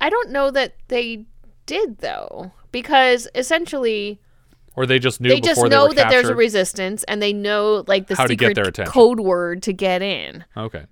I 0.00 0.10
don't 0.10 0.30
know 0.30 0.52
that 0.52 0.74
they 0.86 1.24
did 1.66 1.98
though, 1.98 2.52
because 2.72 3.28
essentially 3.34 4.20
Or 4.74 4.86
they 4.86 4.98
just 4.98 5.20
knew 5.20 5.28
they 5.28 5.40
just 5.40 5.62
know 5.62 5.68
they 5.68 5.78
were 5.88 5.94
that 5.94 6.10
there's 6.10 6.28
a 6.28 6.34
resistance 6.34 7.04
and 7.04 7.22
they 7.22 7.32
know 7.32 7.84
like 7.86 8.06
the 8.08 8.16
How 8.16 8.26
to 8.26 8.36
get 8.36 8.56
secret 8.56 8.74
their 8.74 8.86
code 8.86 9.20
word 9.20 9.62
to 9.64 9.72
get 9.72 10.02
in. 10.02 10.44
Okay. 10.56 10.86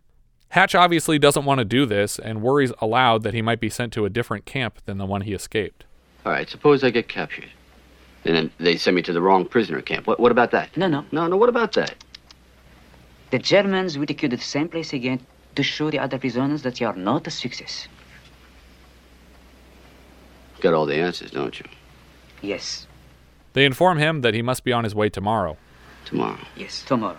Hatch 0.49 0.75
obviously 0.77 1.19
doesn't 1.19 1.45
want 1.45 1.59
to 1.59 1.65
do 1.65 1.85
this 1.85 2.19
and 2.19 2.41
worries 2.41 2.73
aloud 2.81 3.25
that 3.25 3.35
he 3.35 3.43
might 3.43 3.59
be 3.59 3.69
sent 3.69 3.93
to 3.95 4.05
a 4.05 4.11
different 4.11 4.45
camp 4.45 4.79
than 4.87 4.99
the 4.99 5.07
one 5.07 5.23
he 5.23 5.33
escaped. 5.33 5.85
All 6.25 6.31
right, 6.31 6.49
suppose 6.49 6.85
I 6.85 6.91
get 6.91 7.09
captured. 7.09 7.51
And 8.25 8.37
then 8.37 8.51
they 8.59 8.77
send 8.77 8.95
me 8.95 9.03
to 9.03 9.13
the 9.13 9.21
wrong 9.21 9.47
prisoner 9.47 9.83
camp. 9.83 10.07
What, 10.07 10.21
what 10.21 10.31
about 10.31 10.53
that? 10.53 10.77
No, 10.77 10.87
no. 10.87 11.05
No, 11.11 11.27
no, 11.27 11.37
what 11.37 11.49
about 11.49 11.73
that? 11.73 11.97
The 13.31 13.39
Germans 13.41 13.99
will 13.99 14.07
take 14.07 14.23
you 14.23 14.29
to 14.29 14.37
the 14.37 14.43
same 14.43 14.69
place 14.69 14.93
again 14.93 15.27
to 15.57 15.63
show 15.65 15.91
the 15.91 15.99
other 15.99 16.19
prisoners 16.19 16.63
that 16.63 16.81
you 16.81 16.87
are 16.87 16.95
not 16.95 17.27
a 17.27 17.31
success. 17.31 17.89
Got 20.65 20.73
all 20.73 20.87
the 20.87 20.95
answers, 20.97 21.31
don't 21.31 21.61
you? 21.61 21.67
Yes. 22.41 22.87
They 23.53 23.67
inform 23.67 23.99
him 23.99 24.23
that 24.23 24.33
he 24.33 24.41
must 24.41 24.65
be 24.65 24.73
on 24.73 24.83
his 24.85 24.95
way 24.95 25.11
tomorrow. 25.11 25.59
Tomorrow. 26.07 26.39
Yes, 26.57 26.83
tomorrow. 26.83 27.19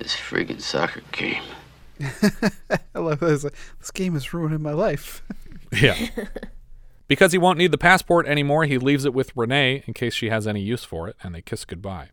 This 0.00 0.16
friggin' 0.16 0.60
soccer 0.60 1.02
game. 1.12 1.44
I 2.00 2.98
love 2.98 3.20
this. 3.20 3.46
This 3.78 3.90
game 3.92 4.16
is 4.16 4.34
ruining 4.34 4.60
my 4.60 4.72
life. 4.72 5.22
Yeah. 5.80 5.96
because 7.08 7.30
he 7.32 7.38
won't 7.38 7.56
need 7.58 7.70
the 7.70 7.78
passport 7.78 8.26
anymore, 8.26 8.64
he 8.64 8.76
leaves 8.76 9.04
it 9.06 9.14
with 9.14 9.32
Renee 9.36 9.84
in 9.86 9.94
case 9.94 10.12
she 10.14 10.28
has 10.30 10.46
any 10.48 10.60
use 10.60 10.84
for 10.84 11.08
it, 11.08 11.16
and 11.22 11.32
they 11.34 11.40
kiss 11.42 11.64
goodbye. 11.64 12.08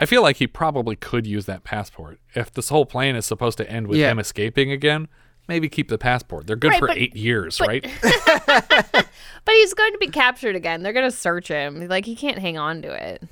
I 0.00 0.04
feel 0.04 0.20
like 0.20 0.36
he 0.38 0.46
probably 0.48 0.96
could 0.96 1.26
use 1.28 1.46
that 1.46 1.62
passport. 1.64 2.18
If 2.34 2.52
this 2.52 2.70
whole 2.70 2.84
plan 2.86 3.14
is 3.16 3.24
supposed 3.24 3.56
to 3.58 3.70
end 3.70 3.86
with 3.86 3.98
Yeah. 4.00 4.10
him 4.10 4.18
escaping 4.18 4.70
again, 4.72 5.06
maybe 5.50 5.68
keep 5.68 5.88
the 5.88 5.98
passport. 5.98 6.46
They're 6.46 6.56
good 6.56 6.70
Right, 6.70 6.78
for 6.78 6.86
but- 6.86 6.96
eight 6.96 7.14
years, 7.14 7.58
but- 7.58 7.68
right? 7.68 7.86
But 9.44 9.54
he's 9.54 9.72
going 9.74 9.92
to 9.92 9.98
be 9.98 10.08
captured 10.08 10.54
again. 10.54 10.82
They're 10.82 10.92
going 10.92 11.10
to 11.10 11.16
search 11.16 11.48
him. 11.48 11.88
Like 11.88 12.04
he 12.04 12.14
can't 12.14 12.38
hang 12.38 12.58
on 12.58 12.82
to 12.82 12.92
it. 12.92 13.22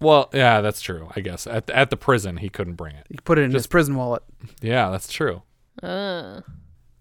well, 0.00 0.30
yeah, 0.32 0.60
that's 0.62 0.80
true, 0.80 1.08
I 1.14 1.20
guess. 1.20 1.46
At, 1.46 1.68
at 1.70 1.90
the 1.90 1.96
prison, 1.96 2.38
he 2.38 2.48
couldn't 2.48 2.74
bring 2.74 2.96
it. 2.96 3.06
You 3.10 3.18
put 3.22 3.38
it 3.38 3.42
in 3.42 3.50
his 3.52 3.66
prison 3.66 3.94
wallet. 3.94 4.22
Yeah, 4.62 4.90
that's 4.90 5.12
true. 5.12 5.42
Uh. 5.82 6.40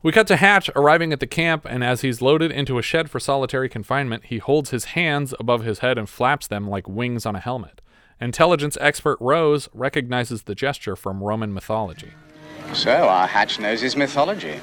We 0.03 0.11
cut 0.11 0.27
to 0.27 0.35
Hatch 0.35 0.69
arriving 0.75 1.11
at 1.13 1.19
the 1.21 1.27
camp, 1.27 1.65
and 1.67 1.83
as 1.83 2.01
he's 2.01 2.21
loaded 2.21 2.51
into 2.51 2.77
a 2.77 2.81
shed 2.81 3.09
for 3.09 3.19
solitary 3.19 3.67
confinement, 3.69 4.25
he 4.25 4.37
holds 4.37 4.69
his 4.69 4.85
hands 4.85 5.33
above 5.39 5.63
his 5.63 5.79
head 5.79 5.97
and 5.97 6.07
flaps 6.07 6.45
them 6.47 6.69
like 6.69 6.87
wings 6.87 7.25
on 7.25 7.35
a 7.35 7.39
helmet. 7.39 7.81
Intelligence 8.21 8.77
expert 8.81 9.17
Rose 9.21 9.69
recognizes 9.73 10.43
the 10.43 10.55
gesture 10.55 10.95
from 10.95 11.23
Roman 11.23 11.53
mythology. 11.53 12.11
So, 12.73 12.91
our 12.91 13.27
Hatch 13.27 13.59
knows 13.59 13.81
his 13.81 13.95
mythology. 13.95 14.59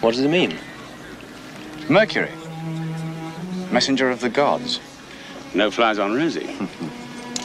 What 0.00 0.12
does 0.12 0.20
it 0.20 0.28
mean? 0.28 0.58
Mercury, 1.88 2.30
messenger 3.70 4.10
of 4.10 4.20
the 4.20 4.28
gods. 4.28 4.80
No 5.54 5.70
flies 5.70 5.98
on 5.98 6.14
Rosie. 6.14 6.56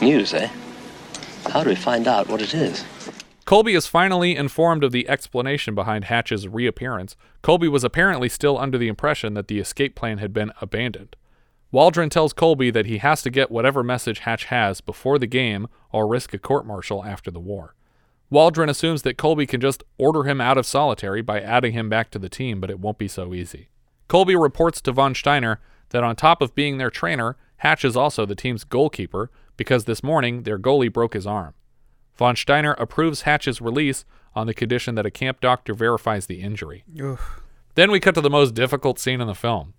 News, 0.00 0.32
eh? 0.34 0.48
How 1.50 1.62
do 1.62 1.70
we 1.70 1.76
find 1.76 2.06
out 2.06 2.28
what 2.28 2.42
it 2.42 2.54
is? 2.54 2.84
Colby 3.44 3.74
is 3.74 3.86
finally 3.86 4.34
informed 4.34 4.82
of 4.82 4.90
the 4.90 5.08
explanation 5.08 5.74
behind 5.74 6.04
Hatch's 6.04 6.48
reappearance. 6.48 7.16
Colby 7.42 7.68
was 7.68 7.84
apparently 7.84 8.28
still 8.28 8.58
under 8.58 8.76
the 8.76 8.88
impression 8.88 9.34
that 9.34 9.46
the 9.46 9.60
escape 9.60 9.94
plan 9.94 10.18
had 10.18 10.32
been 10.32 10.50
abandoned. 10.60 11.14
Waldron 11.70 12.10
tells 12.10 12.32
Colby 12.32 12.70
that 12.70 12.86
he 12.86 12.98
has 12.98 13.22
to 13.22 13.30
get 13.30 13.50
whatever 13.50 13.82
message 13.82 14.20
Hatch 14.20 14.46
has 14.46 14.80
before 14.80 15.18
the 15.18 15.26
game 15.26 15.68
or 15.92 16.06
risk 16.06 16.34
a 16.34 16.38
court 16.38 16.66
martial 16.66 17.04
after 17.04 17.30
the 17.30 17.40
war. 17.40 17.74
Waldron 18.28 18.68
assumes 18.68 19.02
that 19.02 19.16
Colby 19.16 19.46
can 19.46 19.60
just 19.60 19.84
order 19.98 20.24
him 20.24 20.40
out 20.40 20.58
of 20.58 20.66
solitary 20.66 21.22
by 21.22 21.40
adding 21.40 21.72
him 21.72 21.88
back 21.88 22.10
to 22.10 22.18
the 22.18 22.28
team, 22.28 22.60
but 22.60 22.70
it 22.70 22.80
won't 22.80 22.98
be 22.98 23.08
so 23.08 23.32
easy. 23.32 23.68
Colby 24.08 24.36
reports 24.36 24.80
to 24.82 24.92
von 24.92 25.14
Steiner 25.14 25.60
that 25.90 26.02
on 26.02 26.16
top 26.16 26.42
of 26.42 26.54
being 26.54 26.78
their 26.78 26.90
trainer, 26.90 27.36
Hatch 27.58 27.84
is 27.84 27.96
also 27.96 28.26
the 28.26 28.34
team's 28.34 28.64
goalkeeper 28.64 29.30
because 29.56 29.84
this 29.84 30.02
morning 30.02 30.42
their 30.42 30.58
goalie 30.58 30.92
broke 30.92 31.14
his 31.14 31.26
arm. 31.26 31.54
Von 32.16 32.34
Steiner 32.34 32.72
approves 32.78 33.22
Hatch's 33.22 33.60
release 33.60 34.04
on 34.34 34.46
the 34.46 34.54
condition 34.54 34.94
that 34.96 35.06
a 35.06 35.10
camp 35.10 35.40
doctor 35.40 35.72
verifies 35.74 36.26
the 36.26 36.40
injury. 36.40 36.84
Then 37.74 37.90
we 37.90 38.00
cut 38.00 38.14
to 38.16 38.20
the 38.20 38.30
most 38.30 38.54
difficult 38.54 38.98
scene 38.98 39.20
in 39.20 39.26
the 39.26 39.34
film. 39.34 39.74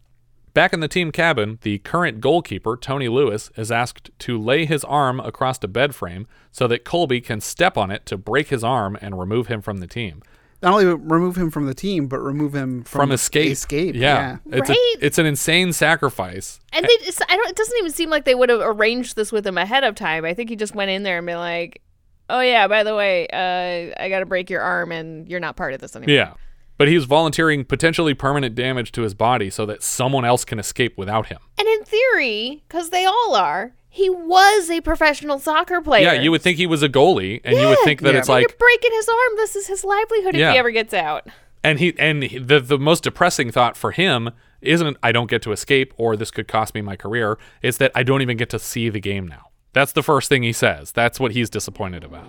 Back 0.58 0.74
in 0.74 0.80
the 0.80 0.88
team 0.88 1.12
cabin, 1.12 1.60
the 1.62 1.78
current 1.78 2.20
goalkeeper, 2.20 2.76
Tony 2.76 3.08
Lewis, 3.08 3.52
is 3.56 3.72
asked 3.72 4.10
to 4.18 4.40
lay 4.40 4.66
his 4.66 4.84
arm 4.84 5.20
across 5.20 5.64
a 5.64 5.68
bed 5.68 5.94
frame 5.94 6.26
so 6.52 6.68
that 6.68 6.84
Colby 6.84 7.22
can 7.22 7.42
step 7.42 7.78
on 7.78 7.92
it 7.92 8.08
to 8.08 8.18
break 8.18 8.48
his 8.48 8.64
arm 8.64 8.98
and 9.00 9.20
remove 9.20 9.46
him 9.50 9.62
from 9.62 9.78
the 9.78 9.86
team. 9.86 10.24
Not 10.64 10.74
only 10.74 10.86
remove 10.88 11.38
him 11.38 11.52
from 11.52 11.68
the 11.68 11.76
team, 11.76 12.08
but 12.08 12.18
remove 12.18 12.56
him 12.56 12.84
from, 12.86 13.02
From, 13.02 13.12
escape. 13.12 13.52
Escape. 13.52 13.94
Yeah. 13.94 14.38
It's, 14.48 14.68
Right? 14.68 14.80
a, 15.00 15.06
it's 15.06 15.20
an 15.20 15.28
insane 15.28 15.74
sacrifice. 15.74 16.60
And 16.74 16.84
they 16.84 17.06
just, 17.06 17.22
I 17.30 17.36
don't. 17.36 17.50
It 17.52 17.56
doesn't 17.56 17.78
even 17.78 17.92
seem 17.92 18.10
like 18.10 18.26
they 18.26 18.34
would 18.34 18.50
have 18.50 18.62
arranged 18.64 19.16
this 19.16 19.32
with 19.32 19.46
him 19.46 19.60
ahead 19.60 19.84
of 19.84 19.94
time. 19.94 20.26
I 20.26 20.34
think 20.34 20.50
he 20.50 20.56
just 20.56 20.74
went 20.74 20.90
in 20.90 21.04
there 21.04 21.20
and 21.20 21.28
been 21.28 21.38
like, 21.38 21.84
"Oh 22.32 22.40
yeah, 22.40 22.68
by 22.68 22.82
the 22.82 22.96
way, 22.96 23.28
uh, 23.32 23.94
I 24.04 24.10
got 24.10 24.22
to 24.22 24.26
break 24.26 24.50
your 24.50 24.62
arm, 24.62 24.92
and 24.92 25.30
you're 25.30 25.40
not 25.40 25.56
part 25.56 25.76
of 25.76 25.82
this 25.82 25.96
anymore." 25.96 26.16
Yeah. 26.16 26.34
But 26.78 26.88
he's 26.88 27.06
volunteering 27.06 27.66
potentially 27.66 28.14
permanent 28.14 28.54
damage 28.56 28.92
to 28.94 29.02
his 29.02 29.14
body 29.14 29.50
so 29.50 29.66
that 29.66 29.82
someone 29.84 30.26
else 30.26 30.46
can 30.46 30.60
escape 30.60 30.98
without 30.98 31.28
him. 31.28 31.40
And 31.58 31.68
in 31.68 31.84
theory, 31.84 32.64
because 32.68 32.92
they 32.92 33.04
all 33.06 33.36
are, 33.36 33.74
he 33.90 34.10
was 34.12 34.70
a 34.70 34.82
professional 34.82 35.40
soccer 35.40 35.82
player. 35.82 36.04
Yeah, 36.04 36.14
you 36.22 36.30
would 36.30 36.44
think 36.44 36.58
he 36.58 36.68
was 36.68 36.84
a 36.84 36.90
goalie, 36.90 37.42
and 37.44 37.58
you 37.58 37.68
would 37.68 37.80
think 37.84 38.02
that 38.02 38.14
Yeah. 38.14 38.20
it's 38.20 38.30
like 38.30 38.48
you're 38.48 38.58
breaking 38.60 38.92
his 38.94 39.10
arm. 39.10 39.32
This 39.38 39.56
is 39.56 39.66
his 39.68 39.84
livelihood 39.84 40.36
Yeah. 40.36 40.50
if 40.50 40.54
he 40.54 40.60
ever 40.60 40.72
gets 40.72 40.94
out. 40.94 41.28
and 41.64 41.80
he 41.80 41.96
and 41.98 42.24
he- 42.24 42.38
the 42.38 42.60
the 42.60 42.78
most 42.78 43.04
depressing 43.04 43.52
thought 43.52 43.76
for 43.76 43.92
him 43.92 44.30
isn't 44.62 44.96
I 45.02 45.12
don't 45.12 45.30
get 45.30 45.42
to 45.42 45.52
escape 45.52 45.94
or 45.98 46.16
this 46.16 46.30
could 46.30 46.48
cost 46.48 46.76
me 46.76 46.82
my 46.82 46.96
career. 46.96 47.40
It's 47.64 47.78
that 47.80 47.92
I 47.96 48.04
don't 48.04 48.22
even 48.22 48.38
get 48.38 48.50
to 48.52 48.60
see 48.60 48.90
the 48.90 49.00
game 49.00 49.28
now. 49.28 49.47
That's 49.78 49.92
the 49.92 50.02
first 50.02 50.28
thing 50.28 50.42
he 50.42 50.54
says. 50.54 50.92
That's 50.92 51.20
what 51.20 51.34
he's 51.34 51.52
disappointed 51.52 52.04
about. 52.04 52.26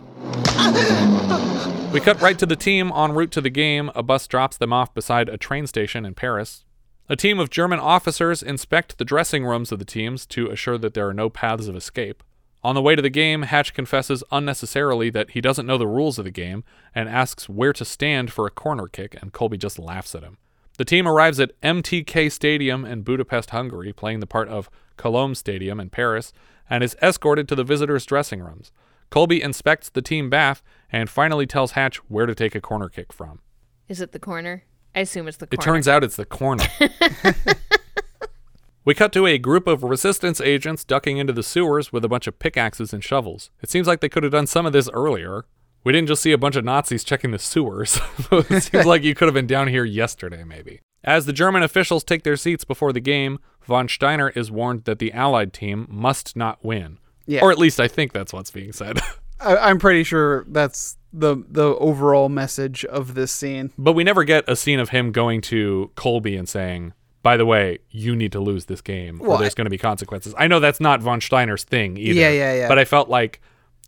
We 1.94 1.99
cut 1.99 2.20
right 2.20 2.38
to 2.38 2.44
the 2.44 2.57
team 2.57 2.92
en 2.94 3.12
route 3.12 3.30
to 3.30 3.40
the 3.40 3.49
game. 3.49 3.90
A 3.94 4.03
bus 4.03 4.26
drops 4.26 4.59
them 4.59 4.70
off 4.70 4.92
beside 4.92 5.30
a 5.30 5.38
train 5.38 5.66
station 5.66 6.05
in 6.05 6.12
Paris. 6.12 6.66
A 7.09 7.16
team 7.16 7.38
of 7.38 7.49
German 7.49 7.80
officers 7.80 8.42
inspect 8.42 8.99
the 8.99 9.05
dressing 9.07 9.46
rooms 9.46 9.72
of 9.72 9.78
the 9.78 9.86
teams 9.86 10.26
to 10.26 10.51
assure 10.51 10.76
that 10.76 10.92
there 10.92 11.09
are 11.09 11.14
no 11.14 11.30
paths 11.30 11.68
of 11.68 11.74
escape. 11.74 12.22
On 12.62 12.74
the 12.74 12.82
way 12.82 12.94
to 12.94 13.01
the 13.01 13.09
game, 13.09 13.44
Hatch 13.44 13.72
confesses 13.72 14.22
unnecessarily 14.30 15.09
that 15.09 15.30
he 15.30 15.40
doesn't 15.40 15.64
know 15.64 15.78
the 15.78 15.86
rules 15.86 16.18
of 16.18 16.26
the 16.26 16.30
game 16.30 16.64
and 16.94 17.09
asks 17.09 17.49
where 17.49 17.72
to 17.72 17.84
stand 17.86 18.30
for 18.30 18.46
a 18.46 18.51
corner 18.51 18.88
kick, 18.88 19.16
and 19.22 19.32
Colby 19.32 19.57
just 19.57 19.78
laughs 19.78 20.14
at 20.14 20.22
him. 20.22 20.36
The 20.76 20.84
team 20.84 21.09
arrives 21.09 21.40
at 21.40 21.59
MTK 21.62 22.30
Stadium 22.30 22.84
in 22.84 23.01
Budapest, 23.05 23.51
Hungary, 23.51 23.94
playing 23.94 24.20
the 24.20 24.26
part 24.26 24.49
of 24.49 24.68
Colombes 24.99 25.38
Stadium 25.38 25.80
in 25.80 25.88
Paris, 25.88 26.34
and 26.70 26.84
is 26.84 26.96
escorted 27.02 27.48
to 27.48 27.54
the 27.54 27.64
visitors' 27.64 28.06
dressing 28.06 28.40
rooms. 28.40 28.72
Colby 29.10 29.42
inspects 29.42 29.88
the 29.88 30.02
team 30.02 30.28
bath 30.28 30.62
and 30.90 31.08
finally 31.08 31.46
tells 31.46 31.72
Hatch 31.72 31.96
where 32.08 32.26
to 32.26 32.34
take 32.34 32.54
a 32.54 32.60
corner 32.60 32.88
kick 32.88 33.12
from. 33.12 33.40
Is 33.88 34.00
it 34.00 34.12
the 34.12 34.18
corner? 34.18 34.64
I 34.94 35.00
assume 35.00 35.28
it's 35.28 35.38
the 35.38 35.46
corner. 35.46 35.60
It 35.60 35.64
turns 35.64 35.88
out 35.88 36.04
it's 36.04 36.16
the 36.16 36.26
corner. 36.26 36.64
we 38.84 38.94
cut 38.94 39.12
to 39.12 39.26
a 39.26 39.38
group 39.38 39.66
of 39.66 39.82
resistance 39.82 40.40
agents 40.40 40.84
ducking 40.84 41.18
into 41.18 41.32
the 41.32 41.42
sewers 41.42 41.92
with 41.92 42.04
a 42.04 42.08
bunch 42.08 42.26
of 42.26 42.38
pickaxes 42.38 42.92
and 42.92 43.02
shovels. 43.02 43.50
It 43.62 43.70
seems 43.70 43.86
like 43.86 44.00
they 44.00 44.08
could 44.08 44.22
have 44.22 44.32
done 44.32 44.46
some 44.46 44.66
of 44.66 44.72
this 44.72 44.90
earlier. 44.92 45.44
We 45.84 45.92
didn't 45.92 46.08
just 46.08 46.22
see 46.22 46.32
a 46.32 46.38
bunch 46.38 46.56
of 46.56 46.64
Nazis 46.64 47.04
checking 47.04 47.30
the 47.30 47.38
sewers. 47.38 47.98
it 48.32 48.62
seems 48.62 48.86
like 48.86 49.04
you 49.04 49.14
could 49.14 49.26
have 49.26 49.34
been 49.34 49.46
down 49.46 49.68
here 49.68 49.84
yesterday, 49.84 50.44
maybe. 50.44 50.80
As 51.05 51.26
the 51.26 51.32
German 51.32 51.62
officials 51.62 52.05
take 52.05 52.22
their 52.24 52.36
seats 52.36 52.64
before 52.64 52.92
the 52.92 53.01
game, 53.01 53.38
von 53.64 53.88
Steiner 53.88 54.30
is 54.30 54.51
warned 54.51 54.84
that 54.84 54.99
the 54.99 55.12
Allied 55.12 55.53
team 55.53 55.86
must 55.88 56.36
not 56.36 56.64
win. 56.64 56.99
Yeah. 57.26 57.42
Or 57.42 57.53
at 57.53 57.59
least 57.59 57.78
I 57.78 57.88
think 57.88 58.12
that's 58.12 58.32
what's 58.32 58.51
being 58.51 58.72
said. 58.72 59.01
I, 59.40 59.57
I'm 59.57 59.78
pretty 59.78 60.03
sure 60.03 60.44
that's 60.49 60.96
the 61.12 61.36
the 61.49 61.76
overall 61.76 62.28
message 62.28 62.84
of 62.86 63.14
this 63.14 63.32
scene. 63.32 63.70
But 63.78 63.92
we 63.92 64.05
never 64.05 64.24
get 64.24 64.44
a 64.49 64.57
scene 64.57 64.80
of 64.80 64.90
him 64.90 65.12
going 65.12 65.40
to 65.42 65.90
Colby 65.94 66.36
and 66.36 66.49
saying, 66.49 66.94
by 67.22 67.36
the 67.36 67.46
way, 67.46 67.78
you 67.90 68.16
need 68.16 68.32
to 68.32 68.40
lose 68.40 68.66
this 68.66 68.80
game 68.80 69.20
or 69.20 69.28
Well, 69.28 69.38
there's 69.38 69.55
going 69.55 69.66
to 69.66 69.70
be 69.70 69.78
consequences. 69.78 70.34
I 70.38 70.46
know 70.46 70.61
that's 70.61 70.80
not 70.80 71.01
von 71.01 71.20
Steiner's 71.20 71.64
thing 71.64 71.96
either. 71.96 72.18
Yeah, 72.18 72.30
yeah, 72.30 72.55
yeah. 72.55 72.68
But 72.68 72.78
I 72.78 72.84
felt 72.84 73.09
like 73.09 73.40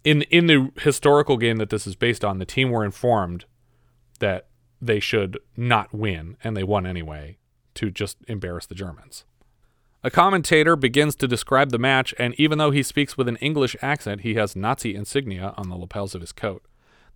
in 0.04 0.22
in 0.22 0.46
the 0.46 0.70
historical 0.80 1.36
game 1.36 1.56
that 1.56 1.70
this 1.70 1.86
is 1.86 1.96
based 1.96 2.24
on, 2.24 2.38
the 2.38 2.46
team 2.46 2.70
were 2.70 2.84
informed 2.84 3.46
that 4.18 4.46
they 4.80 5.00
should 5.00 5.38
not 5.56 5.92
win 5.94 6.36
and 6.42 6.56
they 6.56 6.64
won 6.64 6.86
anyway 6.86 7.36
to 7.74 7.90
just 7.90 8.18
embarrass 8.28 8.66
the 8.66 8.74
Germans. 8.74 9.24
A 10.02 10.10
commentator 10.10 10.76
begins 10.76 11.14
to 11.16 11.28
describe 11.28 11.70
the 11.70 11.78
match, 11.78 12.14
and 12.18 12.34
even 12.38 12.56
though 12.56 12.70
he 12.70 12.82
speaks 12.82 13.18
with 13.18 13.28
an 13.28 13.36
English 13.36 13.76
accent, 13.82 14.22
he 14.22 14.34
has 14.34 14.56
Nazi 14.56 14.94
insignia 14.94 15.52
on 15.58 15.68
the 15.68 15.76
lapels 15.76 16.14
of 16.14 16.22
his 16.22 16.32
coat. 16.32 16.64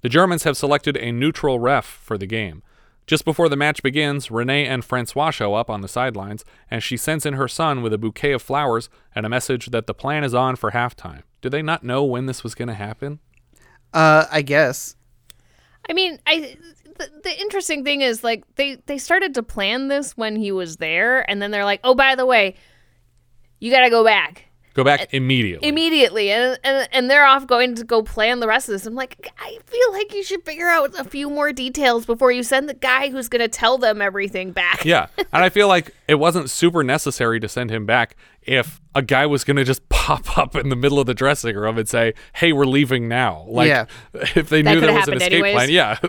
The 0.03 0.11
Germans 0.11 0.43
have 0.43 0.57
selected 0.57 0.99
a 0.99 1.11
neutral 1.11 1.59
ref 1.59 1.87
for 1.87 2.19
the 2.19 2.27
game. 2.27 2.63
Just 3.07 3.25
before 3.25 3.49
the 3.49 3.57
match 3.57 3.83
begins, 3.83 4.31
Renee 4.31 4.67
and 4.67 4.85
Francois 4.85 5.31
show 5.31 5.55
up 5.55 5.71
on 5.71 5.81
the 5.81 5.89
sidelines, 5.89 6.45
and 6.71 6.83
she 6.83 6.99
sends 6.99 7.25
in 7.25 7.35
her 7.35 7.49
son 7.49 7.81
with 7.81 7.95
a 7.95 7.99
bouquet 7.99 8.33
of 8.33 8.43
flowers 8.43 8.91
and 9.15 9.25
a 9.25 9.31
message 9.31 9.67
that 9.67 9.87
the 9.87 9.95
plan 9.95 10.23
is 10.23 10.35
on 10.35 10.57
for 10.57 10.73
halftime. 10.73 11.23
Did 11.41 11.53
they 11.53 11.63
not 11.63 11.85
know 11.85 12.05
when 12.05 12.27
this 12.27 12.43
was 12.45 12.55
going 12.55 12.69
to 12.69 12.75
happen? 12.75 13.19
Uh, 13.95 14.27
I 14.31 14.43
guess. 14.43 14.97
I 15.89 15.93
mean, 15.93 16.19
I 16.27 16.57
the, 16.99 17.11
the 17.25 17.41
interesting 17.41 17.85
thing 17.85 18.01
is 18.01 18.23
like 18.25 18.45
they 18.57 18.77
they 18.87 18.99
started 18.99 19.35
to 19.35 19.43
plan 19.43 19.89
this 19.89 20.17
when 20.17 20.37
he 20.37 20.53
was 20.53 20.77
there, 20.79 21.29
and 21.31 21.41
then 21.43 21.51
they're 21.51 21.65
like, 21.65 21.81
oh, 21.85 21.95
by 21.95 22.15
the 22.15 22.27
way, 22.27 22.55
you 23.61 23.71
got 23.71 23.81
to 23.81 23.91
go 23.91 24.05
back 24.05 24.45
Go 24.75 24.83
back 24.83 25.03
uh, 25.03 25.07
immediately. 25.13 25.69
immediately, 25.69 26.33
and, 26.33 26.59
and 26.65 26.89
and 26.91 27.09
they're 27.09 27.25
off 27.25 27.47
going 27.47 27.77
to 27.77 27.85
go 27.85 28.03
plan 28.03 28.41
the 28.41 28.49
rest 28.49 28.69
of 28.69 28.73
this. 28.73 28.87
I'm 28.87 28.97
like, 28.97 29.31
I 29.39 29.57
feel 29.67 29.93
like 29.93 30.13
you 30.13 30.25
should 30.25 30.45
figure 30.45 30.67
out 30.67 30.99
a 30.99 31.05
few 31.05 31.31
more 31.31 31.53
details 31.53 32.05
before 32.07 32.33
you 32.33 32.43
send 32.43 32.69
the 32.69 32.75
guy 32.75 33.09
who's 33.09 33.29
going 33.29 33.41
to 33.43 33.47
tell 33.47 33.79
them 33.79 34.03
everything 34.03 34.51
back. 34.51 34.85
Yeah. 34.85 35.07
And 35.33 35.43
I 35.43 35.49
feel 35.49 35.67
like 35.67 35.93
it 36.07 36.15
wasn't 36.17 36.49
super 36.49 36.85
necessary 36.85 37.41
to 37.41 37.49
send 37.49 37.71
him 37.71 37.87
back 37.87 38.15
if 38.43 38.81
a 38.95 39.03
guy 39.03 39.27
was 39.27 39.43
going 39.43 39.57
to 39.57 39.65
just 39.65 39.89
pop 39.89 40.37
up 40.39 40.55
in 40.57 40.69
the 40.69 40.77
middle 40.77 40.99
of 41.01 41.07
the 41.07 41.15
dressing 41.15 41.57
room 41.57 41.77
and 41.79 41.89
say, 41.89 42.15
hey, 42.35 42.53
we're 42.53 42.67
leaving 42.67 43.09
now. 43.09 43.45
Like, 43.49 43.67
Yeah. 43.69 43.87
if 44.13 44.49
they 44.49 44.63
That 44.63 44.75
knew 44.75 44.81
there 44.81 44.93
was 44.93 45.09
an 45.09 45.15
escape 45.15 45.33
anyways. 45.33 45.55
plan. 45.55 45.71
Yeah. 45.71 45.99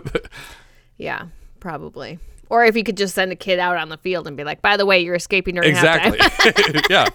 Yeah, 0.98 1.26
probably. 1.60 2.18
Or 2.48 2.64
if 2.64 2.76
you 2.76 2.84
could 2.84 2.96
just 2.96 3.14
send 3.14 3.32
a 3.32 3.36
kid 3.36 3.58
out 3.58 3.76
on 3.76 3.88
the 3.88 3.96
field 3.96 4.26
and 4.26 4.36
be 4.36 4.44
like, 4.44 4.62
by 4.62 4.76
the 4.76 4.86
way, 4.86 5.00
you're 5.00 5.16
escaping 5.16 5.56
during 5.56 5.70
exactly. 5.70 6.18
halftime. 6.18 6.86
yeah. 6.90 7.08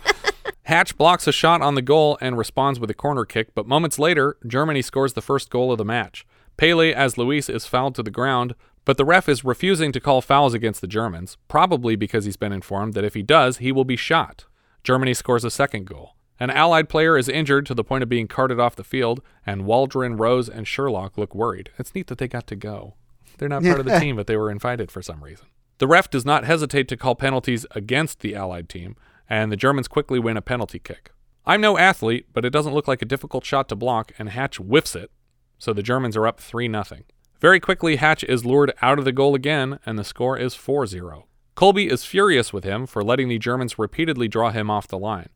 Hatch 0.63 0.97
blocks 0.97 1.27
a 1.27 1.31
shot 1.31 1.61
on 1.61 1.75
the 1.75 1.81
goal 1.81 2.17
and 2.21 2.37
responds 2.37 2.79
with 2.79 2.89
a 2.89 2.93
corner 2.93 3.25
kick, 3.25 3.55
but 3.55 3.65
moments 3.65 3.97
later, 3.97 4.37
Germany 4.45 4.81
scores 4.81 5.13
the 5.13 5.21
first 5.21 5.49
goal 5.49 5.71
of 5.71 5.77
the 5.77 5.85
match. 5.85 6.25
Pele 6.57 6.93
as 6.93 7.17
Luis 7.17 7.49
is 7.49 7.65
fouled 7.65 7.95
to 7.95 8.03
the 8.03 8.11
ground, 8.11 8.53
but 8.85 8.97
the 8.97 9.05
ref 9.05 9.29
is 9.29 9.43
refusing 9.43 9.91
to 9.91 9.99
call 9.99 10.21
fouls 10.21 10.53
against 10.53 10.81
the 10.81 10.87
Germans, 10.87 11.37
probably 11.47 11.95
because 11.95 12.25
he's 12.25 12.37
been 12.37 12.51
informed 12.51 12.93
that 12.93 13.03
if 13.03 13.13
he 13.13 13.23
does, 13.23 13.57
he 13.57 13.71
will 13.71 13.85
be 13.85 13.95
shot. 13.95 14.45
Germany 14.83 15.13
scores 15.13 15.43
a 15.43 15.51
second 15.51 15.85
goal. 15.85 16.15
An 16.39 16.49
Allied 16.49 16.89
player 16.89 17.17
is 17.17 17.29
injured 17.29 17.67
to 17.67 17.75
the 17.75 17.83
point 17.83 18.01
of 18.01 18.09
being 18.09 18.27
carted 18.27 18.59
off 18.59 18.75
the 18.75 18.83
field, 18.83 19.21
and 19.45 19.65
Waldron, 19.65 20.17
Rose, 20.17 20.49
and 20.49 20.67
Sherlock 20.67 21.17
look 21.17 21.35
worried. 21.35 21.69
It's 21.77 21.93
neat 21.93 22.07
that 22.07 22.17
they 22.17 22.27
got 22.27 22.47
to 22.47 22.55
go. 22.55 22.95
They're 23.41 23.49
not 23.49 23.63
part 23.63 23.79
of 23.79 23.87
the 23.87 23.99
team, 23.99 24.17
but 24.17 24.27
they 24.27 24.37
were 24.37 24.51
invited 24.51 24.91
for 24.91 25.01
some 25.01 25.23
reason. 25.23 25.47
The 25.79 25.87
ref 25.87 26.11
does 26.11 26.23
not 26.23 26.43
hesitate 26.43 26.87
to 26.89 26.95
call 26.95 27.15
penalties 27.15 27.65
against 27.71 28.19
the 28.19 28.35
Allied 28.35 28.69
team, 28.69 28.95
and 29.27 29.51
the 29.51 29.57
Germans 29.57 29.87
quickly 29.87 30.19
win 30.19 30.37
a 30.37 30.43
penalty 30.43 30.77
kick. 30.77 31.11
I'm 31.43 31.59
no 31.59 31.75
athlete, 31.75 32.27
but 32.33 32.45
it 32.45 32.51
doesn't 32.51 32.75
look 32.75 32.87
like 32.87 33.01
a 33.01 33.05
difficult 33.05 33.43
shot 33.43 33.67
to 33.69 33.75
block, 33.75 34.11
and 34.19 34.29
Hatch 34.29 34.57
whiffs 34.57 34.95
it, 34.95 35.09
so 35.57 35.73
the 35.73 35.81
Germans 35.81 36.15
are 36.15 36.27
up 36.27 36.39
3 36.39 36.69
0. 36.71 36.83
Very 37.39 37.59
quickly, 37.59 37.95
Hatch 37.95 38.23
is 38.25 38.45
lured 38.45 38.73
out 38.83 38.99
of 38.99 39.05
the 39.05 39.11
goal 39.11 39.33
again, 39.33 39.79
and 39.87 39.97
the 39.97 40.03
score 40.03 40.37
is 40.37 40.53
4 40.53 40.85
0. 40.85 41.25
Colby 41.55 41.89
is 41.89 42.05
furious 42.05 42.53
with 42.53 42.63
him 42.63 42.85
for 42.85 43.03
letting 43.03 43.27
the 43.27 43.39
Germans 43.39 43.79
repeatedly 43.79 44.27
draw 44.27 44.51
him 44.51 44.69
off 44.69 44.87
the 44.87 44.99
line. 44.99 45.29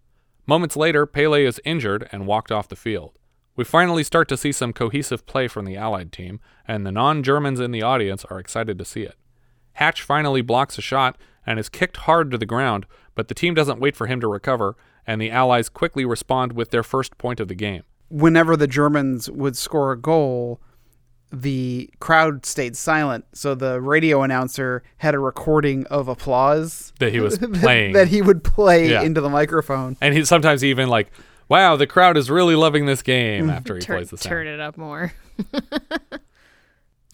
Moments 0.46 0.78
later, 0.78 1.08
Pele 1.08 1.44
is 1.44 1.60
injured 1.66 2.08
and 2.12 2.28
walked 2.28 2.52
off 2.52 2.68
the 2.68 2.76
field. 2.76 3.18
We 3.56 3.64
finally 3.64 4.04
start 4.04 4.28
to 4.30 4.38
see 4.38 4.52
some 4.52 4.74
cohesive 4.74 5.26
play 5.26 5.48
from 5.48 5.66
the 5.66 5.78
Allied 5.78 6.12
team, 6.12 6.40
and 6.68 6.86
the 6.86 6.92
non 6.92 7.24
Germans 7.24 7.60
in 7.60 7.72
the 7.72 7.82
audience 7.82 8.26
are 8.26 8.40
excited 8.40 8.78
to 8.80 8.86
see 8.86 9.04
it. 9.04 9.16
Hatch 9.74 10.02
finally 10.02 10.42
blocks 10.42 10.78
a 10.78 10.82
shot 10.82 11.18
and 11.46 11.60
is 11.60 11.70
kicked 11.70 11.98
hard 11.98 12.32
to 12.32 12.38
the 12.38 12.46
ground, 12.46 12.86
but 13.14 13.28
the 13.28 13.34
team 13.34 13.54
doesn't 13.54 13.80
wait 13.80 13.96
for 13.96 14.08
him 14.08 14.20
to 14.22 14.28
recover, 14.28 14.76
and 15.08 15.22
the 15.22 15.32
Allies 15.32 15.70
quickly 15.70 16.04
respond 16.06 16.54
with 16.54 16.72
their 16.72 16.84
first 16.84 17.18
point 17.18 17.40
of 17.40 17.48
the 17.48 17.56
game. 17.56 17.84
Whenever 18.10 18.58
the 18.58 18.68
Germans 18.68 19.30
would 19.30 19.56
score 19.56 19.92
a 19.92 19.98
goal, 19.98 20.60
the 21.32 21.90
crowd 22.00 22.46
stayed 22.46 22.76
silent. 22.78 23.26
So 23.34 23.56
the 23.56 23.82
radio 23.82 24.22
announcer 24.22 24.84
had 24.98 25.16
a 25.16 25.20
recording 25.20 25.86
of 25.88 26.08
applause 26.08 26.94
That 27.00 27.12
he 27.14 27.20
was 27.20 27.38
playing. 27.54 27.94
that 27.94 28.08
he 28.10 28.22
would 28.22 28.44
play 28.44 28.90
Yeah. 28.92 29.02
into 29.02 29.22
the 29.22 29.30
microphone. 29.30 29.98
And 30.02 30.14
he 30.14 30.24
sometimes 30.26 30.64
even 30.64 30.88
like, 30.88 31.12
wow, 31.50 31.76
the 31.76 31.88
crowd 31.88 32.18
is 32.18 32.30
really 32.30 32.56
loving 32.56 32.86
this 32.86 33.02
game 33.02 33.50
after 33.50 33.76
he 33.76 33.82
turn, 33.84 33.98
plays 33.98 34.10
the 34.10 34.18
sound. 34.18 34.30
turn 34.30 34.48
it 34.48 34.60
up 34.60 34.78
more. 34.78 35.14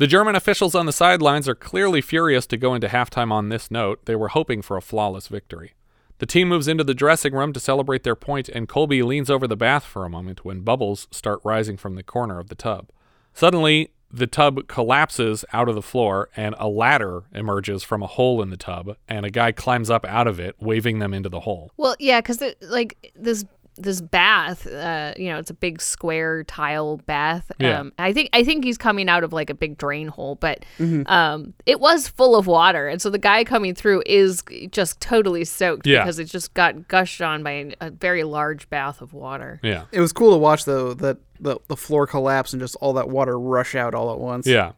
The 0.01 0.07
German 0.07 0.35
officials 0.35 0.73
on 0.73 0.87
the 0.87 0.91
sidelines 0.91 1.47
are 1.47 1.53
clearly 1.53 2.01
furious 2.01 2.47
to 2.47 2.57
go 2.57 2.73
into 2.73 2.87
halftime 2.87 3.31
on 3.31 3.49
this 3.49 3.69
note. 3.69 4.03
They 4.05 4.15
were 4.15 4.29
hoping 4.29 4.63
for 4.63 4.75
a 4.75 4.81
flawless 4.81 5.27
victory. 5.27 5.73
The 6.17 6.25
team 6.25 6.47
moves 6.49 6.67
into 6.67 6.83
the 6.83 6.95
dressing 6.95 7.33
room 7.33 7.53
to 7.53 7.59
celebrate 7.59 8.01
their 8.01 8.15
point, 8.15 8.49
and 8.49 8.67
Colby 8.67 9.03
leans 9.03 9.29
over 9.29 9.47
the 9.47 9.55
bath 9.55 9.83
for 9.83 10.03
a 10.03 10.09
moment 10.09 10.43
when 10.43 10.61
bubbles 10.61 11.07
start 11.11 11.39
rising 11.43 11.77
from 11.77 11.93
the 11.93 12.01
corner 12.01 12.39
of 12.39 12.49
the 12.49 12.55
tub. 12.55 12.89
Suddenly, 13.35 13.91
the 14.11 14.25
tub 14.25 14.67
collapses 14.67 15.45
out 15.53 15.69
of 15.69 15.75
the 15.75 15.83
floor, 15.83 16.29
and 16.35 16.55
a 16.57 16.67
ladder 16.67 17.25
emerges 17.31 17.83
from 17.83 18.01
a 18.01 18.07
hole 18.07 18.41
in 18.41 18.49
the 18.49 18.57
tub, 18.57 18.95
and 19.07 19.23
a 19.23 19.29
guy 19.29 19.51
climbs 19.51 19.91
up 19.91 20.03
out 20.07 20.25
of 20.25 20.39
it, 20.39 20.55
waving 20.59 20.97
them 20.97 21.13
into 21.13 21.29
the 21.29 21.41
hole. 21.41 21.69
Well, 21.77 21.95
yeah, 21.99 22.21
because 22.21 22.41
like 22.61 23.11
this 23.15 23.45
this 23.77 24.01
bath, 24.01 24.67
uh, 24.67 25.13
you 25.17 25.29
know, 25.29 25.37
it's 25.39 25.49
a 25.49 25.53
big 25.53 25.81
square 25.81 26.43
tile 26.43 26.97
bath. 26.97 27.51
Yeah. 27.59 27.79
Um, 27.79 27.93
I 27.97 28.11
think 28.13 28.29
I 28.33 28.43
think 28.43 28.63
he's 28.65 28.77
coming 28.77 29.07
out 29.09 29.23
of 29.23 29.31
like 29.33 29.49
a 29.49 29.53
big 29.53 29.77
drain 29.77 30.07
hole, 30.09 30.35
but 30.35 30.65
Mhm. 30.77 31.09
um, 31.09 31.53
it 31.65 31.79
was 31.79 32.07
full 32.07 32.35
of 32.35 32.47
water, 32.47 32.87
and 32.87 33.01
so 33.01 33.09
the 33.09 33.17
guy 33.17 33.43
coming 33.43 33.73
through 33.73 34.03
is 34.05 34.43
just 34.71 34.99
totally 34.99 35.45
soaked 35.45 35.87
Yeah. 35.87 35.99
because 36.03 36.19
it 36.19 36.25
just 36.25 36.53
got 36.53 36.87
gushed 36.87 37.21
on 37.21 37.43
by 37.43 37.51
a, 37.51 37.73
a 37.79 37.89
very 37.91 38.23
large 38.23 38.69
bath 38.69 39.01
of 39.01 39.13
water. 39.13 39.59
Yeah. 39.63 39.83
It 39.91 40.01
was 40.01 40.11
cool 40.13 40.31
to 40.31 40.37
watch 40.37 40.65
though 40.65 40.93
that 40.95 41.17
the 41.39 41.57
the 41.67 41.77
floor 41.77 42.05
collapse 42.05 42.53
and 42.53 42.61
just 42.61 42.75
all 42.81 42.93
that 42.93 43.09
water 43.09 43.39
rush 43.39 43.73
out 43.73 43.95
all 43.95 44.11
at 44.11 44.19
once. 44.19 44.45
Yeah. 44.45 44.73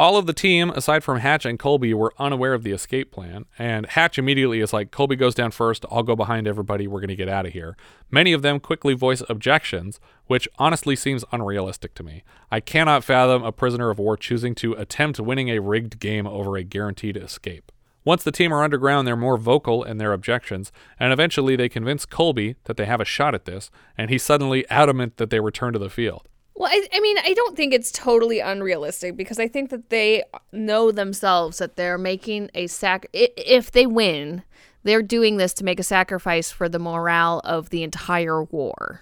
All 0.00 0.16
of 0.16 0.24
the 0.24 0.32
team, 0.32 0.70
aside 0.70 1.04
from 1.04 1.18
Hatch 1.18 1.44
and 1.44 1.58
Colby, 1.58 1.92
were 1.92 2.14
unaware 2.18 2.54
of 2.54 2.62
the 2.62 2.72
escape 2.72 3.12
plan, 3.12 3.44
and 3.58 3.84
Hatch 3.84 4.18
immediately 4.18 4.60
is 4.60 4.72
like, 4.72 4.90
Colby 4.90 5.14
goes 5.14 5.34
down 5.34 5.50
first, 5.50 5.84
I'll 5.90 6.02
go 6.02 6.16
behind 6.16 6.48
everybody, 6.48 6.86
we're 6.86 7.00
going 7.00 7.08
to 7.08 7.16
get 7.16 7.28
out 7.28 7.44
of 7.44 7.52
here. 7.52 7.76
Many 8.10 8.32
of 8.32 8.40
them 8.40 8.60
quickly 8.60 8.94
voice 8.94 9.22
objections, 9.28 10.00
which 10.26 10.48
honestly 10.58 10.96
seems 10.96 11.26
unrealistic 11.32 11.92
to 11.96 12.02
me. 12.02 12.22
I 12.50 12.60
cannot 12.60 13.04
fathom 13.04 13.42
a 13.42 13.52
prisoner 13.52 13.90
of 13.90 13.98
war 13.98 14.16
choosing 14.16 14.54
to 14.54 14.72
attempt 14.72 15.20
winning 15.20 15.50
a 15.50 15.58
rigged 15.58 16.00
game 16.00 16.26
over 16.26 16.56
a 16.56 16.64
guaranteed 16.64 17.18
escape. 17.18 17.70
Once 18.02 18.24
the 18.24 18.32
team 18.32 18.54
are 18.54 18.64
underground, 18.64 19.06
they're 19.06 19.16
more 19.16 19.36
vocal 19.36 19.84
in 19.84 19.98
their 19.98 20.14
objections, 20.14 20.72
and 20.98 21.12
eventually 21.12 21.56
they 21.56 21.68
convince 21.68 22.06
Colby 22.06 22.56
that 22.64 22.78
they 22.78 22.86
have 22.86 23.02
a 23.02 23.04
shot 23.04 23.34
at 23.34 23.44
this, 23.44 23.70
and 23.98 24.08
he's 24.08 24.22
suddenly 24.22 24.66
adamant 24.70 25.18
that 25.18 25.28
they 25.28 25.40
return 25.40 25.74
to 25.74 25.78
the 25.78 25.90
field. 25.90 26.26
Well, 26.60 26.68
I, 26.70 26.86
I 26.92 27.00
mean, 27.00 27.16
I 27.24 27.32
don't 27.32 27.56
think 27.56 27.72
it's 27.72 27.90
totally 27.90 28.38
unrealistic 28.38 29.16
because 29.16 29.38
I 29.38 29.48
think 29.48 29.70
that 29.70 29.88
they 29.88 30.24
know 30.52 30.92
themselves 30.92 31.56
that 31.56 31.76
they're 31.76 31.96
making 31.96 32.50
a 32.54 32.66
sac. 32.66 33.06
If 33.14 33.70
they 33.70 33.86
win, 33.86 34.42
they're 34.82 35.00
doing 35.00 35.38
this 35.38 35.54
to 35.54 35.64
make 35.64 35.80
a 35.80 35.82
sacrifice 35.82 36.50
for 36.50 36.68
the 36.68 36.78
morale 36.78 37.40
of 37.44 37.70
the 37.70 37.82
entire 37.82 38.42
war. 38.42 39.00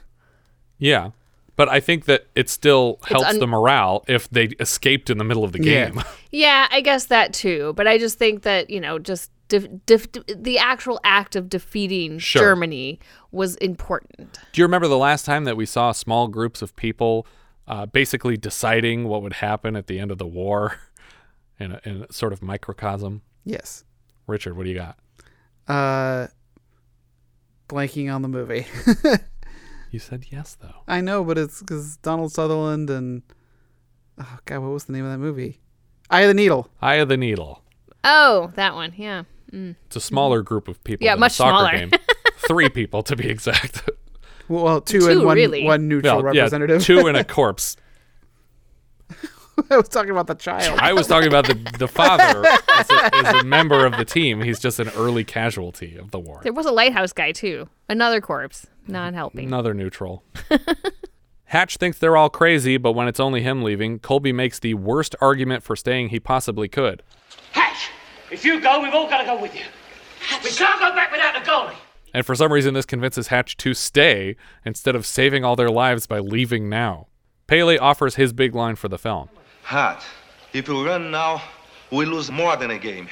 Yeah. 0.78 1.10
But 1.56 1.68
I 1.68 1.80
think 1.80 2.04
that 2.04 2.28
it 2.36 2.48
still 2.48 3.00
helps 3.02 3.26
un- 3.26 3.40
the 3.40 3.48
morale 3.48 4.04
if 4.06 4.30
they 4.30 4.44
escaped 4.60 5.10
in 5.10 5.18
the 5.18 5.24
middle 5.24 5.42
of 5.42 5.50
the 5.50 5.58
game. 5.58 6.00
Yeah, 6.30 6.68
I 6.70 6.82
guess 6.82 7.06
that 7.06 7.32
too. 7.32 7.72
But 7.74 7.88
I 7.88 7.96
just 7.96 8.18
think 8.18 8.42
that 8.42 8.68
you 8.70 8.80
know, 8.80 8.98
just 8.98 9.32
def- 9.48 9.66
def- 9.86 10.12
the 10.26 10.58
actual 10.58 11.00
act 11.02 11.34
of 11.34 11.48
defeating 11.48 12.18
Sure. 12.18 12.42
Germany 12.42 13.00
was 13.32 13.56
important. 13.56 14.38
Do 14.52 14.60
you 14.60 14.64
remember 14.66 14.86
the 14.86 14.98
last 14.98 15.24
time 15.24 15.44
that 15.44 15.56
we 15.56 15.64
saw 15.66 15.90
small 15.90 16.28
groups 16.28 16.60
of 16.60 16.76
people 16.76 17.26
uh, 17.68 17.86
basically 17.86 18.36
deciding 18.36 19.04
what 19.06 19.22
would 19.22 19.34
happen 19.34 19.76
at 19.76 19.86
the 19.86 20.00
end 20.00 20.10
of 20.10 20.18
the 20.18 20.26
war 20.26 20.76
in 21.60 21.72
a, 21.72 21.80
in 21.84 22.02
a 22.08 22.12
sort 22.12 22.32
of 22.32 22.42
microcosm. 22.42 23.22
Yes. 23.44 23.84
Richard, 24.26 24.56
what 24.56 24.64
do 24.64 24.70
you 24.70 24.76
got? 24.76 24.98
Uh, 25.68 26.26
blanking 27.68 28.12
on 28.12 28.22
the 28.22 28.28
movie. 28.28 28.66
You 29.90 29.98
said 29.98 30.26
yes, 30.30 30.56
though. 30.60 30.82
I 30.86 31.00
know, 31.00 31.24
but 31.24 31.38
it's 31.38 31.60
because 31.60 31.96
Donald 31.98 32.32
Sutherland 32.32 32.90
and 32.90 33.22
oh 34.18 34.38
god, 34.44 34.60
what 34.60 34.72
was 34.72 34.84
the 34.84 34.92
name 34.92 35.04
of 35.04 35.12
that 35.12 35.18
movie? 35.18 35.60
Eye 36.10 36.22
of 36.22 36.28
the 36.28 36.34
Needle. 36.34 36.68
Eye 36.80 36.96
of 36.96 37.08
the 37.08 37.16
Needle. 37.16 37.62
Oh, 38.04 38.52
that 38.56 38.74
one. 38.74 38.92
Yeah. 38.96 39.24
Mm. 39.52 39.76
It's 39.86 39.96
a 39.96 40.00
smaller 40.00 40.42
group 40.42 40.68
of 40.68 40.82
people. 40.84 41.04
Yeah, 41.04 41.14
than 41.14 41.20
much 41.20 41.32
a 41.32 41.36
soccer 41.36 41.68
smaller. 41.70 41.86
game. 41.86 41.90
Three 42.46 42.68
people 42.68 43.02
to 43.04 43.16
be 43.16 43.28
exact. 43.28 43.88
Well, 44.48 44.80
two, 44.80 45.00
Two, 45.00 45.08
and 45.10 45.24
one 45.24 45.36
really. 45.36 45.64
one 45.64 45.88
neutral 45.88 46.22
Well, 46.22 46.34
yeah, 46.34 46.42
representative. 46.42 46.82
two 46.84 47.06
and 47.06 47.16
a 47.16 47.24
corpse. 47.24 47.76
I 49.70 49.76
was 49.76 49.88
talking 49.88 50.10
about 50.10 50.28
the 50.28 50.34
child. 50.36 50.78
I 50.78 50.92
was 50.92 51.06
talking 51.08 51.26
about 51.28 51.46
the 51.46 51.54
the 51.78 51.88
father 51.88 52.44
as 52.76 52.90
a, 52.90 53.14
as 53.16 53.34
a 53.42 53.44
member 53.44 53.84
of 53.84 53.96
the 53.96 54.04
team. 54.04 54.40
He's 54.42 54.60
just 54.60 54.78
an 54.78 54.88
early 54.90 55.24
casualty 55.24 55.96
of 55.96 56.12
the 56.12 56.18
war. 56.20 56.40
There 56.44 56.52
was 56.52 56.64
a 56.66 56.70
lighthouse 56.70 57.12
guy 57.12 57.32
too. 57.32 57.68
Another 57.88 58.20
corpse, 58.20 58.66
not 58.86 59.14
helping. 59.14 59.46
Another 59.48 59.74
neutral. 59.74 60.22
Hatch 61.46 61.76
thinks 61.78 61.98
they're 61.98 62.16
all 62.16 62.28
crazy, 62.30 62.76
but 62.76 62.92
when 62.92 63.08
it's 63.08 63.18
only 63.18 63.42
him 63.42 63.62
leaving, 63.62 63.98
Colby 63.98 64.32
makes 64.32 64.58
the 64.60 64.74
worst 64.74 65.16
argument 65.20 65.62
for 65.64 65.74
staying 65.74 66.10
he 66.10 66.20
possibly 66.20 66.68
could. 66.68 67.02
Hatch, 67.52 67.88
if 68.30 68.44
you 68.44 68.60
go, 68.60 68.80
we've 68.82 68.92
all 68.94 69.08
got 69.08 69.18
to 69.18 69.24
go 69.24 69.40
with 69.40 69.54
you. 69.56 69.64
We 70.44 70.50
can't 70.50 70.78
go 70.78 70.94
back 70.94 71.10
without 71.10 71.34
the 71.42 71.50
goalie. 71.50 71.74
And 72.18 72.26
for 72.26 72.34
some 72.34 72.52
reason, 72.52 72.74
this 72.74 72.84
convinces 72.84 73.28
Hatch 73.28 73.56
to 73.58 73.74
stay 73.74 74.34
instead 74.64 74.96
of 74.96 75.06
saving 75.06 75.44
all 75.44 75.54
their 75.54 75.70
lives 75.70 76.08
by 76.08 76.18
leaving 76.18 76.68
now. 76.68 77.06
Pele 77.46 77.78
offers 77.78 78.16
his 78.16 78.32
big 78.32 78.56
line 78.56 78.74
for 78.74 78.88
the 78.88 78.98
film. 78.98 79.28
Hat, 79.62 80.04
if 80.52 80.66
you 80.66 80.84
run 80.84 81.12
now, 81.12 81.40
we 81.92 82.06
lose 82.06 82.28
more 82.28 82.56
than 82.56 82.72
a 82.72 82.78
game. 82.80 83.06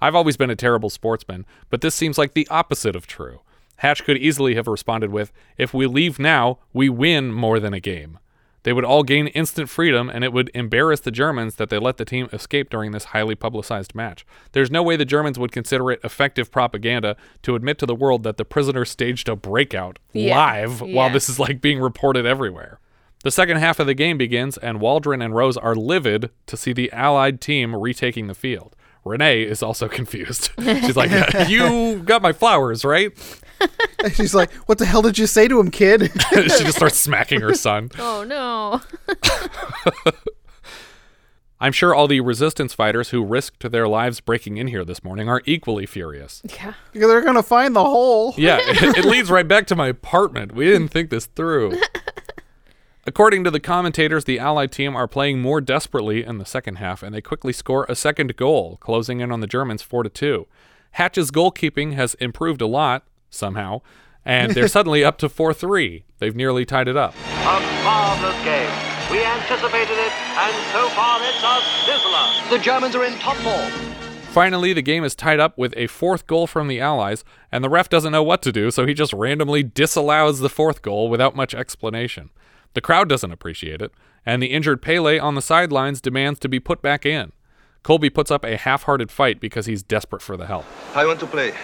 I've 0.00 0.16
always 0.16 0.36
been 0.36 0.50
a 0.50 0.56
terrible 0.56 0.90
sportsman, 0.90 1.46
but 1.70 1.82
this 1.82 1.94
seems 1.94 2.18
like 2.18 2.34
the 2.34 2.48
opposite 2.48 2.96
of 2.96 3.06
true. 3.06 3.42
Hatch 3.76 4.02
could 4.02 4.18
easily 4.18 4.56
have 4.56 4.66
responded 4.66 5.12
with, 5.12 5.30
If 5.56 5.72
we 5.72 5.86
leave 5.86 6.18
now, 6.18 6.58
we 6.72 6.88
win 6.88 7.32
more 7.32 7.60
than 7.60 7.72
a 7.72 7.78
game. 7.78 8.18
They 8.68 8.74
would 8.74 8.84
all 8.84 9.02
gain 9.02 9.28
instant 9.28 9.70
freedom, 9.70 10.10
and 10.10 10.22
it 10.22 10.30
would 10.30 10.50
embarrass 10.52 11.00
the 11.00 11.10
Germans 11.10 11.54
that 11.54 11.70
they 11.70 11.78
let 11.78 11.96
the 11.96 12.04
team 12.04 12.28
escape 12.34 12.68
during 12.68 12.92
this 12.92 13.04
highly 13.04 13.34
publicized 13.34 13.94
match. 13.94 14.26
There's 14.52 14.70
no 14.70 14.82
way 14.82 14.94
the 14.94 15.06
Germans 15.06 15.38
would 15.38 15.52
consider 15.52 15.90
it 15.90 16.00
effective 16.04 16.50
propaganda 16.50 17.16
to 17.44 17.54
admit 17.54 17.78
to 17.78 17.86
the 17.86 17.94
world 17.94 18.24
that 18.24 18.36
the 18.36 18.44
prisoners 18.44 18.90
staged 18.90 19.26
a 19.26 19.36
breakout 19.36 19.98
Yeah, 20.12 20.36
live 20.36 20.82
while 20.82 21.08
this 21.08 21.30
is 21.30 21.38
like 21.38 21.62
being 21.62 21.80
reported 21.80 22.26
everywhere. 22.26 22.78
The 23.24 23.30
second 23.30 23.56
half 23.56 23.80
of 23.80 23.86
the 23.86 23.94
game 23.94 24.18
begins, 24.18 24.58
and 24.58 24.82
Waldron 24.82 25.22
and 25.22 25.34
Rose 25.34 25.56
are 25.56 25.74
livid 25.74 26.28
to 26.44 26.54
see 26.58 26.74
the 26.74 26.92
Allied 26.92 27.40
team 27.40 27.74
retaking 27.74 28.26
the 28.26 28.34
field. 28.34 28.76
Renee 29.02 29.44
is 29.44 29.62
also 29.62 29.88
confused. 29.98 30.50
She's 30.60 30.94
like, 30.94 31.48
You 31.48 32.00
got 32.00 32.20
my 32.20 32.34
flowers, 32.34 32.84
right? 32.84 33.12
She's 34.12 34.34
like, 34.34 34.52
"What 34.66 34.78
the 34.78 34.86
hell 34.86 35.02
did 35.02 35.18
you 35.18 35.26
say 35.26 35.48
to 35.48 35.58
him, 35.58 35.70
kid?" 35.70 36.10
she 36.30 36.44
just 36.44 36.76
starts 36.76 36.98
smacking 36.98 37.40
her 37.40 37.54
son. 37.54 37.90
Oh 37.98 38.24
no. 38.24 38.80
I'm 41.60 41.72
sure 41.72 41.92
all 41.92 42.06
the 42.06 42.20
resistance 42.20 42.72
fighters 42.72 43.10
who 43.10 43.24
risked 43.24 43.68
their 43.72 43.88
lives 43.88 44.20
breaking 44.20 44.58
in 44.58 44.68
here 44.68 44.84
this 44.84 45.02
morning 45.02 45.28
are 45.28 45.42
equally 45.44 45.86
furious. 45.86 46.40
Yeah. 46.44 46.74
Because 46.92 47.08
they're 47.08 47.22
gonna 47.22 47.42
find 47.42 47.74
the 47.74 47.84
hole. 47.84 48.34
Yeah, 48.36 48.58
it, 48.60 48.98
it 48.98 49.04
leads 49.04 49.30
right 49.30 49.46
back 49.46 49.66
to 49.68 49.76
my 49.76 49.88
apartment. 49.88 50.52
We 50.52 50.66
didn't 50.66 50.88
think 50.88 51.10
this 51.10 51.26
through. 51.26 51.80
According 53.08 53.42
to 53.44 53.50
the 53.50 53.58
commentators, 53.58 54.26
the 54.26 54.38
Allied 54.38 54.70
team 54.70 54.94
are 54.94 55.08
playing 55.08 55.40
more 55.40 55.62
desperately 55.62 56.22
in 56.22 56.36
the 56.36 56.44
second 56.44 56.76
half, 56.76 57.02
and 57.02 57.14
they 57.14 57.22
quickly 57.22 57.54
score 57.54 57.86
a 57.88 57.96
second 57.96 58.36
goal, 58.36 58.76
closing 58.82 59.20
in 59.20 59.32
on 59.32 59.40
the 59.40 59.46
Germans 59.46 59.80
4 59.80 60.02
to 60.02 60.10
2. 60.10 60.46
Hatch's 60.92 61.30
goalkeeping 61.30 61.94
has 61.94 62.14
improved 62.16 62.60
a 62.60 62.66
lot, 62.66 63.07
somehow, 63.30 63.80
and 64.24 64.52
they're 64.52 64.68
suddenly 64.68 65.04
up 65.04 65.18
to 65.18 65.28
4 65.28 65.54
3. 65.54 66.04
They've 66.18 66.36
nearly 66.36 66.64
tied 66.64 66.88
it 66.88 66.96
up. 66.96 67.14
A 67.26 67.60
marvelous 67.84 68.36
game. 68.44 68.70
We 69.10 69.24
anticipated 69.24 69.98
it, 69.98 70.12
and 70.12 70.54
so 70.72 70.88
far 70.90 71.18
it's 71.22 71.42
a 71.42 71.60
sizzler. 71.88 72.50
The 72.50 72.58
Germans 72.58 72.94
are 72.94 73.04
in 73.04 73.14
top 73.14 73.36
form. 73.36 73.88
Finally, 74.30 74.74
the 74.74 74.82
game 74.82 75.02
is 75.02 75.14
tied 75.14 75.40
up 75.40 75.56
with 75.56 75.72
a 75.76 75.86
fourth 75.86 76.26
goal 76.26 76.46
from 76.46 76.68
the 76.68 76.80
Allies, 76.80 77.24
and 77.50 77.64
the 77.64 77.70
ref 77.70 77.88
doesn't 77.88 78.12
know 78.12 78.22
what 78.22 78.42
to 78.42 78.52
do, 78.52 78.70
so 78.70 78.86
he 78.86 78.92
just 78.92 79.14
randomly 79.14 79.62
disallows 79.62 80.40
the 80.40 80.50
fourth 80.50 80.82
goal 80.82 81.08
without 81.08 81.34
much 81.34 81.54
explanation. 81.54 82.28
The 82.74 82.82
crowd 82.82 83.08
doesn't 83.08 83.32
appreciate 83.32 83.80
it, 83.80 83.92
and 84.26 84.42
the 84.42 84.48
injured 84.48 84.82
Pele 84.82 85.18
on 85.18 85.34
the 85.34 85.42
sidelines 85.42 86.02
demands 86.02 86.38
to 86.40 86.48
be 86.48 86.60
put 86.60 86.82
back 86.82 87.06
in. 87.06 87.32
Colby 87.82 88.10
puts 88.10 88.30
up 88.30 88.44
a 88.44 88.58
half 88.58 88.82
hearted 88.82 89.10
fight 89.10 89.40
because 89.40 89.64
he's 89.64 89.82
desperate 89.82 90.20
for 90.20 90.36
the 90.36 90.46
help. 90.46 90.66
I 90.94 91.06
want 91.06 91.20
to 91.20 91.26
play. 91.26 91.54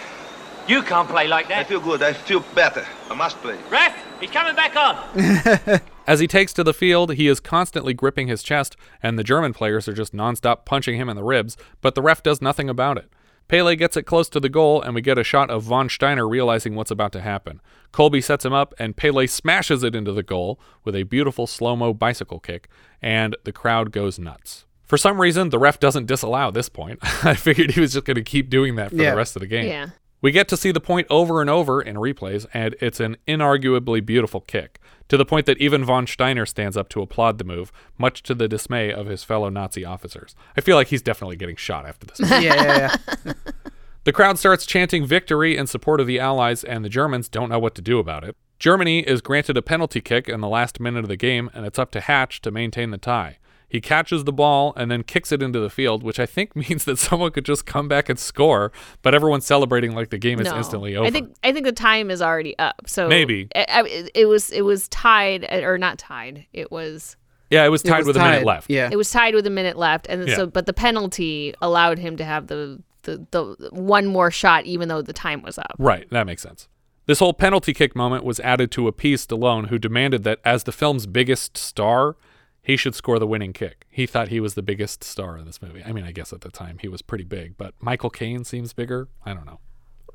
You 0.67 0.81
can't 0.81 1.07
play 1.07 1.27
like 1.27 1.47
that. 1.49 1.59
I 1.59 1.63
feel 1.63 1.79
good. 1.79 2.01
I 2.01 2.13
feel 2.13 2.39
better. 2.55 2.85
I 3.09 3.13
must 3.13 3.37
play. 3.37 3.57
Ref, 3.69 3.95
he's 4.19 4.31
coming 4.31 4.55
back 4.55 4.75
on. 4.75 5.79
As 6.07 6.19
he 6.19 6.27
takes 6.27 6.53
to 6.53 6.63
the 6.63 6.73
field, 6.73 7.13
he 7.13 7.27
is 7.27 7.39
constantly 7.39 7.93
gripping 7.93 8.27
his 8.27 8.41
chest, 8.43 8.75
and 9.01 9.17
the 9.17 9.23
German 9.23 9.53
players 9.53 9.87
are 9.87 9.93
just 9.93 10.13
nonstop 10.13 10.65
punching 10.65 10.97
him 10.99 11.07
in 11.09 11.15
the 11.15 11.23
ribs, 11.23 11.55
but 11.81 11.93
the 11.95 12.01
ref 12.01 12.23
does 12.23 12.41
nothing 12.41 12.69
about 12.69 12.97
it. 12.97 13.09
Pele 13.47 13.75
gets 13.75 13.95
it 13.95 14.03
close 14.03 14.27
to 14.29 14.39
the 14.39 14.49
goal, 14.49 14.81
and 14.81 14.95
we 14.95 15.01
get 15.01 15.19
a 15.19 15.23
shot 15.23 15.51
of 15.51 15.61
Von 15.63 15.87
Steiner 15.87 16.27
realizing 16.27 16.73
what's 16.73 16.89
about 16.89 17.11
to 17.11 17.21
happen. 17.21 17.61
Colby 17.91 18.19
sets 18.21 18.43
him 18.43 18.53
up, 18.53 18.73
and 18.79 18.97
Pele 18.97 19.27
smashes 19.27 19.83
it 19.83 19.93
into 19.95 20.11
the 20.11 20.23
goal 20.23 20.59
with 20.83 20.95
a 20.95 21.03
beautiful 21.03 21.45
slow 21.45 21.75
mo 21.75 21.93
bicycle 21.93 22.39
kick, 22.39 22.67
and 23.03 23.35
the 23.43 23.51
crowd 23.51 23.91
goes 23.91 24.17
nuts. 24.17 24.65
For 24.83 24.97
some 24.97 25.21
reason, 25.21 25.49
the 25.49 25.59
ref 25.59 25.79
doesn't 25.79 26.07
disallow 26.07 26.49
this 26.49 26.69
point. 26.69 26.99
I 27.23 27.35
figured 27.35 27.71
he 27.71 27.81
was 27.81 27.93
just 27.93 28.05
going 28.05 28.15
to 28.15 28.23
keep 28.23 28.49
doing 28.49 28.75
that 28.77 28.89
for 28.89 28.95
Yeah. 28.97 29.11
the 29.11 29.17
rest 29.17 29.35
of 29.35 29.41
the 29.41 29.47
game. 29.47 29.67
Yeah. 29.67 29.89
We 30.21 30.31
get 30.31 30.47
to 30.49 30.57
see 30.57 30.71
the 30.71 30.79
point 30.79 31.07
over 31.09 31.41
and 31.41 31.49
over 31.49 31.81
in 31.81 31.97
replays, 31.97 32.45
and 32.53 32.75
it's 32.81 32.99
an 32.99 33.17
inarguably 33.27 34.03
beautiful 34.03 34.41
kick, 34.41 34.79
to 35.07 35.17
the 35.17 35.25
point 35.25 35.45
that 35.45 35.59
even 35.59 35.85
von 35.85 36.07
Steiner 36.07 36.45
stands 36.45 36.75
up 36.75 36.89
to 36.89 37.01
applaud 37.01 37.37
the 37.37 37.43
move, 37.43 37.71
much 37.97 38.23
to 38.23 38.33
the 38.33 38.47
dismay 38.47 38.91
of 38.91 39.07
his 39.07 39.23
fellow 39.23 39.49
Nazi 39.49 39.85
officers. 39.85 40.35
I 40.57 40.61
feel 40.61 40.75
like 40.75 40.87
he's 40.87 41.01
definitely 41.01 41.35
getting 41.35 41.57
shot 41.57 41.85
after 41.85 42.07
this. 42.07 42.19
yeah, 42.29 42.39
yeah, 42.39 42.95
yeah. 43.25 43.33
The 44.05 44.13
crowd 44.13 44.37
starts 44.37 44.67
chanting 44.67 45.03
victory 45.03 45.57
in 45.57 45.65
support 45.65 45.99
of 45.99 46.05
the 46.05 46.19
Allies, 46.19 46.63
and 46.63 46.85
the 46.85 46.89
Germans 46.89 47.27
don't 47.27 47.49
know 47.49 47.57
what 47.57 47.73
to 47.73 47.81
do 47.81 47.97
about 47.97 48.23
it. 48.23 48.35
Germany 48.59 48.99
is 48.99 49.19
granted 49.19 49.57
a 49.57 49.63
penalty 49.63 49.99
kick 49.99 50.29
in 50.29 50.41
the 50.41 50.47
last 50.47 50.79
minute 50.79 50.99
of 51.03 51.07
the 51.07 51.17
game, 51.17 51.49
and 51.55 51.65
it's 51.65 51.79
up 51.79 51.89
to 51.91 52.01
Hatch 52.01 52.39
to 52.41 52.51
maintain 52.51 52.91
the 52.91 52.99
tie. 52.99 53.39
He 53.75 53.81
catches 53.81 54.23
the 54.23 54.31
ball 54.31 54.71
and 54.77 54.89
then 54.89 55.03
kicks 55.03 55.33
it 55.33 55.43
into 55.43 55.59
the 55.59 55.69
field, 55.69 56.01
which 56.01 56.17
I 56.17 56.25
think 56.25 56.55
means 56.69 56.85
that 56.85 56.97
someone 56.97 57.31
could 57.31 57.43
just 57.43 57.65
come 57.65 57.89
back 57.89 58.07
and 58.07 58.17
score, 58.17 58.71
but 59.01 59.13
everyone's 59.13 59.45
celebrating 59.45 59.93
like 59.93 60.11
the 60.11 60.17
game 60.17 60.39
is 60.39 60.45
no. 60.47 60.55
instantly 60.55 60.95
over. 60.95 61.05
I 61.05 61.11
think 61.11 61.35
I 61.43 61.51
think 61.51 61.65
the 61.65 61.73
time 61.73 62.09
is 62.09 62.21
already 62.21 62.57
up. 62.57 62.83
So 62.87 63.09
Maybe. 63.09 63.49
I, 63.53 63.65
I- 63.69 64.09
it 64.15 64.27
was 64.27 64.49
it 64.51 64.61
was 64.61 64.87
tied 64.87 65.43
or 65.51 65.77
not 65.77 65.97
tied. 65.97 66.45
It 66.53 66.71
was 66.71 67.17
yeah, 67.49 67.65
it 67.65 67.69
was 67.69 67.81
It 67.83 67.89
tied 67.89 67.97
was 67.99 68.07
with 68.07 68.15
a 68.15 68.23
minute 68.23 68.45
left. 68.45 68.69
Yeah. 68.69 68.87
it 68.89 68.95
was 68.95 69.11
tied 69.11 69.35
with 69.35 69.45
a 69.45 69.49
minute 69.49 69.77
left, 69.77 70.07
and 70.07 70.25
Yeah. 70.25 70.35
so 70.37 70.47
but 70.47 70.65
the 70.67 70.73
penalty 70.73 71.53
allowed 71.61 71.99
him 71.99 72.15
to 72.15 72.23
have 72.23 72.47
the, 72.47 72.81
the 73.03 73.27
the 73.31 73.69
one 73.73 74.05
more 74.07 74.31
shot, 74.31 74.65
even 74.65 74.87
though 74.87 75.01
the 75.01 75.11
time 75.11 75.41
was 75.41 75.57
up. 75.57 75.75
Right, 75.77 76.09
that 76.11 76.25
makes 76.25 76.41
sense. 76.43 76.69
This 77.07 77.19
whole 77.19 77.33
penalty 77.33 77.73
kick 77.73 77.93
moment 77.93 78.23
was 78.23 78.39
added 78.39 78.71
to 78.71 78.87
appease 78.87 79.27
Stallone, 79.27 79.67
who 79.67 79.77
demanded 79.77 80.23
that 80.23 80.39
as 80.45 80.63
the 80.63 80.71
film's 80.71 81.05
biggest 81.05 81.57
star, 81.57 82.15
he 82.65 82.75
should 82.75 82.95
score 82.95 83.19
the 83.19 83.27
winning 83.27 83.53
kick. 83.53 83.85
He 83.91 84.07
thought 84.07 84.29
he 84.29 84.39
was 84.39 84.55
the 84.55 84.63
biggest 84.63 85.03
star 85.03 85.37
in 85.37 85.45
this 85.45 85.61
movie. 85.61 85.83
I 85.83 85.91
mean, 85.91 86.03
I 86.03 86.11
guess 86.11 86.33
at 86.33 86.41
the 86.41 86.49
time 86.49 86.79
he 86.81 86.87
was 86.87 87.03
pretty 87.03 87.23
big, 87.23 87.57
but 87.57 87.75
Michael 87.79 88.09
Caine 88.09 88.43
seems 88.43 88.73
bigger. 88.73 89.07
I 89.23 89.35
don't 89.35 89.45
know. 89.45 89.59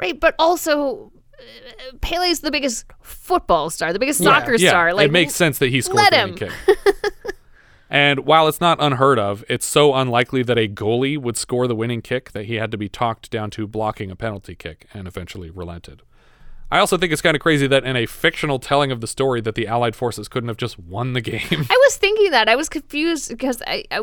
Right, 0.01 0.18
but 0.18 0.34
also 0.36 1.12
uh, 1.38 1.96
Pele's 2.01 2.40
the 2.40 2.51
biggest 2.51 2.86
football 3.01 3.70
star, 3.70 3.92
the 3.92 4.01
biggest 4.01 4.20
soccer 4.20 4.57
yeah, 4.57 4.70
star. 4.70 4.92
Like 4.92 5.07
it 5.07 5.12
makes 5.12 5.34
sense 5.34 5.59
that 5.59 5.68
he 5.68 5.80
scored 5.80 5.98
let 5.98 6.11
the 6.11 6.18
him. 6.18 6.30
winning 6.30 6.48
kick. 6.66 7.34
and 7.90 8.26
while 8.26 8.48
it's 8.48 8.61
not 8.61 8.82
unheard 8.82 9.20
of, 9.20 9.44
it's 9.48 9.66
so 9.66 9.94
unlikely 9.94 10.42
that 10.42 10.59
a 10.59 10.66
goalie 10.66 11.16
would 11.16 11.36
score 11.36 11.68
the 11.68 11.76
winning 11.76 12.03
kick 12.03 12.32
that 12.32 12.46
he 12.46 12.57
had 12.57 12.72
to 12.72 12.76
be 12.76 12.88
talked 12.88 13.30
down 13.30 13.51
to 13.51 13.68
blocking 13.68 14.11
a 14.11 14.16
penalty 14.16 14.57
kick 14.57 14.86
and 14.92 15.07
eventually 15.07 15.51
relented. 15.51 16.03
I 16.70 16.78
also 16.78 16.96
think 16.96 17.12
it's 17.12 17.22
kind 17.22 17.34
of 17.34 17.40
crazy 17.40 17.66
that 17.66 17.84
in 17.84 17.96
a 17.96 18.06
fictional 18.06 18.58
telling 18.58 18.92
of 18.92 19.00
the 19.00 19.06
story 19.06 19.40
that 19.40 19.54
the 19.56 19.66
Allied 19.66 19.96
forces 19.96 20.28
couldn't 20.28 20.48
have 20.48 20.56
just 20.56 20.78
won 20.78 21.14
the 21.14 21.20
game. 21.20 21.42
I 21.50 21.80
was 21.86 21.96
thinking 21.96 22.30
that 22.30 22.48
I 22.48 22.56
was 22.56 22.68
confused 22.68 23.28
because 23.28 23.62
I, 23.66 23.84
I 23.90 24.02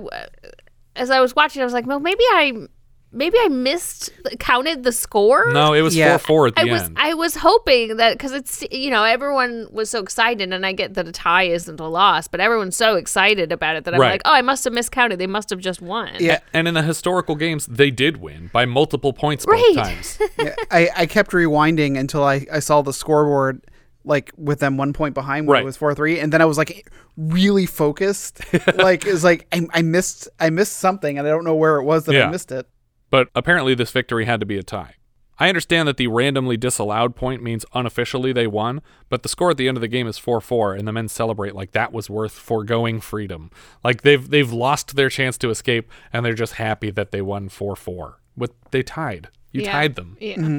as 0.96 1.10
I 1.10 1.22
was 1.22 1.36
watching, 1.36 1.62
I 1.62 1.66
was 1.66 1.74
like, 1.74 1.86
well, 1.86 2.00
maybe 2.00 2.24
I 2.32 2.68
maybe 3.12 3.38
I 3.40 3.48
missed 3.48 4.10
counted 4.40 4.84
the 4.84 4.92
score. 4.92 5.52
no, 5.54 5.74
it 5.74 5.82
was 5.82 5.96
Yeah. 5.96 6.18
4-4 6.18 6.48
at 6.50 6.56
the 6.56 6.62
I 6.62 6.66
was. 6.66 6.90
I 6.96 7.14
was 7.14 7.36
hoping 7.36 7.98
that 7.98 8.14
because 8.14 8.34
it's 8.34 8.64
you 8.72 8.90
know 8.90 9.04
everyone 9.04 9.68
was 9.72 9.90
so 9.90 10.00
excited 10.02 10.52
and 10.54 10.66
I 10.66 10.74
get 10.74 10.94
that 10.96 11.08
a 11.08 11.12
tie 11.12 11.44
isn't 11.44 11.80
a 11.80 11.88
loss, 11.88 12.28
but 12.28 12.40
everyone's 12.40 12.76
so 12.76 12.96
excited 12.96 13.52
about 13.52 13.76
it 13.76 13.86
that 13.86 13.94
I'm 13.94 14.00
Right. 14.02 14.12
like, 14.12 14.22
oh, 14.26 14.34
I 14.34 14.42
must 14.42 14.64
have 14.66 14.74
miscounted. 14.74 15.20
They 15.20 15.28
must 15.28 15.50
have 15.50 15.60
just 15.60 15.82
won. 15.82 16.10
Yeah. 16.20 16.40
and 16.54 16.68
in 16.68 16.74
the 16.74 16.84
historical 16.84 17.36
games, 17.36 17.66
they 17.66 17.92
did 17.92 18.18
win 18.18 18.50
by 18.54 18.66
multiple 18.66 19.14
points 19.14 19.46
both 19.46 19.54
Right. 19.54 19.76
times. 19.76 20.20
yeah, 20.40 20.56
I, 20.72 20.90
I 20.96 21.06
kept 21.06 21.32
rewinding 21.32 21.98
until 21.98 22.24
I, 22.24 22.46
I 22.52 22.60
saw 22.60 22.82
the 22.82 22.94
scoreboard 22.94 23.62
like 24.04 24.32
with 24.38 24.60
them 24.60 24.78
one 24.78 24.94
point 24.94 25.14
behind 25.14 25.48
when 25.48 25.56
Right. 25.56 25.62
it 25.64 25.66
was 25.66 25.76
four 25.76 25.94
three, 25.94 26.20
and 26.20 26.32
then 26.32 26.42
I 26.42 26.46
was 26.46 26.58
like 26.58 26.90
really 27.18 27.66
focused. 27.66 28.40
like 28.76 29.06
it's 29.06 29.24
like 29.24 29.48
I, 29.52 29.68
I 29.74 29.82
missed 29.82 30.30
I 30.40 30.50
missed 30.50 30.78
something, 30.78 31.18
and 31.18 31.28
I 31.28 31.32
don't 31.32 31.44
know 31.44 31.56
where 31.56 31.78
it 31.78 31.84
was 31.84 32.06
that 32.06 32.14
Yeah. 32.14 32.28
I 32.28 32.32
missed 32.32 32.52
it. 32.52 32.68
But 33.10 33.30
apparently, 33.36 33.74
this 33.76 33.92
victory 33.92 34.26
had 34.26 34.40
to 34.40 34.46
be 34.46 34.58
a 34.58 34.64
tie. 34.64 34.96
I 35.40 35.50
understand 35.50 35.88
that 35.88 35.98
the 35.98 36.08
randomly 36.08 36.58
disallowed 36.58 37.16
point 37.16 37.44
means 37.44 37.64
unofficially 37.74 38.34
they 38.34 38.48
won, 38.48 38.82
but 39.08 39.22
the 39.22 39.30
score 39.30 39.52
at 39.52 39.58
the 39.58 39.68
end 39.68 39.78
of 39.78 39.82
the 39.82 39.88
game 39.88 40.08
is 40.08 40.18
4-4 40.20 40.78
and 40.80 40.88
the 40.88 40.92
men 40.92 41.08
celebrate 41.08 41.54
like 41.54 41.74
that 41.74 41.94
was 41.94 42.10
worth 42.10 42.32
foregoing 42.32 43.00
freedom. 43.00 43.52
Like 43.84 44.02
they've 44.02 44.28
they've 44.28 44.52
lost 44.52 44.96
their 44.96 45.10
chance 45.10 45.38
to 45.38 45.52
escape 45.52 45.92
and 46.12 46.26
they're 46.26 46.34
just 46.34 46.54
happy 46.54 46.90
that 46.90 47.12
they 47.12 47.22
won 47.22 47.50
4-4. 47.50 48.16
But 48.36 48.52
they 48.72 48.82
tied. 48.82 49.30
You 49.52 49.62
Yeah. 49.62 49.72
tied 49.74 49.96
them. 49.96 50.18
Yeah. 50.20 50.36
Mm-hmm. 50.38 50.58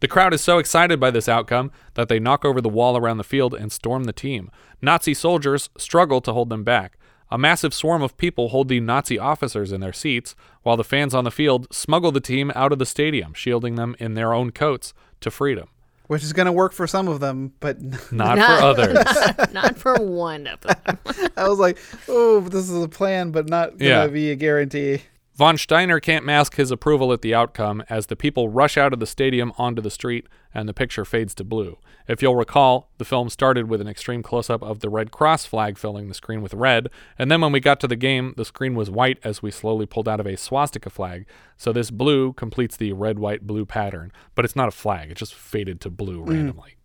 The 0.00 0.08
crowd 0.08 0.32
is 0.32 0.40
so 0.40 0.58
excited 0.58 0.98
by 0.98 1.10
this 1.10 1.28
outcome 1.28 1.70
that 1.94 2.08
they 2.08 2.18
knock 2.20 2.44
over 2.46 2.60
the 2.62 2.68
wall 2.68 2.96
around 2.96 3.18
the 3.18 3.24
field 3.24 3.52
and 3.52 3.70
storm 3.70 4.04
the 4.04 4.12
team. 4.12 4.50
Nazi 4.80 5.12
soldiers 5.12 5.68
struggle 5.76 6.20
to 6.22 6.32
hold 6.32 6.48
them 6.48 6.64
back. 6.64 6.97
A 7.30 7.36
massive 7.38 7.74
swarm 7.74 8.02
of 8.02 8.16
people 8.16 8.48
hold 8.48 8.68
the 8.68 8.80
Nazi 8.80 9.18
officers 9.18 9.70
in 9.72 9.80
their 9.80 9.92
seats, 9.92 10.34
while 10.62 10.76
the 10.76 10.84
fans 10.84 11.14
on 11.14 11.24
the 11.24 11.30
field 11.30 11.66
smuggle 11.72 12.10
the 12.12 12.20
team 12.20 12.50
out 12.54 12.72
of 12.72 12.78
the 12.78 12.86
stadium, 12.86 13.34
shielding 13.34 13.74
them 13.74 13.94
in 13.98 14.14
their 14.14 14.32
own 14.32 14.50
coats 14.50 14.94
to 15.20 15.30
freedom. 15.30 15.68
Which 16.06 16.22
is 16.22 16.32
going 16.32 16.46
to 16.46 16.52
work 16.52 16.72
for 16.72 16.86
some 16.86 17.06
of 17.06 17.20
them, 17.20 17.52
but 17.60 17.78
Not 18.12 18.38
for 18.38 18.64
others. 18.64 18.98
not 19.52 19.76
for 19.76 19.94
one 19.96 20.46
of 20.46 20.58
them. 20.62 20.98
I 21.36 21.46
was 21.48 21.58
like, 21.58 21.76
oh, 22.08 22.40
this 22.40 22.70
is 22.70 22.82
a 22.82 22.88
plan, 22.88 23.30
but 23.30 23.46
not 23.48 23.70
going 23.70 23.78
to 23.80 23.84
Yeah. 23.86 24.06
be 24.06 24.30
a 24.30 24.34
guarantee. 24.36 25.02
Von 25.36 25.58
Steiner 25.58 26.00
can't 26.00 26.24
mask 26.24 26.56
his 26.56 26.70
approval 26.70 27.12
at 27.12 27.20
the 27.22 27.34
outcome 27.34 27.84
as 27.90 28.06
the 28.06 28.16
people 28.16 28.48
rush 28.48 28.76
out 28.78 28.92
of 28.94 29.00
the 29.00 29.06
stadium 29.06 29.52
onto 29.58 29.80
the 29.82 29.90
street 29.90 30.26
and 30.54 30.66
the 30.68 30.74
picture 30.74 31.04
fades 31.04 31.34
to 31.36 31.44
blue. 31.44 31.76
If 32.08 32.22
you'll 32.22 32.36
recall, 32.36 32.90
the 32.96 33.04
film 33.04 33.28
started 33.28 33.68
with 33.68 33.82
an 33.82 33.86
extreme 33.86 34.22
close 34.22 34.48
up 34.48 34.62
of 34.62 34.80
the 34.80 34.88
Red 34.88 35.10
Cross 35.10 35.44
flag 35.44 35.76
filling 35.76 36.08
the 36.08 36.14
screen 36.14 36.40
with 36.40 36.54
red, 36.54 36.88
and 37.18 37.30
then 37.30 37.42
when 37.42 37.52
we 37.52 37.60
got 37.60 37.78
to 37.80 37.86
the 37.86 37.96
game, 37.96 38.32
the 38.38 38.46
screen 38.46 38.74
was 38.74 38.90
white 38.90 39.18
as 39.22 39.42
we 39.42 39.50
slowly 39.50 39.84
pulled 39.84 40.08
out 40.08 40.18
of 40.18 40.26
a 40.26 40.36
swastika 40.36 40.88
flag. 40.88 41.26
So 41.58 41.70
this 41.70 41.90
blue 41.90 42.32
completes 42.32 42.78
the 42.78 42.94
red, 42.94 43.18
white, 43.18 43.46
blue 43.46 43.66
pattern, 43.66 44.10
but 44.34 44.46
it's 44.46 44.56
not 44.56 44.68
a 44.68 44.72
flag, 44.72 45.10
it 45.10 45.18
just 45.18 45.34
faded 45.34 45.82
to 45.82 45.90
blue 45.90 46.24
mm. 46.24 46.30
randomly. 46.30 46.76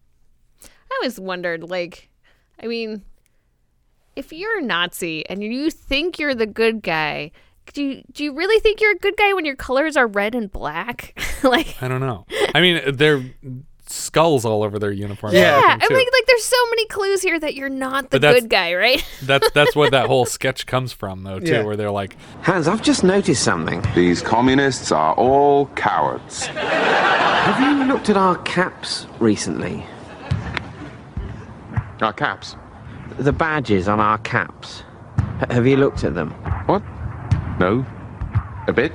I 0.61 0.99
always 1.01 1.19
wondered, 1.19 1.63
like, 1.63 2.09
I 2.61 2.67
mean, 2.67 3.03
if 4.17 4.33
you're 4.33 4.59
a 4.59 4.61
Nazi 4.61 5.27
and 5.29 5.41
you 5.41 5.71
think 5.71 6.19
you're 6.19 6.35
the 6.35 6.45
good 6.45 6.83
guy, 6.83 7.31
do 7.71 7.81
you, 7.81 8.03
do 8.11 8.25
you 8.25 8.33
really 8.33 8.59
think 8.59 8.81
you're 8.81 8.91
a 8.91 8.97
good 8.97 9.15
guy 9.15 9.31
when 9.31 9.45
your 9.45 9.55
colors 9.55 9.95
are 9.95 10.05
red 10.05 10.35
and 10.35 10.51
black? 10.51 11.17
like, 11.43 11.81
I 11.81 11.87
don't 11.87 12.01
know. 12.01 12.25
I 12.53 12.59
mean, 12.59 12.81
they're 12.93 13.23
skulls 13.93 14.43
all 14.45 14.63
over 14.63 14.79
their 14.79 14.91
uniform. 14.91 15.33
yeah, 15.33 15.73
and 15.73 15.83
I'm 15.83 15.93
like, 15.93 16.07
like 16.11 16.25
there's 16.27 16.43
so 16.43 16.69
many 16.71 16.85
clues 16.87 17.21
here 17.21 17.39
that 17.39 17.53
you're 17.55 17.69
not 17.69 18.09
the 18.09 18.19
good 18.19 18.49
guy, 18.49 18.73
right? 18.73 19.05
That's 19.21 19.49
that's 19.51 19.75
what 19.75 19.91
that 19.91 20.07
whole 20.07 20.25
sketch 20.37 20.65
comes 20.65 20.91
from, 20.91 21.23
though, 21.23 21.39
too, 21.39 21.51
Yeah. 21.51 21.63
where 21.63 21.75
they're 21.75 21.91
like, 21.91 22.17
Hans, 22.41 22.67
I've 22.67 22.81
just 22.81 23.03
noticed 23.03 23.43
something. 23.43 23.83
These 23.95 24.21
communists 24.21 24.91
are 24.91 25.13
all 25.13 25.67
cowards. 25.75 26.47
Have 26.47 27.59
you 27.59 27.85
looked 27.85 28.09
at 28.09 28.17
our 28.17 28.37
caps 28.39 29.05
recently? 29.19 29.85
Our 32.01 32.13
caps? 32.13 32.55
The 33.17 33.31
badges 33.31 33.87
on 33.87 33.99
our 33.99 34.17
caps. 34.19 34.83
H- 35.41 35.51
have 35.51 35.67
you 35.67 35.77
looked 35.77 36.03
at 36.03 36.15
them? 36.15 36.31
What? 36.65 36.81
No. 37.59 37.85
A 38.67 38.73
bit? 38.73 38.93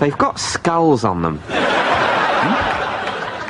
They've 0.00 0.16
got 0.16 0.38
skulls 0.38 1.04
on 1.04 1.22
them. 1.22 1.40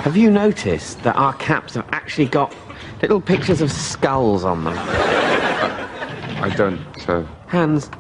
Have 0.03 0.17
you 0.17 0.31
noticed 0.31 1.03
that 1.03 1.15
our 1.17 1.35
caps 1.35 1.75
have 1.75 1.87
actually 1.93 2.25
got 2.25 2.57
little 3.03 3.21
pictures 3.21 3.61
of 3.61 3.71
skulls 3.71 4.45
on 4.45 4.65
them? 4.65 4.75
I 4.79 6.51
don't. 6.57 6.81
Uh... 7.07 7.27
Hans, 7.49 7.91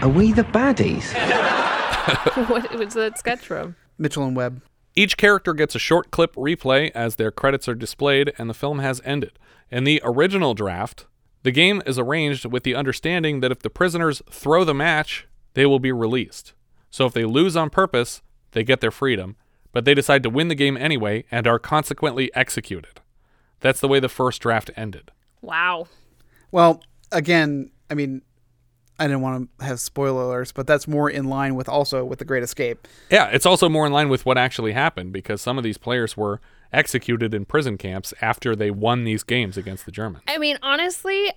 are 0.00 0.08
we 0.08 0.32
the 0.32 0.44
baddies? 0.44 1.12
what 2.48 2.74
was 2.74 2.94
that 2.94 3.18
sketch 3.18 3.46
from? 3.46 3.76
Mitchell 3.98 4.24
and 4.24 4.34
Webb. 4.34 4.62
Each 4.94 5.18
character 5.18 5.52
gets 5.52 5.74
a 5.74 5.78
short 5.78 6.10
clip 6.10 6.34
replay 6.34 6.90
as 6.94 7.16
their 7.16 7.30
credits 7.30 7.68
are 7.68 7.74
displayed 7.74 8.32
and 8.38 8.48
the 8.48 8.54
film 8.54 8.78
has 8.78 9.02
ended. 9.04 9.38
In 9.70 9.84
the 9.84 10.00
original 10.04 10.54
draft, 10.54 11.04
the 11.42 11.50
game 11.50 11.82
is 11.84 11.98
arranged 11.98 12.46
with 12.46 12.62
the 12.62 12.74
understanding 12.74 13.40
that 13.40 13.52
if 13.52 13.60
the 13.60 13.68
prisoners 13.68 14.22
throw 14.30 14.64
the 14.64 14.72
match, 14.72 15.26
they 15.52 15.66
will 15.66 15.80
be 15.80 15.92
released. 15.92 16.54
So 16.90 17.04
if 17.04 17.12
they 17.12 17.26
lose 17.26 17.56
on 17.56 17.68
purpose, 17.68 18.22
they 18.52 18.64
get 18.64 18.80
their 18.80 18.90
freedom, 18.90 19.36
but 19.72 19.84
they 19.84 19.94
decide 19.94 20.22
to 20.22 20.30
win 20.30 20.48
the 20.48 20.54
game 20.54 20.76
anyway 20.76 21.24
and 21.30 21.46
are 21.46 21.58
consequently 21.58 22.34
executed. 22.34 23.00
That's 23.60 23.80
the 23.80 23.88
way 23.88 24.00
the 24.00 24.08
first 24.08 24.40
draft 24.42 24.70
ended. 24.76 25.10
Wow. 25.40 25.88
Well, 26.50 26.82
again, 27.10 27.70
I 27.90 27.94
mean, 27.94 28.22
I 28.98 29.06
didn't 29.06 29.22
want 29.22 29.50
to 29.58 29.64
have 29.64 29.80
spoilers, 29.80 30.52
but 30.52 30.66
that's 30.66 30.86
more 30.86 31.10
in 31.10 31.24
line 31.24 31.54
with 31.54 31.68
also 31.68 32.04
with 32.04 32.18
the 32.18 32.24
Great 32.24 32.42
Escape. 32.42 32.86
Yeah, 33.10 33.28
it's 33.28 33.46
also 33.46 33.68
more 33.68 33.86
in 33.86 33.92
line 33.92 34.08
with 34.08 34.24
what 34.26 34.38
actually 34.38 34.72
happened 34.72 35.12
because 35.12 35.40
some 35.40 35.58
of 35.58 35.64
these 35.64 35.78
players 35.78 36.16
were 36.16 36.40
executed 36.72 37.34
in 37.34 37.44
prison 37.44 37.78
camps 37.78 38.14
after 38.20 38.54
they 38.54 38.70
won 38.70 39.04
these 39.04 39.22
games 39.22 39.56
against 39.56 39.86
the 39.86 39.92
Germans. 39.92 40.24
I 40.28 40.38
mean, 40.38 40.58
honestly, 40.62 41.32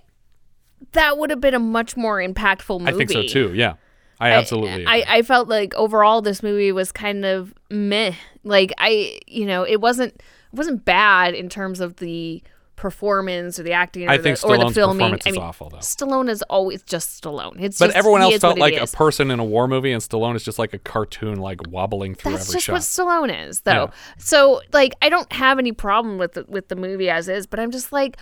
that 0.92 1.18
would 1.18 1.30
have 1.30 1.40
been 1.40 1.54
a 1.54 1.58
much 1.58 1.96
more 1.96 2.18
impactful 2.18 2.80
movie. 2.80 2.92
I 2.92 2.96
think 2.96 3.10
so 3.10 3.22
too. 3.22 3.52
Yeah, 3.54 3.74
I 4.18 4.32
absolutely. 4.32 4.86
I, 4.86 5.04
I 5.06 5.22
felt 5.22 5.48
like 5.48 5.74
overall 5.74 6.22
this 6.22 6.42
movie 6.42 6.72
was 6.72 6.92
kind 6.92 7.24
of 7.24 7.54
meh. 7.70 8.14
Like 8.44 8.72
I, 8.78 9.20
you 9.26 9.46
know, 9.46 9.64
it 9.64 9.80
wasn't 9.80 10.14
it 10.14 10.56
wasn't 10.56 10.84
bad 10.84 11.34
in 11.34 11.48
terms 11.48 11.80
of 11.80 11.96
the 11.96 12.42
performance 12.76 13.58
or 13.58 13.62
the 13.62 13.72
acting 13.72 14.06
or, 14.06 14.10
I 14.10 14.18
the, 14.18 14.22
think 14.22 14.44
or 14.44 14.58
the 14.58 14.70
filming. 14.70 14.98
performance 14.98 15.26
I 15.26 15.30
is 15.30 15.36
mean, 15.36 15.42
awful, 15.42 15.70
though. 15.70 15.78
Stallone 15.78 16.28
is 16.28 16.42
always 16.42 16.82
just 16.82 17.22
Stallone. 17.22 17.60
It's 17.60 17.78
but 17.78 17.86
just, 17.86 17.96
everyone 17.96 18.20
else 18.22 18.36
felt 18.38 18.58
like 18.58 18.76
a 18.76 18.86
person 18.86 19.30
in 19.30 19.40
a 19.40 19.44
war 19.44 19.66
movie, 19.66 19.92
and 19.92 20.02
Stallone 20.02 20.36
is 20.36 20.44
just 20.44 20.58
like 20.58 20.74
a 20.74 20.78
cartoon, 20.78 21.40
like 21.40 21.58
wobbling 21.68 22.14
through 22.14 22.32
That's 22.32 22.50
every 22.50 22.60
just 22.60 22.98
what 22.98 23.06
Stallone 23.06 23.48
is, 23.48 23.62
though. 23.62 23.72
Yeah. 23.72 23.90
So, 24.18 24.60
like, 24.72 24.94
I 25.02 25.08
don't 25.08 25.32
have 25.32 25.58
any 25.58 25.72
problem 25.72 26.18
with 26.18 26.34
the, 26.34 26.44
with 26.48 26.68
the 26.68 26.76
movie 26.76 27.10
as 27.10 27.28
is, 27.28 27.46
but 27.46 27.58
I'm 27.58 27.70
just 27.70 27.92
like, 27.92 28.18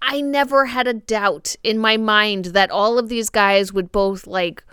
I 0.00 0.20
never 0.20 0.66
had 0.66 0.86
a 0.86 0.94
doubt 0.94 1.56
in 1.62 1.78
my 1.78 1.96
mind 1.96 2.46
that 2.46 2.70
all 2.70 2.98
of 2.98 3.08
these 3.08 3.28
guys 3.28 3.72
would 3.72 3.92
both 3.92 4.26
like 4.26 4.64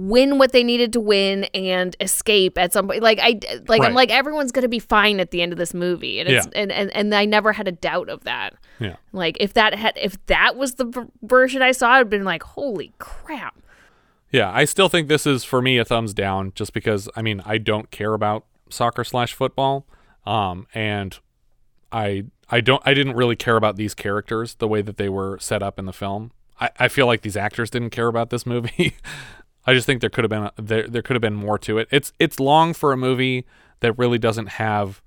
win 0.00 0.38
what 0.38 0.52
they 0.52 0.62
needed 0.62 0.92
to 0.92 1.00
win 1.00 1.42
and 1.52 1.96
escape 2.00 2.56
at 2.56 2.72
some 2.72 2.86
point. 2.86 3.02
Like 3.02 3.18
I 3.20 3.40
like 3.66 3.82
I'm 3.82 3.94
like 3.94 4.10
everyone's 4.10 4.52
gonna 4.52 4.68
be 4.68 4.78
fine 4.78 5.18
at 5.18 5.32
the 5.32 5.42
end 5.42 5.52
of 5.52 5.58
this 5.58 5.74
movie, 5.74 6.20
and 6.20 6.28
it's 6.28 6.46
Yeah. 6.46 6.52
and, 6.62 6.70
and 6.70 6.90
and 6.94 7.12
I 7.14 7.24
never 7.24 7.52
had 7.52 7.66
a 7.66 7.72
doubt 7.72 8.08
of 8.08 8.22
that. 8.22 8.54
Yeah. 8.78 8.94
Like 9.12 9.36
if 9.40 9.54
that 9.54 9.74
had 9.74 9.98
if 10.00 10.24
that 10.26 10.54
was 10.56 10.74
the 10.74 10.84
v- 10.84 11.00
version 11.22 11.62
I 11.62 11.72
saw, 11.72 11.90
I'd 11.94 12.08
been 12.08 12.24
like, 12.24 12.44
holy 12.44 12.92
crap. 12.98 13.58
Yeah, 14.30 14.52
I 14.52 14.66
still 14.66 14.88
think 14.88 15.08
this 15.08 15.26
is 15.26 15.42
for 15.42 15.60
me 15.60 15.78
a 15.78 15.84
thumbs 15.84 16.14
down, 16.14 16.52
just 16.54 16.72
because 16.72 17.08
I 17.16 17.22
mean 17.22 17.42
I 17.44 17.58
don't 17.58 17.90
care 17.90 18.14
about 18.14 18.44
soccer 18.70 19.02
slash 19.02 19.34
football, 19.34 19.84
um, 20.24 20.68
and 20.74 21.18
I 21.90 22.26
I 22.50 22.60
don't 22.60 22.82
I 22.86 22.94
didn't 22.94 23.16
really 23.16 23.36
care 23.36 23.56
about 23.56 23.74
these 23.74 23.94
characters 23.94 24.54
the 24.54 24.68
way 24.68 24.80
that 24.82 24.96
they 24.96 25.08
were 25.08 25.38
set 25.40 25.60
up 25.62 25.76
in 25.78 25.86
the 25.86 25.92
film. 25.92 26.30
I, 26.60 26.70
I 26.78 26.88
feel 26.88 27.06
like 27.06 27.22
these 27.22 27.36
actors 27.36 27.70
didn't 27.70 27.90
care 27.90 28.06
about 28.08 28.30
this 28.30 28.46
movie. 28.46 28.96
I 29.68 29.74
just 29.74 29.84
think 29.84 30.00
there 30.00 30.08
could 30.08 30.24
have 30.24 30.30
been 30.30 30.44
a, 30.44 30.52
there 30.56 30.88
there 30.88 31.02
could 31.02 31.14
have 31.14 31.20
been 31.20 31.34
more 31.34 31.58
to 31.58 31.76
it. 31.76 31.88
It's 31.90 32.14
it's 32.18 32.40
long 32.40 32.72
for 32.72 32.90
a 32.90 32.96
movie 32.96 33.44
that 33.80 33.92
really 33.98 34.18
doesn't 34.18 34.46
have 34.46 35.02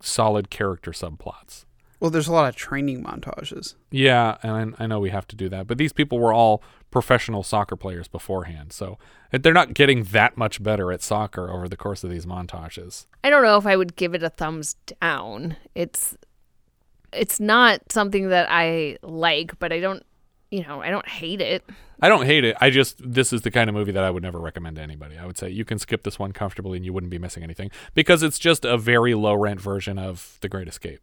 solid 0.00 0.50
character 0.50 0.92
subplots. 0.92 1.64
Well, 1.98 2.12
there's 2.12 2.28
a 2.28 2.32
lot 2.32 2.48
of 2.48 2.54
training 2.54 3.02
montages. 3.02 3.74
Yeah, 3.90 4.36
and 4.42 4.76
I, 4.78 4.84
I 4.84 4.86
know 4.86 5.00
we 5.00 5.10
have 5.10 5.26
to 5.28 5.36
do 5.36 5.48
that, 5.48 5.66
but 5.66 5.78
these 5.78 5.92
people 5.92 6.20
were 6.20 6.32
all 6.32 6.62
professional 6.92 7.42
soccer 7.42 7.74
players 7.74 8.06
beforehand, 8.06 8.72
so 8.72 8.98
they're 9.32 9.52
not 9.52 9.74
getting 9.74 10.04
that 10.04 10.36
much 10.36 10.62
better 10.62 10.92
at 10.92 11.02
soccer 11.02 11.50
over 11.50 11.68
the 11.68 11.76
course 11.76 12.04
of 12.04 12.10
these 12.10 12.24
montages. 12.24 13.06
I 13.24 13.30
don't 13.30 13.42
know 13.42 13.56
if 13.56 13.66
I 13.66 13.74
would 13.74 13.96
give 13.96 14.14
it 14.14 14.22
a 14.22 14.30
thumbs 14.30 14.76
down. 15.00 15.56
It's 15.74 16.16
it's 17.12 17.40
not 17.40 17.80
something 17.90 18.28
that 18.28 18.46
I 18.48 18.96
like, 19.02 19.58
but 19.58 19.72
I 19.72 19.80
don't 19.80 20.04
you 20.54 20.62
know, 20.62 20.80
I 20.80 20.90
don't 20.90 21.08
hate 21.08 21.40
it. 21.40 21.64
I 22.00 22.08
don't 22.08 22.26
hate 22.26 22.44
it. 22.44 22.56
I 22.60 22.70
just 22.70 23.00
this 23.02 23.32
is 23.32 23.42
the 23.42 23.50
kind 23.50 23.68
of 23.68 23.74
movie 23.74 23.90
that 23.90 24.04
I 24.04 24.10
would 24.10 24.22
never 24.22 24.38
recommend 24.38 24.76
to 24.76 24.82
anybody. 24.82 25.18
I 25.18 25.26
would 25.26 25.36
say 25.36 25.50
you 25.50 25.64
can 25.64 25.80
skip 25.80 26.04
this 26.04 26.16
one 26.16 26.30
comfortably 26.30 26.76
and 26.76 26.84
you 26.84 26.92
wouldn't 26.92 27.10
be 27.10 27.18
missing 27.18 27.42
anything 27.42 27.72
because 27.94 28.22
it's 28.22 28.38
just 28.38 28.64
a 28.64 28.78
very 28.78 29.14
low 29.14 29.34
rent 29.34 29.60
version 29.60 29.98
of 29.98 30.38
The 30.42 30.48
Great 30.48 30.68
Escape. 30.68 31.00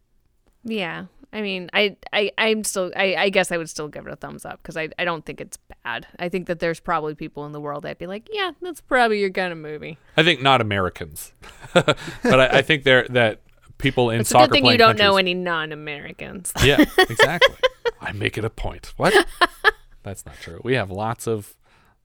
Yeah. 0.64 1.06
I 1.34 1.42
mean, 1.42 1.68
I, 1.72 1.96
I, 2.12 2.30
I'm 2.38 2.62
still, 2.62 2.92
I, 2.94 3.14
I 3.14 3.28
guess 3.30 3.50
I 3.50 3.56
would 3.56 3.68
still 3.68 3.88
give 3.88 4.06
it 4.06 4.12
a 4.12 4.16
thumbs 4.16 4.44
up 4.44 4.62
because 4.62 4.76
I, 4.76 4.90
I 4.98 5.04
don't 5.04 5.24
think 5.24 5.40
it's 5.40 5.58
bad. 5.82 6.06
I 6.18 6.28
think 6.28 6.46
that 6.46 6.60
there's 6.60 6.78
probably 6.78 7.14
people 7.14 7.46
in 7.46 7.52
the 7.52 7.60
world 7.60 7.84
that'd 7.84 7.98
be 7.98 8.06
like, 8.06 8.28
yeah, 8.30 8.52
that's 8.60 8.80
probably 8.82 9.18
your 9.18 9.30
kind 9.30 9.50
of 9.52 9.58
movie. 9.58 9.98
I 10.16 10.22
think 10.22 10.42
not 10.42 10.60
Americans, 10.60 11.32
but 11.72 11.98
I, 12.24 12.58
I 12.58 12.62
think 12.62 12.84
there 12.84 13.06
that 13.08 13.40
people 13.82 14.10
in 14.10 14.20
It's 14.20 14.30
a 14.30 14.38
good 14.38 14.50
thing 14.52 14.64
you 14.66 14.78
don't 14.78 14.98
know 14.98 15.16
any 15.16 15.34
non-Americans. 15.34 16.52
Yeah, 16.64 16.84
exactly. 16.98 17.56
I 18.00 18.12
make 18.12 18.38
it 18.38 18.44
a 18.44 18.50
point. 18.50 18.92
What? 18.96 19.26
That's 20.02 20.24
not 20.24 20.36
true. 20.40 20.60
We 20.64 20.74
have 20.74 20.90
lots 20.90 21.26
of 21.26 21.54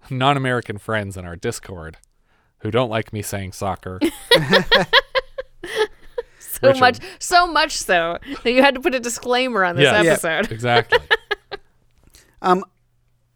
non-American 0.09 0.77
friends 0.77 1.15
in 1.17 1.25
our 1.25 1.35
Discord 1.35 1.97
who 2.59 2.71
don't 2.71 2.89
like 2.89 3.13
me 3.13 3.21
saying 3.21 3.53
soccer. 3.53 3.99
So 6.39 6.69
Richard. 6.69 6.79
much, 6.79 6.99
so 7.19 7.45
much 7.45 7.77
so 7.77 8.17
that 8.43 8.51
you 8.51 8.63
had 8.63 8.73
to 8.73 8.81
put 8.81 8.95
a 8.95 8.99
disclaimer 8.99 9.63
on 9.63 9.75
this 9.75 9.83
Yeah. 9.83 10.01
Yeah. 10.01 10.11
episode. 10.11 10.51
Exactly. 10.51 10.97
Um, 12.41 12.63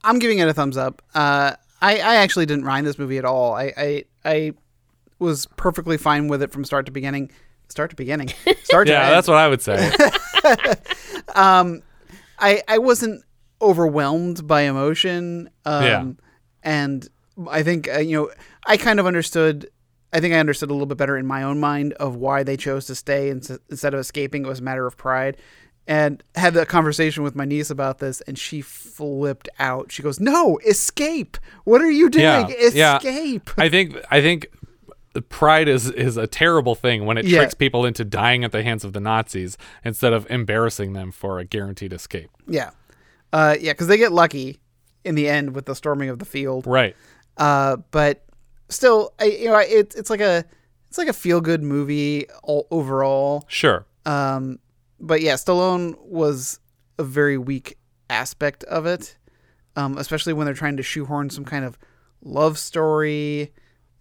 I'm 0.04 0.18
giving 0.18 0.39
it 0.39 0.48
a 0.48 0.54
thumbs 0.54 0.76
up. 0.76 1.04
Uh, 1.14 1.54
I, 1.82 1.98
I 2.00 2.16
actually 2.16 2.48
didn't 2.48 2.64
mind 2.66 2.88
this 2.88 2.98
movie 2.98 3.20
at 3.20 3.26
all. 3.26 3.54
I, 3.54 3.74
I, 3.78 4.04
I 4.26 4.54
was 5.20 5.46
perfectly 5.56 5.98
fine 5.98 6.28
with 6.30 6.42
it 6.42 6.52
from 6.52 6.64
start 6.66 6.88
to 6.88 6.92
beginning. 6.92 7.30
Start 7.72 7.89
to 7.91 7.95
beginning. 7.95 8.30
Start 8.63 8.88
to 8.88 8.93
yeah, 8.93 9.05
end. 9.05 9.13
that's 9.13 9.28
what 9.28 9.38
I 9.38 9.47
would 9.47 9.61
say. 9.61 9.91
um, 11.36 11.82
I 12.39 12.61
I 12.67 12.78
wasn't 12.78 13.24
overwhelmed 13.61 14.47
by 14.47 14.61
emotion. 14.61 15.49
Um, 15.65 15.84
Yeah. 15.84 16.05
and 16.63 17.07
I 17.49 17.63
think 17.63 17.88
uh, 17.93 17.99
you 17.99 18.17
know 18.17 18.32
I 18.65 18.78
kind 18.78 18.99
of 18.99 19.05
understood. 19.05 19.69
I 20.13 20.19
think 20.19 20.34
I 20.34 20.39
understood 20.39 20.69
a 20.69 20.74
little 20.74 20.88
bit 20.88 20.97
better 20.97 21.17
in 21.17 21.26
my 21.26 21.43
own 21.43 21.59
mind 21.59 21.93
of 21.93 22.15
why 22.17 22.43
they 22.43 22.57
chose 22.57 22.86
to 22.88 22.95
stay 22.95 23.30
ins- 23.30 23.57
instead 23.69 23.93
of 23.93 23.99
escaping. 24.01 24.43
It 24.45 24.47
was 24.49 24.59
a 24.59 24.63
matter 24.63 24.86
of 24.86 24.97
pride. 24.97 25.38
And 25.88 26.22
had 26.36 26.53
that 26.53 26.67
conversation 26.67 27.24
with 27.24 27.36
my 27.36 27.43
niece 27.43 27.72
about 27.72 27.97
this, 27.97 28.22
and 28.22 28.38
she 28.38 28.61
flipped 28.61 29.49
out. 29.57 29.91
She 29.91 30.03
goes, 30.03 30.19
"No, 30.19 30.59
escape! 30.65 31.38
What 31.63 31.82
are 31.82 31.89
you 31.89 32.09
doing? 32.09 32.24
yeah, 32.24 32.47
yeah. 32.74 32.95
Escape!" 32.97 33.49
I 33.57 33.67
think 33.67 33.97
I 34.11 34.22
think 34.22 34.47
pride 35.20 35.68
is 35.68 35.89
is 35.89 36.16
a 36.16 36.28
terrible 36.28 36.76
thing 36.76 37.05
when 37.05 37.18
it 37.18 37.26
Yeah. 37.26 37.39
tricks 37.39 37.53
people 37.53 37.86
into 37.86 38.05
dying 38.05 38.43
at 38.45 38.51
the 38.53 38.64
hands 38.64 38.86
of 38.86 38.93
the 38.93 38.99
Nazis 39.01 39.57
instead 39.84 40.14
of 40.14 40.26
embarrassing 40.30 40.93
them 40.93 41.12
for 41.12 41.39
a 41.39 41.43
guaranteed 41.43 41.91
escape. 41.91 42.30
Yeah, 42.47 42.70
uh, 43.34 43.57
yeah, 43.59 43.74
because 43.74 43.88
they 43.88 43.97
get 43.97 44.14
lucky 44.14 44.62
in 45.03 45.16
the 45.16 45.28
end 45.28 45.53
with 45.55 45.66
the 45.66 45.76
storming 45.76 46.09
of 46.09 46.20
the 46.20 46.26
field, 46.26 46.66
Right. 46.68 46.95
Uh, 47.38 47.78
but 47.91 48.24
still, 48.70 49.14
I, 49.20 49.26
you 49.26 49.45
know, 49.47 49.57
it, 49.57 49.95
it's 49.97 50.09
like 50.09 50.22
a 50.22 50.45
it's 50.88 50.97
like 50.97 51.07
a 51.07 51.14
feel 51.14 51.41
good 51.41 51.64
movie 51.64 52.28
all, 52.43 52.68
overall. 52.72 53.45
Sure. 53.47 53.86
Um, 54.05 54.59
but 54.99 55.22
yeah, 55.22 55.34
Stallone 55.34 55.97
was 56.05 56.59
a 56.99 57.03
very 57.03 57.38
weak 57.38 57.78
aspect 58.09 58.64
of 58.66 58.86
it, 58.86 59.18
um, 59.76 59.97
especially 59.97 60.34
when 60.34 60.45
they're 60.45 60.53
trying 60.53 60.78
to 60.78 60.84
shoehorn 60.84 61.30
some 61.30 61.45
kind 61.45 61.66
of 61.66 61.78
love 62.24 62.57
story. 62.59 63.51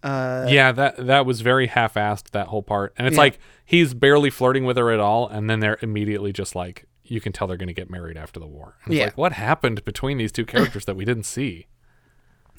Uh, 0.03 0.47
yeah, 0.49 0.71
that 0.71 1.05
that 1.05 1.25
was 1.25 1.41
very 1.41 1.67
half-assed 1.67 2.31
that 2.31 2.47
whole 2.47 2.63
part, 2.63 2.93
and 2.97 3.07
it's 3.07 3.15
Yeah. 3.15 3.21
like 3.21 3.39
he's 3.65 3.93
barely 3.93 4.29
flirting 4.29 4.65
with 4.65 4.77
her 4.77 4.89
at 4.91 4.99
all, 4.99 5.27
and 5.27 5.49
then 5.49 5.59
they're 5.59 5.77
immediately 5.81 6.31
just 6.33 6.55
like 6.55 6.85
you 7.03 7.19
can 7.21 7.31
tell 7.33 7.47
they're 7.47 7.57
going 7.57 7.67
to 7.67 7.73
get 7.73 7.89
married 7.89 8.17
after 8.17 8.39
the 8.39 8.47
war. 8.47 8.77
And 8.85 8.93
it's 8.93 8.99
Yeah. 8.99 9.05
like 9.05 9.17
what 9.17 9.33
happened 9.33 9.83
between 9.85 10.17
these 10.17 10.31
two 10.31 10.45
characters 10.45 10.85
that 10.85 10.95
we 10.95 11.05
didn't 11.05 11.23
see? 11.25 11.67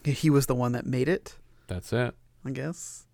he 0.05 0.29
was 0.31 0.47
the 0.47 0.55
one 0.55 0.73
that 0.73 0.85
made 0.85 1.09
it, 1.09 1.39
That's 1.69 1.93
it. 1.93 2.15
I 2.45 2.51
guess. 2.51 3.07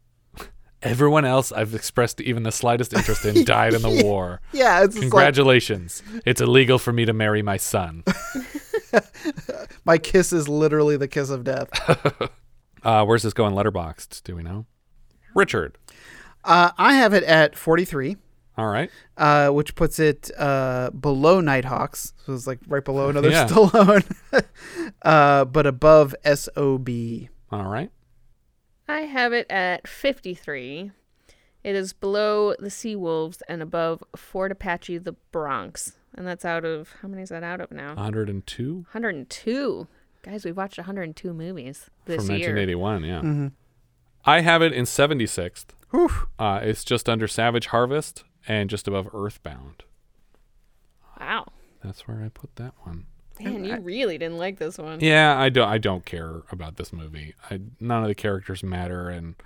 Everyone 0.83 1.24
else 1.24 1.51
I've 1.53 1.74
expressed 1.74 2.20
even 2.20 2.45
the 2.45 2.53
slightest 2.53 2.93
interest 2.95 3.24
in 3.24 3.45
died 3.45 3.74
in 3.74 3.83
the 3.83 4.03
war. 4.05 4.41
Yeah, 4.53 4.79
it's 4.85 4.95
just 4.95 4.97
like- 4.97 5.11
congratulations. 5.11 6.03
it's 6.24 6.41
illegal 6.41 6.79
for 6.79 6.93
me 6.93 7.05
to 7.05 7.12
marry 7.12 7.43
my 7.43 7.57
son. 7.57 8.05
My 9.85 9.99
kiss 9.99 10.33
is 10.33 10.49
literally 10.49 10.97
the 10.97 11.09
kiss 11.09 11.31
of 11.31 11.45
death. 11.45 11.68
Uh, 12.83 13.05
where's 13.05 13.22
this 13.22 13.33
going? 13.33 13.55
Letterboxd? 13.55 14.22
Do 14.24 14.37
we 14.37 14.43
know? 14.43 14.66
Richard. 15.35 15.79
Uh, 16.45 16.70
I 16.79 16.95
have 16.95 17.12
it 17.14 17.24
at 17.24 17.57
43. 17.57 18.16
All 18.57 18.66
right. 18.66 18.91
Uh, 19.16 19.51
which 19.51 19.74
puts 19.74 19.99
it 19.99 20.31
uh, 20.37 20.91
below 20.91 21.41
Nighthawks. 21.41 22.12
So 22.26 22.35
it's 22.35 22.47
like 22.47 22.59
right 22.66 22.85
below 22.85 23.09
another 23.09 23.31
Yeah. 23.31 23.47
Stallone. 23.47 24.05
uh, 25.03 25.45
but 25.45 25.66
above 25.66 26.14
SOB. 26.24 26.89
All 27.53 27.68
right. 27.68 27.91
I 28.89 29.03
have 29.03 29.33
it 29.33 29.47
at 29.51 29.87
53. 29.87 30.91
It 31.62 31.74
is 31.74 31.93
below 31.93 32.55
the 32.59 32.70
Sea 32.70 32.97
Wolves 32.97 33.43
and 33.49 33.62
above 33.62 34.03
Fort 34.16 34.51
Apache, 34.51 34.99
the 34.99 35.12
Bronx. 35.31 35.93
And 36.14 36.26
that's 36.26 36.45
out 36.45 36.64
of, 36.64 36.95
how 37.03 37.09
many 37.09 37.22
is 37.22 37.29
that 37.29 37.43
out 37.43 37.61
of 37.61 37.70
now? 37.70 37.95
102 37.95 38.87
102. 38.93 39.87
Guys, 40.29 40.45
we've 40.45 40.57
watched 40.57 40.76
102 40.76 41.33
movies 41.33 41.89
this 42.05 42.26
from 42.26 42.37
year. 42.37 42.55
1981. 42.55 43.05
Yeah. 43.05 43.20
Mhm. 43.22 43.53
I 44.26 44.41
have 44.43 44.61
it 44.61 44.72
in 44.74 44.85
76th. 44.85 45.74
Uh, 46.39 46.61
it's 46.62 46.85
just 46.85 47.09
under 47.09 47.26
Savage 47.26 47.66
Harvest 47.68 48.24
and 48.47 48.68
just 48.68 48.87
above 48.87 49.09
Earthbound. 49.14 49.85
Wow. 51.18 51.47
That's 51.83 52.07
where 52.07 52.22
I 52.22 52.29
put 52.29 52.55
that 52.57 52.74
one. 52.83 53.07
Man, 53.41 53.64
you 53.64 53.79
really 53.81 54.18
didn't 54.18 54.37
like 54.37 54.59
this 54.59 54.76
one. 54.79 54.99
Yeah, 55.01 55.39
I 55.39 55.49
don't. 55.49 55.68
I 55.68 55.79
don't 55.79 56.05
care 56.05 56.43
about 56.51 56.76
this 56.76 56.93
movie. 56.93 57.35
I, 57.51 57.61
none 57.81 58.03
of 58.03 58.09
the 58.09 58.14
characters 58.16 58.64
matter, 58.64 59.09
and 59.09 59.37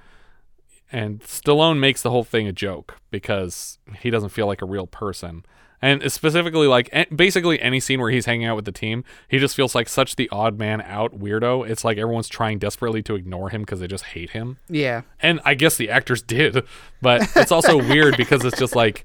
and 0.91 1.21
Stallone 1.21 1.79
makes 1.79 2.01
the 2.03 2.11
whole 2.11 2.25
thing 2.25 2.49
a 2.49 2.53
joke 2.53 2.97
because 3.11 3.79
he 4.01 4.09
doesn't 4.11 4.31
feel 4.31 4.47
like 4.47 4.63
a 4.63 4.67
real 4.67 4.87
person. 4.87 5.45
And 5.83 6.11
specifically, 6.13 6.69
like 6.69 6.91
basically 7.15 7.61
any 7.61 7.81
scene 7.81 8.01
where 8.01 8.11
he's 8.11 8.25
hanging 8.25 8.47
out 8.47 8.55
with 8.55 8.65
the 8.65 8.73
team, 8.73 9.03
he 9.27 9.41
just 9.41 9.57
feels 9.57 9.75
like 9.75 9.89
such 9.89 10.15
the 10.15 10.29
odd 10.31 10.57
man 10.57 10.81
out 10.83 11.19
weirdo. 11.19 11.69
It's 11.69 11.85
like 11.85 11.99
everyone's 11.99 12.29
trying 12.29 12.61
desperately 12.61 13.03
to 13.03 13.17
ignore 13.17 13.51
him 13.51 13.63
because 13.63 13.81
they 13.81 13.89
just 13.89 14.05
hate 14.05 14.31
him. 14.31 14.59
Yeah. 14.69 15.03
And 15.21 15.41
I 15.45 15.55
guess 15.55 15.77
the 15.77 15.91
actors 15.91 16.23
did, 16.23 16.63
but 17.03 17.29
it's 17.35 17.51
also 17.51 17.77
weird 17.89 18.17
because 18.17 18.45
it's 18.45 18.59
just 18.59 18.77
like. 18.77 19.05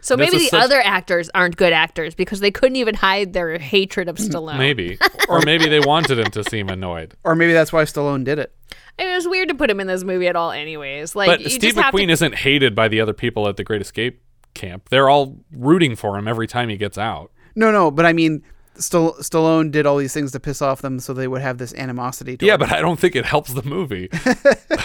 So 0.00 0.16
maybe 0.16 0.38
the 0.38 0.46
such- 0.46 0.62
other 0.62 0.80
actors 0.80 1.30
aren't 1.34 1.56
good 1.56 1.72
actors 1.72 2.14
because 2.16 2.40
they 2.40 2.50
couldn't 2.50 2.76
even 2.76 2.94
hide 2.96 3.32
their 3.32 3.58
hatred 3.58 4.08
of 4.08 4.16
Stallone. 4.16 4.58
Maybe. 4.58 4.98
or 5.28 5.40
maybe 5.44 5.68
they 5.68 5.80
wanted 5.80 6.18
him 6.18 6.30
to 6.32 6.44
seem 6.44 6.68
annoyed. 6.68 7.14
Or 7.24 7.34
maybe 7.34 7.52
that's 7.52 7.72
why 7.72 7.84
Stallone 7.84 8.24
did 8.24 8.38
it. 8.38 8.54
I 8.98 9.04
mean, 9.04 9.12
it 9.12 9.16
was 9.16 9.28
weird 9.28 9.48
to 9.48 9.54
put 9.54 9.70
him 9.70 9.80
in 9.80 9.86
this 9.86 10.04
movie 10.04 10.28
at 10.28 10.36
all, 10.36 10.50
anyways. 10.50 11.14
Like, 11.16 11.26
but 11.28 11.40
you 11.40 11.50
Steve 11.50 11.74
just 11.74 11.78
have 11.78 11.94
McQueen 11.94 12.06
to- 12.06 12.12
isn't 12.12 12.34
hated 12.36 12.74
by 12.74 12.88
the 12.88 13.00
other 13.00 13.12
people 13.12 13.48
at 13.48 13.56
the 13.56 13.64
Great 13.64 13.80
Escape 13.80 14.20
camp. 14.58 14.88
They're 14.90 15.08
all 15.08 15.38
rooting 15.50 15.96
for 15.96 16.18
him 16.18 16.28
every 16.28 16.46
time 16.46 16.68
he 16.68 16.76
gets 16.76 16.98
out. 16.98 17.30
No, 17.54 17.70
no, 17.72 17.90
but 17.90 18.04
I 18.04 18.12
mean, 18.12 18.42
Stall- 18.78 19.14
Stallone 19.14 19.70
did 19.70 19.86
all 19.86 19.96
these 19.96 20.14
things 20.14 20.32
to 20.32 20.40
piss 20.40 20.62
off 20.62 20.82
them 20.82 21.00
so 21.00 21.12
they 21.12 21.26
would 21.26 21.42
have 21.42 21.58
this 21.58 21.74
animosity. 21.74 22.36
Yeah, 22.40 22.56
toward 22.56 22.70
but. 22.70 22.78
I 22.78 22.80
don't 22.80 22.98
think 22.98 23.16
it 23.16 23.24
helps 23.24 23.52
the 23.52 23.62
movie. 23.62 24.08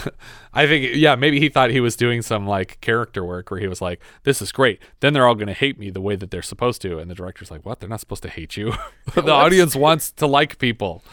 I 0.54 0.68
think, 0.68 0.96
yeah, 0.96 1.16
maybe 1.16 1.40
he 1.40 1.50
thought 1.50 1.70
he 1.70 1.80
was 1.80 1.96
doing 1.96 2.22
some 2.22 2.48
like 2.48 2.80
character 2.82 3.24
work 3.24 3.52
where 3.52 3.60
he 3.60 3.68
was 3.68 3.82
like, 3.82 4.02
"This 4.24 4.42
is 4.42 4.52
great." 4.52 4.82
Then 5.00 5.14
they're 5.14 5.28
all 5.28 5.36
going 5.36 5.48
to 5.48 5.54
hate 5.54 5.78
me 5.78 5.90
the 5.90 6.02
way 6.02 6.16
that 6.16 6.32
they're 6.32 6.42
supposed 6.42 6.82
to, 6.84 7.00
and 7.00 7.10
the 7.10 7.16
director's 7.16 7.52
like, 7.52 7.66
"What? 7.66 7.80
They're 7.80 7.90
not 7.90 8.00
supposed 8.00 8.24
to 8.24 8.30
hate 8.30 8.58
you. 8.58 8.74
the 9.14 9.32
audience 9.32 9.76
wants 9.76 10.12
to 10.14 10.28
like 10.28 10.58
people, 10.58 11.04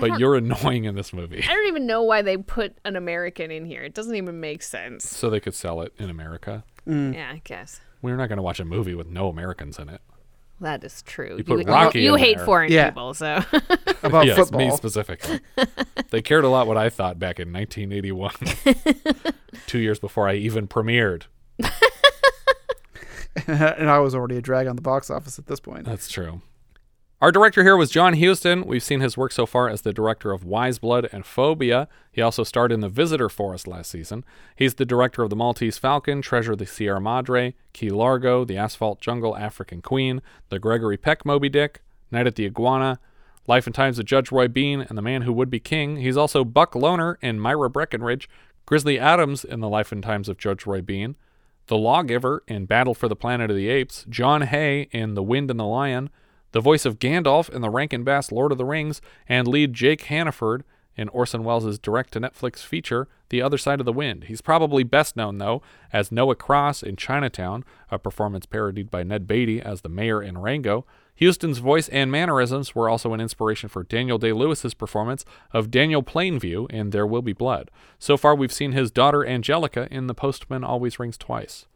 but 0.00 0.18
you're 0.18 0.36
annoying 0.36 0.84
in 0.84 0.94
this 0.94 1.12
movie." 1.12 1.42
I 1.42 1.52
don't 1.52 1.68
even 1.68 1.86
know 1.86 2.02
why 2.02 2.22
they 2.22 2.36
put 2.36 2.78
an 2.84 2.96
American 2.96 3.50
in 3.50 3.66
here. 3.66 3.82
It 3.82 3.94
doesn't 3.94 4.14
even 4.14 4.40
make 4.40 4.62
sense. 4.62 5.08
So 5.08 5.28
they 5.28 5.40
could 5.40 5.54
sell 5.54 5.82
it 5.82 5.92
in 5.98 6.08
America. 6.08 6.64
Mm. 6.88 7.14
Yeah, 7.14 7.30
I 7.32 7.40
guess. 7.44 7.80
We're 8.02 8.16
not 8.16 8.28
going 8.28 8.36
to 8.36 8.42
watch 8.42 8.60
a 8.60 8.64
movie 8.64 8.94
with 8.94 9.08
no 9.08 9.28
Americans 9.28 9.78
in 9.78 9.88
it. 9.88 10.00
That 10.60 10.84
is 10.84 11.02
true. 11.02 11.36
You 11.38 11.44
put 11.44 11.60
you, 11.60 11.64
Rocky 11.66 12.02
you 12.02 12.14
in 12.14 12.20
hate 12.20 12.36
there. 12.36 12.46
foreign 12.46 12.70
Yeah. 12.70 12.90
people, 12.90 13.12
so. 13.14 13.42
About 14.02 14.26
yes, 14.26 14.36
me 14.38 14.44
football. 14.68 14.76
specifically. 14.76 15.40
they 16.10 16.22
cared 16.22 16.44
a 16.44 16.48
lot 16.48 16.66
what 16.66 16.76
I 16.76 16.90
thought 16.90 17.18
back 17.18 17.40
in 17.40 17.52
1981, 17.52 18.32
two 19.66 19.78
years 19.78 19.98
before 19.98 20.28
I 20.28 20.34
even 20.34 20.68
premiered. 20.68 21.24
and 23.46 23.90
I 23.90 23.98
was 23.98 24.14
already 24.14 24.36
a 24.36 24.42
drag 24.42 24.66
on 24.66 24.76
the 24.76 24.82
box 24.82 25.10
office 25.10 25.38
at 25.38 25.46
this 25.46 25.60
point. 25.60 25.84
That's 25.86 26.08
true. 26.08 26.40
Our 27.24 27.32
director 27.32 27.62
here 27.62 27.78
was 27.78 27.88
John 27.88 28.20
Huston. 28.20 28.66
We've 28.66 28.82
seen 28.82 29.00
his 29.00 29.16
work 29.16 29.32
so 29.32 29.46
far 29.46 29.70
as 29.70 29.80
the 29.80 29.94
director 29.94 30.30
of 30.32 30.44
Wise 30.44 30.78
Blood 30.78 31.08
and 31.10 31.24
Phobia. 31.24 31.88
He 32.12 32.20
also 32.20 32.44
starred 32.44 32.70
in 32.70 32.80
The 32.80 32.90
Visitor 32.90 33.30
for 33.30 33.54
us 33.54 33.66
last 33.66 33.90
season. 33.90 34.26
He's 34.54 34.74
the 34.74 34.84
director 34.84 35.22
of 35.22 35.30
The 35.30 35.36
Maltese 35.36 35.78
Falcon, 35.78 36.20
Treasure 36.20 36.52
of 36.52 36.58
the 36.58 36.66
Sierra 36.66 37.00
Madre, 37.00 37.54
Key 37.72 37.88
Largo, 37.88 38.44
The 38.44 38.58
Asphalt 38.58 39.00
Jungle, 39.00 39.38
African 39.38 39.80
Queen, 39.80 40.20
The 40.50 40.58
Gregory 40.58 40.98
Peck 40.98 41.24
Moby 41.24 41.48
Dick, 41.48 41.80
Night 42.10 42.26
at 42.26 42.34
the 42.34 42.44
Iguana, 42.44 43.00
Life 43.46 43.64
and 43.64 43.74
Times 43.74 43.98
of 43.98 44.04
Judge 44.04 44.30
Roy 44.30 44.46
Bean, 44.46 44.82
and 44.82 44.98
The 44.98 45.00
Man 45.00 45.22
Who 45.22 45.32
Would 45.32 45.48
Be 45.48 45.60
King. 45.60 45.96
He's 45.96 46.18
also 46.18 46.44
Buck 46.44 46.74
Loner 46.74 47.16
in 47.22 47.40
Myra 47.40 47.70
Breckinridge, 47.70 48.28
Grizzly 48.66 48.98
Adams 48.98 49.46
in 49.46 49.60
The 49.60 49.68
Life 49.70 49.92
and 49.92 50.02
Times 50.02 50.28
of 50.28 50.36
Judge 50.36 50.66
Roy 50.66 50.82
Bean, 50.82 51.16
The 51.68 51.78
Lawgiver 51.78 52.42
in 52.46 52.66
Battle 52.66 52.92
for 52.92 53.08
the 53.08 53.16
Planet 53.16 53.50
of 53.50 53.56
the 53.56 53.70
Apes, 53.70 54.04
John 54.10 54.42
Hay 54.42 54.88
in 54.92 55.14
The 55.14 55.22
Wind 55.22 55.50
and 55.50 55.58
the 55.58 55.64
Lion, 55.64 56.10
the 56.54 56.60
voice 56.60 56.86
of 56.86 57.00
Gandalf 57.00 57.50
in 57.50 57.62
the 57.62 57.68
Rankin 57.68 58.04
Bass 58.04 58.30
Lord 58.30 58.52
of 58.52 58.58
the 58.58 58.64
Rings, 58.64 59.02
and 59.28 59.48
lead 59.48 59.72
Jake 59.72 60.02
Hannaford 60.02 60.62
in 60.96 61.08
Orson 61.08 61.42
Welles' 61.42 61.80
direct 61.80 62.12
to 62.12 62.20
Netflix 62.20 62.58
feature, 62.58 63.08
The 63.30 63.42
Other 63.42 63.58
Side 63.58 63.80
of 63.80 63.86
the 63.86 63.92
Wind. 63.92 64.24
He's 64.24 64.40
probably 64.40 64.84
best 64.84 65.16
known, 65.16 65.38
though, 65.38 65.62
as 65.92 66.12
Noah 66.12 66.36
Cross 66.36 66.84
in 66.84 66.94
Chinatown, 66.94 67.64
a 67.90 67.98
performance 67.98 68.46
parodied 68.46 68.88
by 68.88 69.02
Ned 69.02 69.26
Beatty 69.26 69.60
as 69.60 69.80
the 69.80 69.88
mayor 69.88 70.22
in 70.22 70.38
Rango. 70.38 70.86
Huston's 71.18 71.58
voice 71.58 71.88
and 71.88 72.12
mannerisms 72.12 72.72
were 72.72 72.88
also 72.88 73.12
an 73.14 73.20
inspiration 73.20 73.68
for 73.68 73.82
Daniel 73.82 74.18
Day 74.18 74.32
Lewis's 74.32 74.74
performance 74.74 75.24
of 75.52 75.72
Daniel 75.72 76.04
Plainview 76.04 76.70
in 76.70 76.90
There 76.90 77.06
Will 77.06 77.22
Be 77.22 77.32
Blood. 77.32 77.68
So 77.98 78.16
far, 78.16 78.36
we've 78.36 78.52
seen 78.52 78.70
his 78.70 78.92
daughter 78.92 79.24
Anjelica 79.24 79.88
in 79.88 80.06
The 80.06 80.14
Postman 80.14 80.62
Always 80.62 81.00
Rings 81.00 81.18
Twice. 81.18 81.66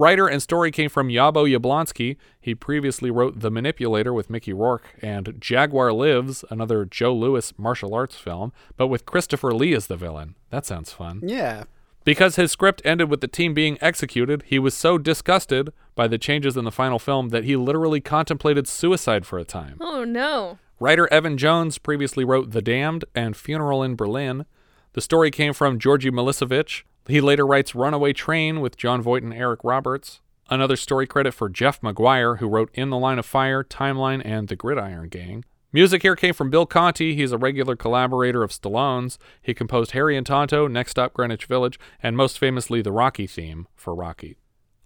Writer 0.00 0.26
and 0.26 0.42
story 0.42 0.70
came 0.70 0.88
from 0.88 1.08
Yabo 1.08 1.46
Yablonsky. 1.46 2.16
He 2.40 2.54
previously 2.54 3.10
wrote 3.10 3.40
The 3.40 3.50
Manipulator 3.50 4.14
with 4.14 4.30
Mickey 4.30 4.54
Rourke 4.54 4.94
and 5.02 5.34
Jaguar 5.38 5.92
Lives, 5.92 6.42
another 6.48 6.86
Joe 6.86 7.14
Lewis 7.14 7.52
martial 7.58 7.92
arts 7.92 8.16
film, 8.16 8.54
but 8.78 8.86
with 8.86 9.04
Christopher 9.04 9.52
Lee 9.52 9.74
as 9.74 9.88
the 9.88 9.98
villain. 9.98 10.36
That 10.48 10.64
sounds 10.64 10.90
fun. 10.90 11.20
Yeah. 11.22 11.64
Because 12.02 12.36
his 12.36 12.50
script 12.50 12.80
ended 12.82 13.10
with 13.10 13.20
the 13.20 13.28
team 13.28 13.52
being 13.52 13.76
executed, 13.82 14.42
he 14.46 14.58
was 14.58 14.72
so 14.72 14.96
disgusted 14.96 15.70
by 15.94 16.08
the 16.08 16.16
changes 16.16 16.56
in 16.56 16.64
the 16.64 16.70
final 16.70 16.98
film 16.98 17.28
that 17.28 17.44
he 17.44 17.54
literally 17.54 18.00
contemplated 18.00 18.66
suicide 18.66 19.26
for 19.26 19.38
a 19.38 19.44
time. 19.44 19.76
Oh 19.82 20.04
no. 20.04 20.58
Writer 20.80 21.12
Evan 21.12 21.36
Jones 21.36 21.76
previously 21.76 22.24
wrote 22.24 22.52
The 22.52 22.62
Damned 22.62 23.04
and 23.14 23.36
Funeral 23.36 23.82
in 23.82 23.96
Berlin. 23.96 24.46
The 24.94 25.02
story 25.02 25.30
came 25.30 25.52
from 25.52 25.78
Georgi 25.78 26.10
Milicevic. 26.10 26.84
He 27.06 27.20
later 27.20 27.46
writes 27.46 27.74
Runaway 27.74 28.12
Train 28.12 28.60
with 28.60 28.76
Jon 28.76 29.02
Voight 29.02 29.22
and 29.22 29.34
Eric 29.34 29.60
Roberts. 29.64 30.20
Another 30.48 30.76
story 30.76 31.06
credit 31.06 31.32
for 31.32 31.48
Jeff 31.48 31.82
Maguire, 31.82 32.36
who 32.36 32.48
wrote 32.48 32.70
In 32.74 32.90
the 32.90 32.98
Line 32.98 33.18
of 33.18 33.26
Fire, 33.26 33.62
Timeline, 33.62 34.22
and 34.24 34.48
The 34.48 34.56
Gridiron 34.56 35.08
Gang. 35.08 35.44
Music 35.72 36.02
here 36.02 36.16
came 36.16 36.34
from 36.34 36.50
Bill 36.50 36.66
Conti. 36.66 37.14
He's 37.14 37.30
a 37.30 37.38
regular 37.38 37.76
collaborator 37.76 38.42
of 38.42 38.50
Stallone's. 38.50 39.18
He 39.40 39.54
composed 39.54 39.92
Harry 39.92 40.16
and 40.16 40.26
Tonto, 40.26 40.66
Next 40.66 40.90
Stop 40.92 41.14
Greenwich 41.14 41.46
Village, 41.46 41.78
and 42.02 42.16
most 42.16 42.38
famously 42.40 42.82
the 42.82 42.90
Rocky 42.90 43.28
theme 43.28 43.68
for 43.76 43.94
Rocky. 43.94 44.36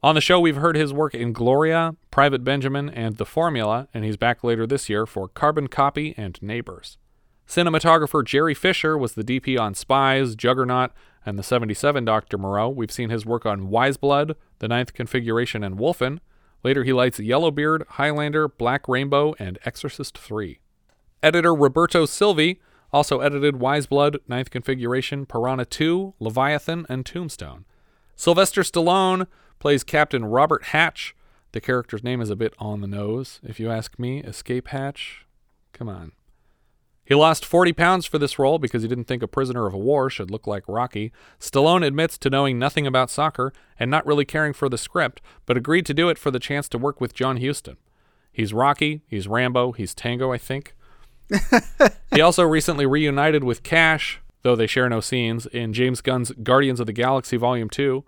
On 0.03 0.15
the 0.15 0.21
show, 0.21 0.39
we've 0.39 0.57
heard 0.57 0.77
his 0.77 0.93
work 0.93 1.15
in 1.15 1.33
Gloria, 1.33 1.97
Private 2.11 2.45
Benjamin, 2.45 2.91
and 2.91 3.17
The 3.17 3.25
Formula, 3.25 3.89
and 3.95 4.05
he's 4.05 4.19
back 4.19 4.45
later 4.45 4.67
this 4.67 4.91
year 4.91 5.07
for 5.07 5.29
Carbon 5.29 5.69
Copy 5.69 6.13
and 6.19 6.39
Neighbors. 6.43 6.99
Cinematographer 7.49 8.23
Gerry 8.23 8.53
Fisher 8.53 8.99
was 8.99 9.15
the 9.15 9.25
DP 9.25 9.59
on 9.59 9.73
Spies, 9.73 10.35
Juggernaut, 10.35 10.91
and 11.27 11.39
the 11.39 11.43
77 11.43 12.05
Dr. 12.05 12.39
Moreau. 12.39 12.69
We've 12.69 12.93
seen 12.93 13.11
his 13.11 13.25
work 13.27 13.47
on 13.47 13.69
Wise 13.69 13.97
Blood, 13.97 14.37
The 14.59 14.69
Ninth 14.69 14.93
Configuration, 14.93 15.65
and 15.65 15.79
Wolfen. 15.79 16.19
Later, 16.63 16.85
he 16.85 16.93
lights 16.93 17.19
Yellowbeard, 17.19 17.85
Highlander, 17.91 18.49
Black 18.49 18.89
Rainbow, 18.89 19.35
and 19.39 19.59
Exorcist 19.65 20.17
3. 20.19 20.61
Editor 21.23 21.55
Roberto 21.55 22.05
Silvi 22.05 22.59
also 22.93 23.21
edited 23.21 23.57
Wise 23.57 23.87
Blood, 23.87 24.19
Ninth 24.29 24.51
Configuration, 24.51 25.27
Piranha 25.27 25.65
2, 25.65 26.15
Leviathan, 26.21 26.87
and 26.89 27.05
Tombstone. 27.05 27.65
Sylvester 28.17 28.63
Stallone 28.63 29.27
plays 29.59 29.83
Captain 29.83 30.25
Robert 30.25 30.65
Hatch. 30.67 31.15
The 31.53 31.61
character's 31.61 32.05
name 32.05 32.21
is 32.21 32.31
a 32.31 32.37
bit 32.37 32.55
on 32.59 32.81
the 32.81 32.87
nose, 32.87 33.41
if 33.43 33.59
you 33.59 33.71
ask 33.71 33.99
me. 33.99 34.21
Escape 34.21 34.69
Hatch? 34.69 35.27
Come 35.73 35.89
on. 35.89 36.13
He 37.05 37.15
lost 37.15 37.45
40 37.45 37.73
pounds 37.75 38.07
for 38.07 38.19
this 38.19 38.39
role 38.39 38.59
because 38.59 38.83
he 38.83 38.89
didn't 38.89 39.05
think 39.05 39.23
a 39.23 39.29
prisoner 39.29 39.67
of 39.67 39.75
war 39.75 40.09
should 40.09 40.31
look 40.31 40.47
like 40.47 40.65
Rocky. 40.67 41.13
Stallone 41.39 41.87
admits 41.87 42.17
to 42.19 42.31
knowing 42.31 42.59
nothing 42.59 42.87
about 42.87 43.11
soccer 43.11 43.53
and 43.79 43.91
not 43.91 44.07
really 44.07 44.25
caring 44.25 44.55
for 44.55 44.69
the 44.69 44.79
script, 44.79 45.21
but 45.45 45.57
agreed 45.57 45.85
to 45.87 45.95
do 45.95 46.09
it 46.09 46.19
for 46.19 46.31
the 46.31 46.39
chance 46.39 46.69
to 46.71 46.79
work 46.79 47.01
with 47.01 47.15
John 47.15 47.37
Huston. 47.43 47.77
He's 48.33 48.55
Rocky, 48.55 49.03
he's 49.07 49.29
Rambo, 49.29 49.73
he's 49.73 49.95
Tango, 49.95 50.33
I 50.33 50.39
think. 50.39 50.75
he 52.15 52.21
also 52.21 52.43
recently 52.43 52.87
reunited 52.87 53.45
with 53.45 53.63
Cash, 53.63 54.21
though 54.43 54.57
they 54.57 54.67
share 54.67 54.89
no 54.89 55.01
scenes, 55.01 55.47
in 55.47 55.73
James 55.73 56.01
Gunn's 56.01 56.33
Guardians 56.43 56.81
of 56.81 56.87
the 56.87 56.93
Galaxy 56.93 57.37
Volume 57.37 57.69
2. 57.69 58.05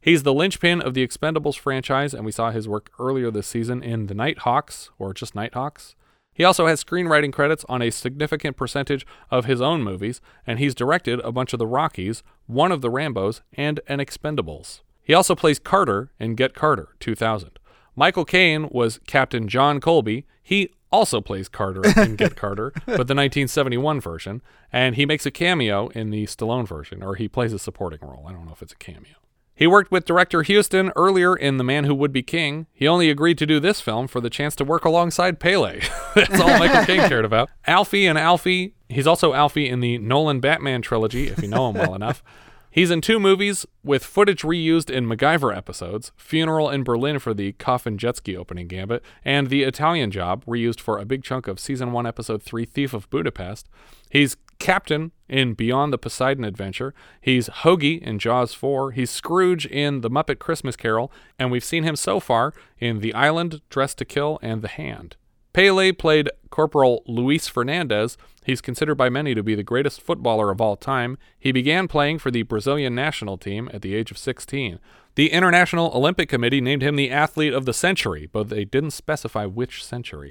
He's 0.00 0.22
the 0.22 0.34
linchpin 0.34 0.80
of 0.80 0.94
the 0.94 1.06
Expendables 1.06 1.58
franchise, 1.58 2.14
and 2.14 2.24
we 2.24 2.32
saw 2.32 2.50
his 2.50 2.68
work 2.68 2.90
earlier 2.98 3.30
this 3.30 3.46
season 3.46 3.82
in 3.82 4.06
The 4.06 4.14
Nighthawks, 4.14 4.90
or 4.98 5.12
just 5.12 5.34
Nighthawks. 5.34 5.96
He 6.38 6.44
also 6.44 6.68
has 6.68 6.84
screenwriting 6.84 7.32
credits 7.32 7.64
on 7.68 7.82
a 7.82 7.90
significant 7.90 8.56
percentage 8.56 9.04
of 9.28 9.46
his 9.46 9.60
own 9.60 9.82
movies, 9.82 10.20
and 10.46 10.60
he's 10.60 10.72
directed 10.72 11.18
a 11.20 11.32
bunch 11.32 11.52
of 11.52 11.58
the 11.58 11.66
Rockies, 11.66 12.22
one 12.46 12.70
of 12.70 12.80
the 12.80 12.90
Rambos, 12.90 13.40
and 13.54 13.80
an 13.88 13.98
Expendables. 13.98 14.82
He 15.02 15.12
also 15.12 15.34
plays 15.34 15.58
Carter 15.58 16.12
in 16.20 16.36
Get 16.36 16.54
Carter 16.54 16.90
2000. 17.00 17.58
Michael 17.96 18.24
Caine 18.24 18.68
was 18.70 19.00
Captain 19.08 19.48
John 19.48 19.80
Colby. 19.80 20.26
He 20.40 20.70
also 20.92 21.20
plays 21.20 21.48
Carter 21.48 21.82
in 22.00 22.14
Get 22.14 22.36
Carter, 22.36 22.70
but 22.86 23.08
the 23.08 23.16
1971 23.16 24.00
version, 24.00 24.40
and 24.72 24.94
he 24.94 25.04
makes 25.04 25.26
a 25.26 25.32
cameo 25.32 25.88
in 25.88 26.10
the 26.10 26.26
Stallone 26.26 26.68
version, 26.68 27.02
or 27.02 27.16
he 27.16 27.26
plays 27.26 27.52
a 27.52 27.58
supporting 27.58 27.98
role. 28.00 28.26
I 28.28 28.32
don't 28.32 28.46
know 28.46 28.52
if 28.52 28.62
it's 28.62 28.72
a 28.72 28.76
cameo. 28.76 29.16
He 29.58 29.66
worked 29.66 29.90
with 29.90 30.04
director 30.04 30.44
Huston 30.44 30.92
earlier 30.94 31.34
in 31.34 31.56
The 31.56 31.64
Man 31.64 31.82
Who 31.82 31.92
Would 31.96 32.12
Be 32.12 32.22
King. 32.22 32.68
He 32.72 32.86
only 32.86 33.10
agreed 33.10 33.38
to 33.38 33.46
do 33.46 33.58
this 33.58 33.80
film 33.80 34.06
for 34.06 34.20
the 34.20 34.30
chance 34.30 34.54
to 34.54 34.64
work 34.64 34.84
alongside 34.84 35.40
Pele. 35.40 35.80
That's 36.14 36.40
all 36.40 36.60
Michael 36.60 36.84
Caine 36.84 37.08
cared 37.08 37.24
about. 37.24 37.50
Alfie 37.66 38.06
and 38.06 38.16
Alfie, 38.16 38.74
he's 38.88 39.08
also 39.08 39.34
Alfie 39.34 39.68
in 39.68 39.80
the 39.80 39.98
Nolan 39.98 40.38
Batman 40.38 40.80
trilogy, 40.80 41.26
if 41.26 41.42
you 41.42 41.48
know 41.48 41.70
him 41.70 41.74
well 41.74 41.96
enough. 41.96 42.22
He's 42.70 42.92
in 42.92 43.00
two 43.00 43.18
movies 43.18 43.66
with 43.82 44.04
footage 44.04 44.42
reused 44.42 44.90
in 44.90 45.06
MacGyver 45.06 45.56
episodes 45.56 46.12
Funeral 46.16 46.70
in 46.70 46.84
Berlin 46.84 47.18
for 47.18 47.34
the 47.34 47.50
Coffin 47.54 47.98
Jet 47.98 48.18
Ski 48.18 48.36
opening 48.36 48.68
gambit, 48.68 49.02
and 49.24 49.48
The 49.48 49.64
Italian 49.64 50.12
Job, 50.12 50.44
reused 50.46 50.78
for 50.78 50.98
a 50.98 51.04
big 51.04 51.24
chunk 51.24 51.48
of 51.48 51.58
Season 51.58 51.90
1, 51.90 52.06
Episode 52.06 52.44
3 52.44 52.64
Thief 52.64 52.94
of 52.94 53.10
Budapest. 53.10 53.68
He's 54.08 54.36
Captain 54.58 55.12
in 55.28 55.54
Beyond 55.54 55.92
the 55.92 55.98
Poseidon 55.98 56.44
Adventure. 56.44 56.94
He's 57.20 57.48
Hoagie 57.48 58.00
in 58.02 58.18
Jaws 58.18 58.54
4. 58.54 58.92
He's 58.92 59.10
Scrooge 59.10 59.66
in 59.66 60.00
The 60.00 60.10
Muppet 60.10 60.38
Christmas 60.38 60.76
Carol. 60.76 61.12
And 61.38 61.50
we've 61.50 61.64
seen 61.64 61.84
him 61.84 61.96
so 61.96 62.20
far 62.20 62.52
in 62.78 63.00
The 63.00 63.14
Island, 63.14 63.60
Dressed 63.70 63.98
to 63.98 64.04
Kill, 64.04 64.38
and 64.42 64.62
The 64.62 64.68
Hand. 64.68 65.16
Pele 65.52 65.92
played 65.92 66.30
Corporal 66.50 67.02
Luis 67.06 67.48
Fernandez. 67.48 68.16
He's 68.44 68.60
considered 68.60 68.94
by 68.94 69.08
many 69.08 69.34
to 69.34 69.42
be 69.42 69.54
the 69.54 69.62
greatest 69.62 70.00
footballer 70.00 70.50
of 70.50 70.60
all 70.60 70.76
time. 70.76 71.18
He 71.38 71.52
began 71.52 71.88
playing 71.88 72.18
for 72.18 72.30
the 72.30 72.42
Brazilian 72.42 72.94
national 72.94 73.38
team 73.38 73.68
at 73.72 73.82
the 73.82 73.94
age 73.94 74.10
of 74.10 74.18
16. 74.18 74.78
The 75.16 75.32
International 75.32 75.90
Olympic 75.94 76.28
Committee 76.28 76.60
named 76.60 76.82
him 76.82 76.96
the 76.96 77.10
athlete 77.10 77.52
of 77.52 77.64
the 77.64 77.72
century, 77.72 78.28
but 78.30 78.50
they 78.50 78.64
didn't 78.64 78.92
specify 78.92 79.46
which 79.46 79.84
century. 79.84 80.30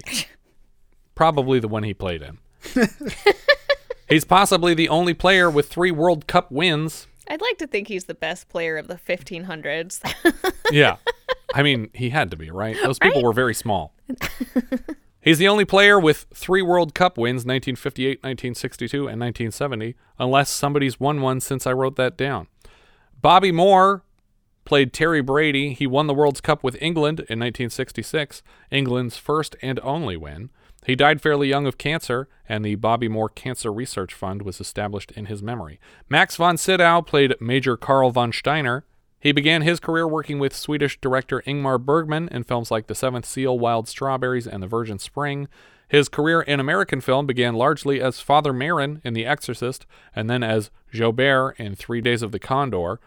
Probably 1.14 1.58
the 1.58 1.68
one 1.68 1.82
he 1.82 1.94
played 1.94 2.22
in. 2.22 2.38
He's 4.08 4.24
possibly 4.24 4.74
the 4.74 4.88
only 4.88 5.14
player 5.14 5.50
with 5.50 5.68
three 5.68 5.90
World 5.90 6.26
Cup 6.26 6.50
wins. 6.50 7.06
I'd 7.28 7.40
like 7.42 7.58
to 7.58 7.66
think 7.66 7.88
he's 7.88 8.04
the 8.04 8.14
best 8.14 8.48
player 8.48 8.76
of 8.78 8.88
the 8.88 8.94
1500s. 8.96 10.00
yeah. 10.72 10.96
I 11.54 11.62
mean, 11.62 11.90
he 11.92 12.10
had 12.10 12.30
to 12.30 12.36
be, 12.36 12.50
right? 12.50 12.76
Those 12.82 12.98
people 12.98 13.20
Right? 13.20 13.26
were 13.26 13.32
very 13.32 13.54
small. 13.54 13.94
He's 15.20 15.38
the 15.38 15.48
only 15.48 15.64
player 15.66 15.98
with 15.98 16.26
three 16.32 16.62
World 16.62 16.94
Cup 16.94 17.18
wins 17.18 17.40
1958, 17.44 18.18
1962, 18.22 18.96
and 19.00 19.20
1970, 19.20 19.94
unless 20.18 20.48
somebody's 20.48 20.98
won 21.00 21.20
one 21.20 21.40
since 21.40 21.66
I 21.66 21.72
wrote 21.72 21.96
that 21.96 22.16
down. 22.16 22.46
Bobby 23.20 23.50
Moore 23.52 24.04
played 24.64 24.92
Terry 24.92 25.20
Brady. 25.20 25.74
He 25.74 25.86
won 25.86 26.06
the 26.06 26.14
World 26.14 26.42
Cup 26.42 26.62
with 26.62 26.80
England 26.80 27.18
in 27.20 27.40
1966, 27.40 28.42
England's 28.70 29.16
first 29.18 29.56
and 29.60 29.80
only 29.80 30.16
win. 30.16 30.50
He 30.88 30.96
died 30.96 31.20
fairly 31.20 31.50
young 31.50 31.66
of 31.66 31.76
cancer, 31.76 32.28
and 32.48 32.64
the 32.64 32.76
Bobby 32.76 33.08
Moore 33.08 33.28
Cancer 33.28 33.70
Research 33.70 34.14
Fund 34.14 34.40
was 34.40 34.58
established 34.58 35.10
in 35.10 35.26
his 35.26 35.42
memory. 35.42 35.78
Max 36.08 36.36
von 36.36 36.56
Sydow 36.56 37.02
played 37.02 37.38
Major 37.42 37.76
Karl 37.76 38.10
von 38.10 38.32
Steiner. 38.32 38.86
He 39.20 39.30
began 39.32 39.60
his 39.60 39.80
career 39.80 40.08
working 40.08 40.38
with 40.38 40.56
Swedish 40.56 40.98
director 40.98 41.42
Ingmar 41.46 41.78
Bergman 41.78 42.28
in 42.28 42.42
films 42.42 42.70
like 42.70 42.86
The 42.86 42.94
Seventh 42.94 43.26
Seal, 43.26 43.58
Wild 43.58 43.86
Strawberries, 43.86 44.46
and 44.46 44.62
The 44.62 44.66
Virgin 44.66 44.98
Spring. 44.98 45.46
His 45.90 46.08
career 46.08 46.40
in 46.40 46.58
American 46.58 47.02
film 47.02 47.26
began 47.26 47.54
largely 47.54 48.00
as 48.00 48.20
Father 48.20 48.54
Merrin 48.54 49.02
in 49.04 49.12
The 49.12 49.26
Exorcist, 49.26 49.84
and 50.16 50.30
then 50.30 50.42
as 50.42 50.70
Joubert 50.90 51.60
in 51.60 51.74
Three 51.74 52.00
Days 52.00 52.22
of 52.22 52.32
the 52.32 52.38
Condor. 52.38 52.98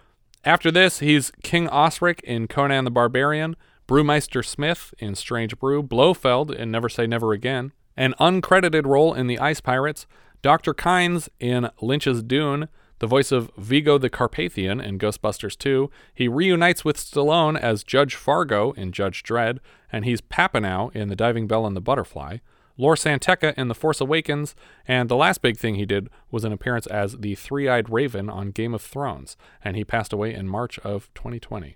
After 0.45 0.69
this, 0.69 0.99
he's 0.99 1.31
King 1.41 1.67
Osric 1.69 2.19
in 2.25 2.47
Conan 2.47 2.85
the 2.85 2.91
Barbarian, 2.91 3.55
Brewmeister 3.91 4.41
Smith 4.45 4.93
in 4.99 5.15
Strange 5.15 5.59
Brew, 5.59 5.83
Blofeld 5.83 6.49
in 6.49 6.71
Never 6.71 6.87
Say 6.87 7.05
Never 7.07 7.33
Again, 7.33 7.73
an 7.97 8.13
uncredited 8.21 8.85
role 8.85 9.13
in 9.13 9.27
The 9.27 9.37
Ice 9.37 9.59
Pirates, 9.59 10.07
Dr. 10.41 10.73
Kynes 10.73 11.27
in 11.41 11.69
Lynch's 11.81 12.23
Dune, 12.23 12.69
the 12.99 13.07
voice 13.07 13.33
of 13.33 13.51
Vigo 13.57 13.97
the 13.97 14.09
Carpathian 14.09 14.79
in 14.79 14.97
Ghostbusters 14.97 15.57
2. 15.57 15.91
He 16.15 16.29
reunites 16.29 16.85
with 16.85 16.95
Stallone 16.95 17.59
as 17.59 17.83
Judge 17.83 18.15
Fargo 18.15 18.71
in 18.77 18.93
Judge 18.93 19.23
Dredd, 19.23 19.59
and 19.91 20.05
he's 20.05 20.21
Papinou 20.21 20.95
in 20.95 21.09
The 21.09 21.15
Diving 21.17 21.47
Bell 21.47 21.65
and 21.65 21.75
the 21.75 21.81
Butterfly. 21.81 22.37
Lor 22.77 22.95
San 22.95 23.19
Tekka 23.19 23.53
in 23.57 23.67
The 23.67 23.75
Force 23.75 23.99
Awakens, 23.99 24.55
and 24.87 25.09
the 25.09 25.17
last 25.17 25.41
big 25.41 25.57
thing 25.57 25.75
he 25.75 25.85
did 25.85 26.09
was 26.31 26.45
an 26.45 26.53
appearance 26.53 26.87
as 26.87 27.17
the 27.17 27.35
Three 27.35 27.67
Eyed 27.67 27.89
Raven 27.89 28.29
on 28.29 28.51
Game 28.51 28.73
of 28.73 28.81
Thrones, 28.81 29.35
and 29.61 29.75
he 29.75 29.83
passed 29.83 30.13
away 30.13 30.33
in 30.33 30.47
March 30.47 30.79
of 30.79 31.13
2020. 31.13 31.75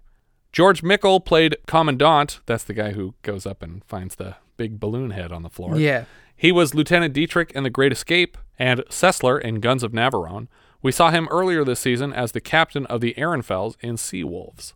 George 0.55 0.83
Mikell 0.83 1.19
played 1.19 1.57
Commandant. 1.67 2.39
That's 2.45 2.63
the 2.63 2.73
guy 2.73 2.93
who 2.93 3.13
goes 3.23 3.45
up 3.45 3.61
and 3.61 3.83
finds 3.83 4.15
the 4.15 4.37
big 4.55 4.79
balloon 4.79 5.09
head 5.09 5.33
on 5.33 5.43
the 5.43 5.49
floor. 5.49 5.75
Yeah. 5.75 6.05
He 6.33 6.53
was 6.53 6.73
Lieutenant 6.73 7.13
Dietrich 7.13 7.51
in 7.51 7.63
The 7.63 7.69
Great 7.69 7.91
Escape 7.91 8.37
and 8.57 8.79
Sessler 8.89 9.37
in 9.41 9.59
Guns 9.59 9.83
of 9.83 9.91
Navarone. 9.91 10.47
We 10.81 10.93
saw 10.93 11.11
him 11.11 11.27
earlier 11.29 11.65
this 11.65 11.81
season 11.81 12.13
as 12.13 12.31
the 12.31 12.39
captain 12.39 12.85
of 12.85 13.01
the 13.01 13.13
Ehrenfels 13.17 13.75
in 13.81 13.97
Sea 13.97 14.23
Wolves. 14.23 14.73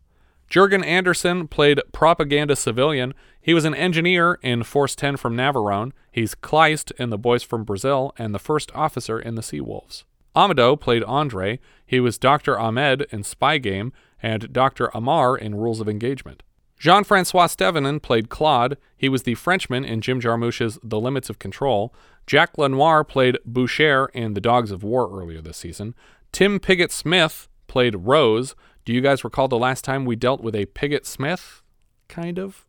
Jurgen 0.49 0.83
Andersen 0.83 1.47
played 1.47 1.79
propaganda 1.93 2.57
civilian. 2.57 3.13
He 3.39 3.53
was 3.53 3.63
an 3.63 3.73
engineer 3.73 4.37
in 4.41 4.63
Force 4.63 4.95
10 4.95 5.15
from 5.15 5.37
Navarone. 5.37 5.93
He's 6.11 6.35
Kleist 6.35 6.91
in 6.99 7.09
The 7.09 7.17
Boys 7.17 7.43
from 7.43 7.63
Brazil 7.63 8.13
and 8.17 8.35
the 8.35 8.39
first 8.39 8.69
officer 8.75 9.17
in 9.17 9.35
the 9.35 9.43
Sea 9.43 9.61
Wolves. 9.61 10.03
Amado 10.35 10.75
played 10.75 11.05
Andre. 11.05 11.57
He 11.85 12.01
was 12.01 12.17
Dr. 12.17 12.59
Ahmed 12.59 13.07
in 13.11 13.23
Spy 13.23 13.59
Game 13.59 13.93
and 14.21 14.51
Dr. 14.51 14.89
Amar 14.93 15.37
in 15.37 15.55
Rules 15.55 15.79
of 15.79 15.89
Engagement. 15.89 16.43
Jean 16.77 17.03
Francois 17.03 17.47
Stevenin 17.47 18.01
played 18.01 18.29
Claude. 18.29 18.77
He 18.95 19.09
was 19.09 19.23
the 19.23 19.35
Frenchman 19.35 19.83
in 19.83 19.99
Jim 20.01 20.21
Jarmusch's 20.21 20.79
The 20.81 20.99
Limits 20.99 21.29
of 21.29 21.39
Control. 21.39 21.93
Jack 22.25 22.57
Lenoir 22.57 23.03
played 23.03 23.37
Boucher 23.45 24.07
in 24.13 24.33
The 24.33 24.41
Dogs 24.41 24.71
of 24.71 24.83
War 24.83 25.09
earlier 25.11 25.41
this 25.41 25.57
season. 25.57 25.93
Tim 26.31 26.59
Pigott 26.59 26.91
Smith 26.91 27.49
played 27.67 27.95
Rose. 28.07 28.55
Do 28.85 28.93
you 28.93 29.01
guys 29.01 29.23
recall 29.23 29.47
the 29.47 29.57
last 29.57 29.83
time 29.83 30.05
we 30.05 30.15
dealt 30.15 30.41
with 30.41 30.55
a 30.55 30.67
Pigott 30.67 31.05
Smith? 31.05 31.61
Kind 32.07 32.39
of? 32.39 32.65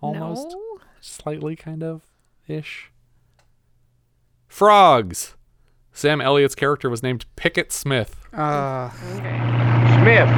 Almost? 0.00 0.48
No. 0.50 0.80
Slightly, 1.00 1.54
kind 1.54 1.82
of? 1.82 2.02
Ish. 2.48 2.90
Frogs! 4.48 5.36
Sam 5.92 6.20
Elliott's 6.20 6.54
character 6.56 6.90
was 6.90 7.02
named 7.02 7.24
Pickett 7.36 7.70
Smith. 7.70 8.16
Uh, 8.32 8.90
Smith. 10.04 10.28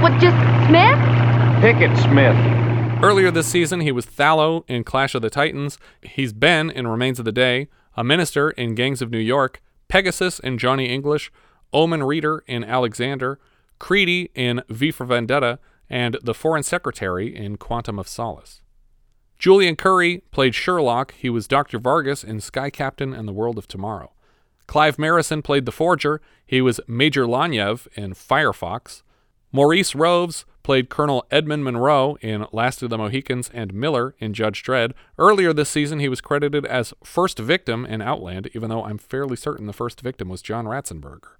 What, 0.00 0.18
just 0.18 0.34
Smith? 0.66 0.98
Pickett 1.60 1.94
Smith. 1.98 2.34
Earlier 3.04 3.30
this 3.30 3.46
season, 3.46 3.80
he 3.80 3.92
was 3.92 4.06
Thallo 4.06 4.64
in 4.66 4.82
Clash 4.82 5.14
of 5.14 5.20
the 5.20 5.28
Titans. 5.28 5.76
He's 6.00 6.32
Ben 6.32 6.70
in 6.70 6.86
Remains 6.86 7.18
of 7.18 7.26
the 7.26 7.32
Day, 7.32 7.68
a 7.98 8.02
minister 8.02 8.48
in 8.52 8.74
Gangs 8.74 9.02
of 9.02 9.10
New 9.10 9.18
York, 9.18 9.60
Pegasus 9.88 10.38
in 10.38 10.56
Johnny 10.56 10.86
English, 10.86 11.30
Omen 11.74 12.02
Reader 12.02 12.44
in 12.46 12.64
Alexander, 12.64 13.38
Creedy 13.78 14.30
in 14.34 14.62
V 14.70 14.90
for 14.90 15.04
Vendetta, 15.04 15.58
and 15.90 16.16
the 16.22 16.32
Foreign 16.32 16.62
Secretary 16.62 17.36
in 17.36 17.58
Quantum 17.58 17.98
of 17.98 18.08
Solace. 18.08 18.62
Julian 19.38 19.76
Curry 19.76 20.22
played 20.30 20.54
Sherlock. 20.54 21.12
He 21.12 21.28
was 21.28 21.46
Dr. 21.46 21.78
Vargas 21.78 22.24
in 22.24 22.40
Sky 22.40 22.70
Captain 22.70 23.12
and 23.12 23.28
the 23.28 23.34
World 23.34 23.58
of 23.58 23.68
Tomorrow. 23.68 24.12
Clive 24.66 24.96
Merrison 24.96 25.42
played 25.42 25.66
the 25.66 25.72
Forger. 25.72 26.20
He 26.44 26.60
was 26.60 26.80
Major 26.86 27.24
Lanyev 27.24 27.86
in 27.94 28.14
Firefox. 28.14 29.02
Maurice 29.52 29.94
Roëves 29.94 30.44
played 30.62 30.90
Colonel 30.90 31.24
Edmund 31.30 31.64
Munro 31.64 32.16
in 32.20 32.46
Last 32.52 32.82
of 32.82 32.90
the 32.90 32.98
Mohicans 32.98 33.48
and 33.54 33.72
Miller 33.72 34.16
in 34.18 34.34
Judge 34.34 34.62
Dredd. 34.62 34.92
Earlier 35.16 35.52
this 35.52 35.70
season, 35.70 36.00
he 36.00 36.08
was 36.08 36.20
credited 36.20 36.66
as 36.66 36.92
first 37.04 37.38
victim 37.38 37.86
in 37.86 38.02
Outland, 38.02 38.50
even 38.52 38.68
though 38.68 38.84
I'm 38.84 38.98
fairly 38.98 39.36
certain 39.36 39.66
the 39.66 39.72
first 39.72 40.00
victim 40.00 40.28
was 40.28 40.42
John 40.42 40.64
Ratzenberger. 40.64 41.36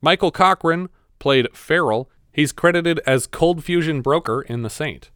Michael 0.00 0.30
Cochrane 0.30 0.88
played 1.18 1.48
Farrell. 1.52 2.08
He's 2.32 2.52
credited 2.52 3.00
as 3.06 3.26
Cold 3.26 3.64
Fusion 3.64 4.00
Broker 4.00 4.42
in 4.42 4.62
The 4.62 4.70
Saint. 4.70 5.10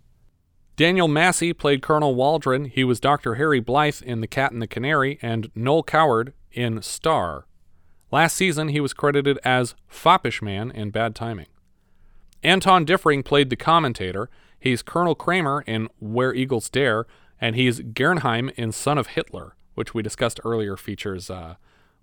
Daniel 0.74 1.09
Massey 1.09 1.53
played 1.53 1.83
Colonel 1.83 2.14
Waldron. 2.14 2.64
He 2.64 2.83
was 2.83 2.99
Dr. 2.99 3.37
Harry 3.37 3.61
Blythe 3.61 4.03
in 4.03 4.20
The 4.20 4.26
Cat 4.26 4.51
and 4.51 4.61
the 4.61 4.66
Canary 4.66 5.18
and 5.22 5.51
Noel 5.55 5.83
Coward 5.83 6.33
in 6.53 6.83
Star. 6.83 7.47
Last 8.11 8.37
season, 8.37 8.69
he 8.69 8.81
was 8.81 8.93
credited 8.93 9.39
as 9.45 9.75
Foppish 9.89 10.43
Man 10.43 10.71
in 10.71 10.91
Bad 10.91 11.15
Timing. 11.15 11.47
Anton 12.43 12.85
Diffring 12.87 13.25
played 13.25 13.51
the 13.51 13.57
commentator. 13.57 14.29
He's 14.59 14.83
Colonel 14.83 15.15
Kramer 15.15 15.63
in 15.67 15.89
Where 16.01 16.35
Eagles 16.35 16.69
Dare, 16.69 17.07
and 17.41 17.55
he's 17.57 17.81
Gernheim 17.81 18.51
in 18.57 18.73
Son 18.73 18.99
of 18.99 19.09
Hitler, 19.09 19.55
which 19.75 19.95
we 19.95 20.03
discussed 20.03 20.41
earlier 20.45 20.77
features, 20.77 21.31
uh, 21.31 21.55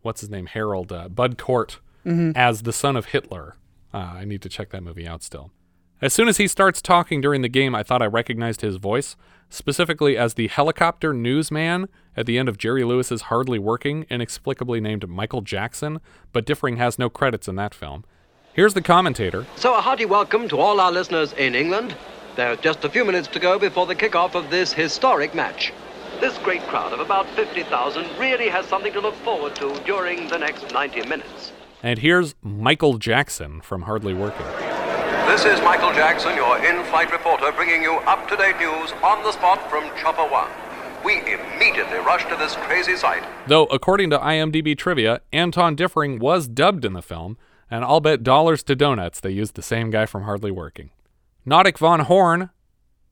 what's 0.01 0.21
his 0.21 0.29
name, 0.29 0.45
Harold, 0.47 0.91
uh, 0.91 1.09
Bud 1.09 1.37
Cort, 1.37 1.79
Mhm. 2.05 2.35
as 2.35 2.63
the 2.63 2.73
son 2.73 2.95
of 2.95 3.07
Hitler. 3.07 3.55
Uh, 3.93 3.97
I 3.97 4.25
need 4.25 4.41
to 4.43 4.49
check 4.49 4.69
that 4.69 4.83
movie 4.83 5.07
out 5.07 5.23
still. 5.23 5.51
As 5.99 6.13
soon 6.13 6.27
as 6.27 6.37
he 6.37 6.47
starts 6.47 6.79
talking 6.79 7.21
during 7.21 7.41
the 7.41 7.49
game, 7.49 7.73
I 7.73 7.81
thought 7.81 8.03
I 8.03 8.05
recognized 8.05 8.61
his 8.61 8.75
voice, 8.75 9.15
specifically 9.49 10.15
as 10.15 10.35
the 10.35 10.47
helicopter 10.47 11.11
newsman 11.11 11.89
at 12.15 12.27
the 12.27 12.37
end 12.37 12.47
of 12.47 12.59
Jerry 12.59 12.83
Lewis's 12.83 13.23
Hardly 13.23 13.57
Working, 13.57 14.05
inexplicably 14.07 14.79
named 14.79 15.09
Michael 15.09 15.41
Jackson, 15.41 15.99
but 16.33 16.45
Diffring 16.45 16.77
has 16.77 16.99
no 16.99 17.09
credits 17.09 17.47
in 17.47 17.55
that 17.55 17.73
film. 17.73 18.05
Here's 18.53 18.75
the 18.75 18.81
commentator. 18.83 19.47
So, 19.55 19.73
a 19.75 19.81
hearty 19.81 20.05
welcome 20.05 20.47
to 20.49 20.59
all 20.59 20.79
our 20.79 20.91
listeners 20.91 21.33
in 21.33 21.55
England. 21.55 21.95
There's 22.35 22.59
just 22.59 22.85
a 22.85 22.89
few 22.89 23.03
minutes 23.03 23.27
to 23.29 23.39
go 23.39 23.57
before 23.57 23.87
the 23.87 23.95
kickoff 23.95 24.35
of 24.35 24.51
this 24.51 24.71
historic 24.71 25.33
match. 25.33 25.73
This 26.19 26.37
great 26.39 26.61
crowd 26.67 26.93
of 26.93 26.99
about 26.99 27.27
50,000 27.29 28.05
really 28.19 28.49
has 28.49 28.67
something 28.67 28.93
to 28.93 29.01
look 29.01 29.15
forward 29.15 29.55
to 29.55 29.73
during 29.83 30.27
the 30.27 30.37
next 30.37 30.71
90 30.71 31.07
minutes. 31.07 31.53
And 31.81 31.97
here's 31.97 32.35
Michael 32.43 32.99
Jackson 32.99 33.61
from 33.61 33.83
Hardly 33.83 34.13
Working. 34.13 34.45
This 35.27 35.43
is 35.43 35.59
Michael 35.61 35.91
Jackson, 35.91 36.35
your 36.37 36.57
in-flight 36.65 37.11
reporter, 37.11 37.51
bringing 37.51 37.83
you 37.83 37.95
up-to-date 38.07 38.57
news 38.59 38.93
on 39.03 39.21
the 39.23 39.33
spot 39.33 39.69
from 39.69 39.83
Chopper 39.97 40.23
One. 40.23 40.49
We 41.03 41.19
immediately 41.19 41.97
rushed 41.97 42.29
to 42.29 42.37
this 42.37 42.55
crazy 42.55 42.95
site. 42.95 43.23
Though, 43.45 43.65
according 43.65 44.09
to 44.11 44.19
IMDb 44.19 44.75
trivia, 44.77 45.19
Anton 45.33 45.75
Diffring 45.75 46.19
was 46.19 46.47
dubbed 46.47 46.85
in 46.85 46.93
the 46.93 47.01
film, 47.01 47.37
and 47.69 47.83
I'll 47.83 47.99
bet 47.99 48.23
dollars 48.23 48.63
to 48.63 48.75
donuts 48.75 49.19
they 49.19 49.31
used 49.31 49.55
the 49.55 49.61
same 49.61 49.89
guy 49.89 50.05
from 50.05 50.23
Hardly 50.23 50.49
Working. 50.49 50.91
Nautic 51.45 51.77
von 51.77 51.99
Horn 51.99 52.49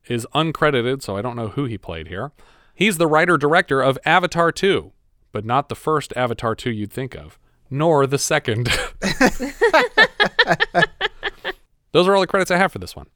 is 0.08 0.26
uncredited, 0.34 1.04
so 1.04 1.18
I 1.18 1.22
don't 1.22 1.36
know 1.36 1.50
who 1.50 1.66
he 1.66 1.78
played 1.78 2.08
here. 2.08 2.32
He's 2.74 2.98
the 2.98 3.08
writer 3.08 3.36
director 3.36 3.82
of 3.82 4.00
Avatar 4.06 4.54
2, 4.54 4.94
but 5.34 5.44
not 5.44 5.68
the 5.68 5.76
first 5.76 6.14
Avatar 6.16 6.56
2 6.56 6.72
you'd 6.72 6.94
think 6.94 7.14
of, 7.14 7.38
nor 7.70 8.08
the 8.08 8.18
second. 8.18 8.70
Those 11.96 12.10
are 12.10 12.14
all 12.14 12.20
the 12.20 12.28
credits 12.28 12.52
I 12.52 12.58
have 12.58 12.74
for 12.74 12.80
this 12.80 12.94
one. 12.94 13.08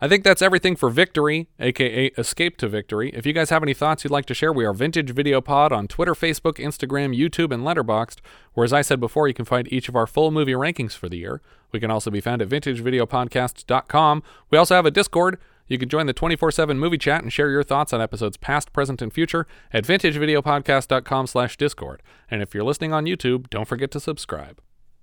I 0.00 0.08
think 0.08 0.24
that's 0.24 0.40
everything 0.40 0.74
for 0.74 0.88
Victory, 0.88 1.48
aka 1.60 2.06
Escape 2.16 2.56
to 2.56 2.66
Victory. 2.66 3.10
If 3.10 3.26
you 3.26 3.34
guys 3.34 3.50
have 3.50 3.62
any 3.62 3.74
thoughts 3.74 4.04
you'd 4.04 4.10
like 4.10 4.24
to 4.24 4.32
share, 4.32 4.54
we 4.54 4.64
are 4.64 4.72
Vintage 4.72 5.10
Video 5.10 5.42
Pod 5.42 5.70
on 5.70 5.86
Twitter, 5.86 6.14
Facebook, 6.14 6.54
Instagram, 6.54 7.14
YouTube, 7.14 7.52
and 7.52 7.62
Letterboxd. 7.62 8.20
Where, 8.54 8.64
as 8.64 8.72
I 8.72 8.80
said 8.80 9.00
before, 9.00 9.28
you 9.28 9.34
can 9.34 9.44
find 9.44 9.70
each 9.70 9.86
of 9.90 9.96
our 9.96 10.06
full 10.06 10.30
movie 10.30 10.54
rankings 10.54 10.94
for 10.94 11.10
the 11.10 11.18
year. 11.18 11.42
We 11.72 11.78
can 11.78 11.90
also 11.90 12.10
be 12.10 12.22
found 12.22 12.40
at 12.40 12.48
vintagevideopodcast.com. 12.48 14.22
We 14.48 14.56
also 14.56 14.76
have 14.76 14.86
a 14.86 14.90
Discord. 14.90 15.38
You 15.68 15.76
can 15.76 15.90
join 15.90 16.06
the 16.06 16.14
24/7 16.14 16.78
movie 16.78 16.96
chat 16.96 17.22
and 17.22 17.30
share 17.30 17.50
your 17.50 17.62
thoughts 17.62 17.92
on 17.92 18.00
episodes 18.00 18.38
past, 18.38 18.72
present, 18.72 19.02
and 19.02 19.12
future 19.12 19.46
at 19.74 19.84
vintagevideopodcast.com 19.84 21.26
slash 21.26 21.58
Discord. 21.58 22.02
And 22.30 22.40
if 22.40 22.54
you're 22.54 22.64
listening 22.64 22.94
on 22.94 23.04
YouTube, 23.04 23.50
don't 23.50 23.68
forget 23.68 23.90
to 23.90 24.00
subscribe. 24.00 24.58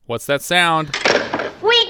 What's 0.07 0.25
that 0.25 0.41
sound? 0.41 0.97
We 1.61 1.88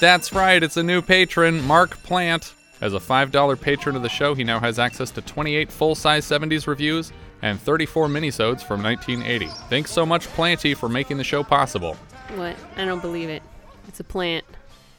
That's 0.00 0.32
right, 0.32 0.62
it's 0.62 0.76
a 0.76 0.82
new 0.82 1.02
patron, 1.02 1.64
Mark 1.66 2.00
Plant. 2.04 2.54
As 2.80 2.94
a 2.94 2.98
$5 2.98 3.60
patron 3.60 3.96
of 3.96 4.02
the 4.02 4.08
show, 4.08 4.34
he 4.34 4.44
now 4.44 4.60
has 4.60 4.78
access 4.78 5.10
to 5.10 5.22
28 5.22 5.72
full-size 5.72 6.24
70s 6.24 6.68
reviews 6.68 7.12
and 7.42 7.60
34 7.60 8.06
minisodes 8.06 8.62
from 8.62 8.80
1980. 8.82 9.46
Thanks 9.68 9.90
so 9.90 10.06
much, 10.06 10.26
Planty, 10.28 10.74
for 10.74 10.88
making 10.88 11.16
the 11.16 11.24
show 11.24 11.42
possible. 11.42 11.94
What? 12.36 12.54
I 12.76 12.84
don't 12.84 13.02
believe 13.02 13.28
it. 13.28 13.42
It's 13.88 13.98
a 13.98 14.04
plant. 14.04 14.44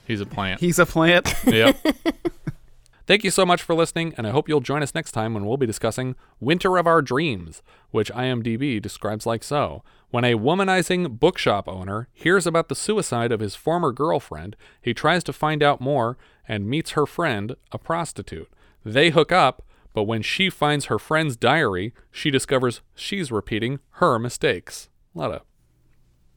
He's 0.05 0.19
a 0.19 0.25
plant. 0.25 0.59
He's 0.59 0.79
a 0.79 0.85
plant. 0.85 1.33
yep. 1.45 1.77
Thank 3.09 3.23
you 3.23 3.31
so 3.31 3.43
much 3.43 3.63
for 3.63 3.73
listening, 3.73 4.13
and 4.17 4.27
I 4.27 4.29
hope 4.29 4.47
you'll 4.47 4.61
join 4.61 4.83
us 4.83 4.93
next 4.93 5.13
time 5.13 5.33
when 5.33 5.43
we'll 5.43 5.57
be 5.57 5.65
discussing 5.65 6.15
Winter 6.39 6.77
of 6.77 6.85
Our 6.85 7.01
Dreams, 7.01 7.63
which 7.89 8.13
IMDb 8.13 8.79
describes 8.79 9.25
like 9.25 9.43
so. 9.43 9.81
When 10.11 10.23
a 10.23 10.35
womanizing 10.35 11.19
bookshop 11.19 11.67
owner 11.67 12.07
hears 12.13 12.45
about 12.45 12.69
the 12.69 12.75
suicide 12.75 13.31
of 13.31 13.39
his 13.39 13.55
former 13.55 13.91
girlfriend, 13.91 14.55
he 14.79 14.93
tries 14.93 15.23
to 15.23 15.33
find 15.33 15.63
out 15.63 15.81
more 15.81 16.19
and 16.47 16.69
meets 16.69 16.91
her 16.91 17.07
friend, 17.07 17.55
a 17.71 17.79
prostitute. 17.79 18.47
They 18.85 19.09
hook 19.09 19.31
up, 19.31 19.63
but 19.91 20.03
when 20.03 20.21
she 20.21 20.51
finds 20.51 20.85
her 20.85 20.99
friend's 20.99 21.35
diary, 21.35 21.95
she 22.11 22.29
discovers 22.29 22.81
she's 22.93 23.31
repeating 23.31 23.79
her 23.93 24.19
mistakes. 24.19 24.87
A 25.15 25.17
lot 25.17 25.31
of 25.31 25.41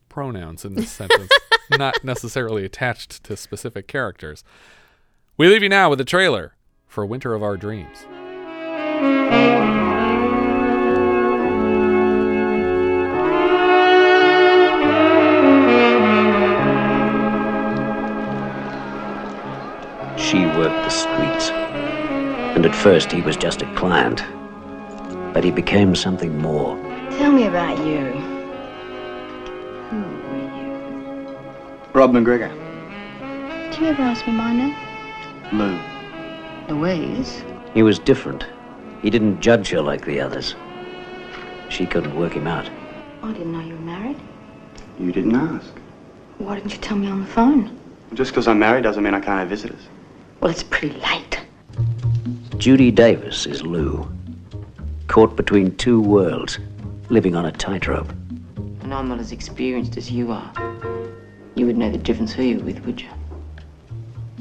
pronouns 0.09 0.65
in 0.65 0.73
this 0.73 0.89
sentence, 0.91 1.29
not 1.69 2.03
necessarily 2.03 2.65
attached 2.65 3.23
to 3.25 3.37
specific 3.37 3.87
characters. 3.87 4.43
We 5.37 5.47
leave 5.47 5.61
you 5.61 5.69
now 5.69 5.91
with 5.91 6.01
a 6.01 6.05
trailer 6.05 6.55
for 6.93 7.07
Winter 7.07 7.33
of 7.33 7.41
Our 7.41 7.57
Dreams. 7.57 8.05
She 20.19 20.45
worked 20.45 20.83
the 20.83 20.89
streets. 20.89 21.49
And 21.49 22.63
at 22.63 22.75
first 22.75 23.11
he 23.11 23.23
was 23.23 23.37
just 23.37 23.63
a 23.63 23.73
client. 23.73 24.23
But 25.33 25.43
he 25.43 25.49
became 25.49 25.95
something 25.95 26.37
more. 26.37 26.77
Tell 27.17 27.31
me 27.31 27.47
about 27.47 27.75
you. 27.79 28.05
Who 29.89 30.01
were 30.29 30.45
you? 30.61 31.37
Rob 31.93 32.11
McGregor. 32.11 32.51
Did 33.71 33.81
you 33.81 33.87
ever 33.87 34.03
ask 34.03 34.27
me 34.27 34.33
my 34.33 34.53
name? 34.55 34.75
Lou. 35.51 35.92
Louise? 36.69 37.43
He 37.73 37.83
was 37.83 37.99
different. 37.99 38.45
He 39.01 39.09
didn't 39.09 39.41
judge 39.41 39.69
her 39.69 39.81
like 39.81 40.05
the 40.05 40.19
others. 40.19 40.55
She 41.69 41.85
couldn't 41.85 42.15
work 42.15 42.33
him 42.33 42.47
out. 42.47 42.69
Oh, 43.21 43.29
I 43.29 43.33
didn't 43.33 43.51
know 43.51 43.59
you 43.59 43.73
were 43.73 43.81
married. 43.81 44.17
You 44.99 45.11
didn't 45.11 45.35
ask. 45.35 45.71
Why 46.37 46.55
didn't 46.55 46.71
you 46.71 46.77
tell 46.77 46.97
me 46.97 47.07
on 47.07 47.21
the 47.21 47.27
phone? 47.27 47.79
Just 48.13 48.31
because 48.31 48.47
I'm 48.47 48.59
married 48.59 48.83
doesn't 48.83 49.03
mean 49.03 49.13
I 49.13 49.19
can't 49.19 49.39
have 49.39 49.49
visitors. 49.49 49.81
Well, 50.39 50.51
it's 50.51 50.63
pretty 50.63 50.99
late. 50.99 51.39
Judy 52.57 52.91
Davis 52.91 53.45
is 53.45 53.63
Lou. 53.63 54.09
Caught 55.07 55.35
between 55.35 55.75
two 55.77 55.99
worlds, 55.99 56.59
living 57.09 57.35
on 57.35 57.45
a 57.45 57.51
tightrope. 57.51 58.09
And 58.81 58.93
I'm 58.93 59.09
not 59.09 59.19
as 59.19 59.31
experienced 59.31 59.97
as 59.97 60.11
you 60.11 60.31
are. 60.31 60.53
You 61.55 61.65
would 61.65 61.77
know 61.77 61.91
the 61.91 61.97
difference 61.97 62.33
who 62.33 62.43
you're 62.43 62.63
with, 62.63 62.85
would 62.85 63.01
you? 63.01 63.09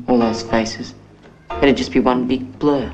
All 0.08 0.18
those 0.18 0.42
faces. 0.42 0.94
It'd 1.60 1.76
just 1.76 1.92
be 1.92 2.00
one 2.00 2.26
big 2.26 2.58
blur. 2.58 2.92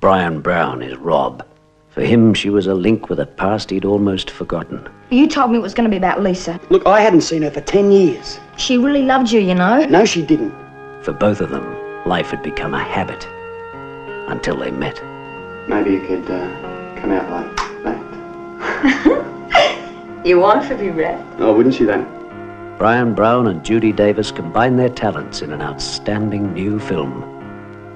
Bryan 0.00 0.40
Brown 0.40 0.82
is 0.82 0.96
Rob. 0.96 1.44
For 1.90 2.02
him, 2.02 2.32
she 2.32 2.50
was 2.50 2.66
a 2.66 2.74
link 2.74 3.08
with 3.08 3.18
a 3.18 3.26
past 3.26 3.70
he'd 3.70 3.84
almost 3.84 4.30
forgotten. 4.30 4.88
You 5.10 5.26
told 5.26 5.50
me 5.50 5.58
it 5.58 5.62
was 5.62 5.74
going 5.74 5.84
to 5.84 5.90
be 5.90 5.96
about 5.96 6.22
Lisa. 6.22 6.60
Look, 6.70 6.86
I 6.86 7.00
hadn't 7.00 7.22
seen 7.22 7.42
her 7.42 7.50
for 7.50 7.60
10 7.60 7.90
years. 7.90 8.38
She 8.56 8.78
really 8.78 9.02
loved 9.02 9.32
you, 9.32 9.40
you 9.40 9.54
know. 9.54 9.84
No, 9.86 10.04
she 10.04 10.22
didn't. 10.22 10.54
For 11.02 11.12
both 11.12 11.40
of 11.40 11.50
them, 11.50 11.64
life 12.06 12.30
had 12.30 12.42
become 12.42 12.74
a 12.74 12.82
habit 12.82 13.26
until 14.30 14.56
they 14.56 14.70
met. 14.70 15.02
Maybe 15.68 15.90
you 15.90 16.00
could 16.00 16.30
uh, 16.30 17.00
come 17.00 17.10
out 17.10 17.28
like 17.30 17.56
that. 17.84 19.34
Your 20.28 20.40
wife 20.40 20.68
would 20.68 20.78
be 20.78 20.90
red. 20.90 21.24
Oh, 21.38 21.54
wouldn't 21.54 21.74
she 21.74 21.84
then? 21.84 22.04
Bryan 22.76 23.14
Brown 23.14 23.46
and 23.46 23.64
Judy 23.64 23.92
Davis 23.92 24.30
combine 24.30 24.76
their 24.76 24.90
talents 24.90 25.40
in 25.40 25.54
an 25.54 25.62
outstanding 25.62 26.52
new 26.52 26.78
film, 26.78 27.24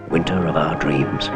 Winter 0.09 0.47
of 0.47 0.57
Our 0.57 0.79
Dreams. 0.79 1.29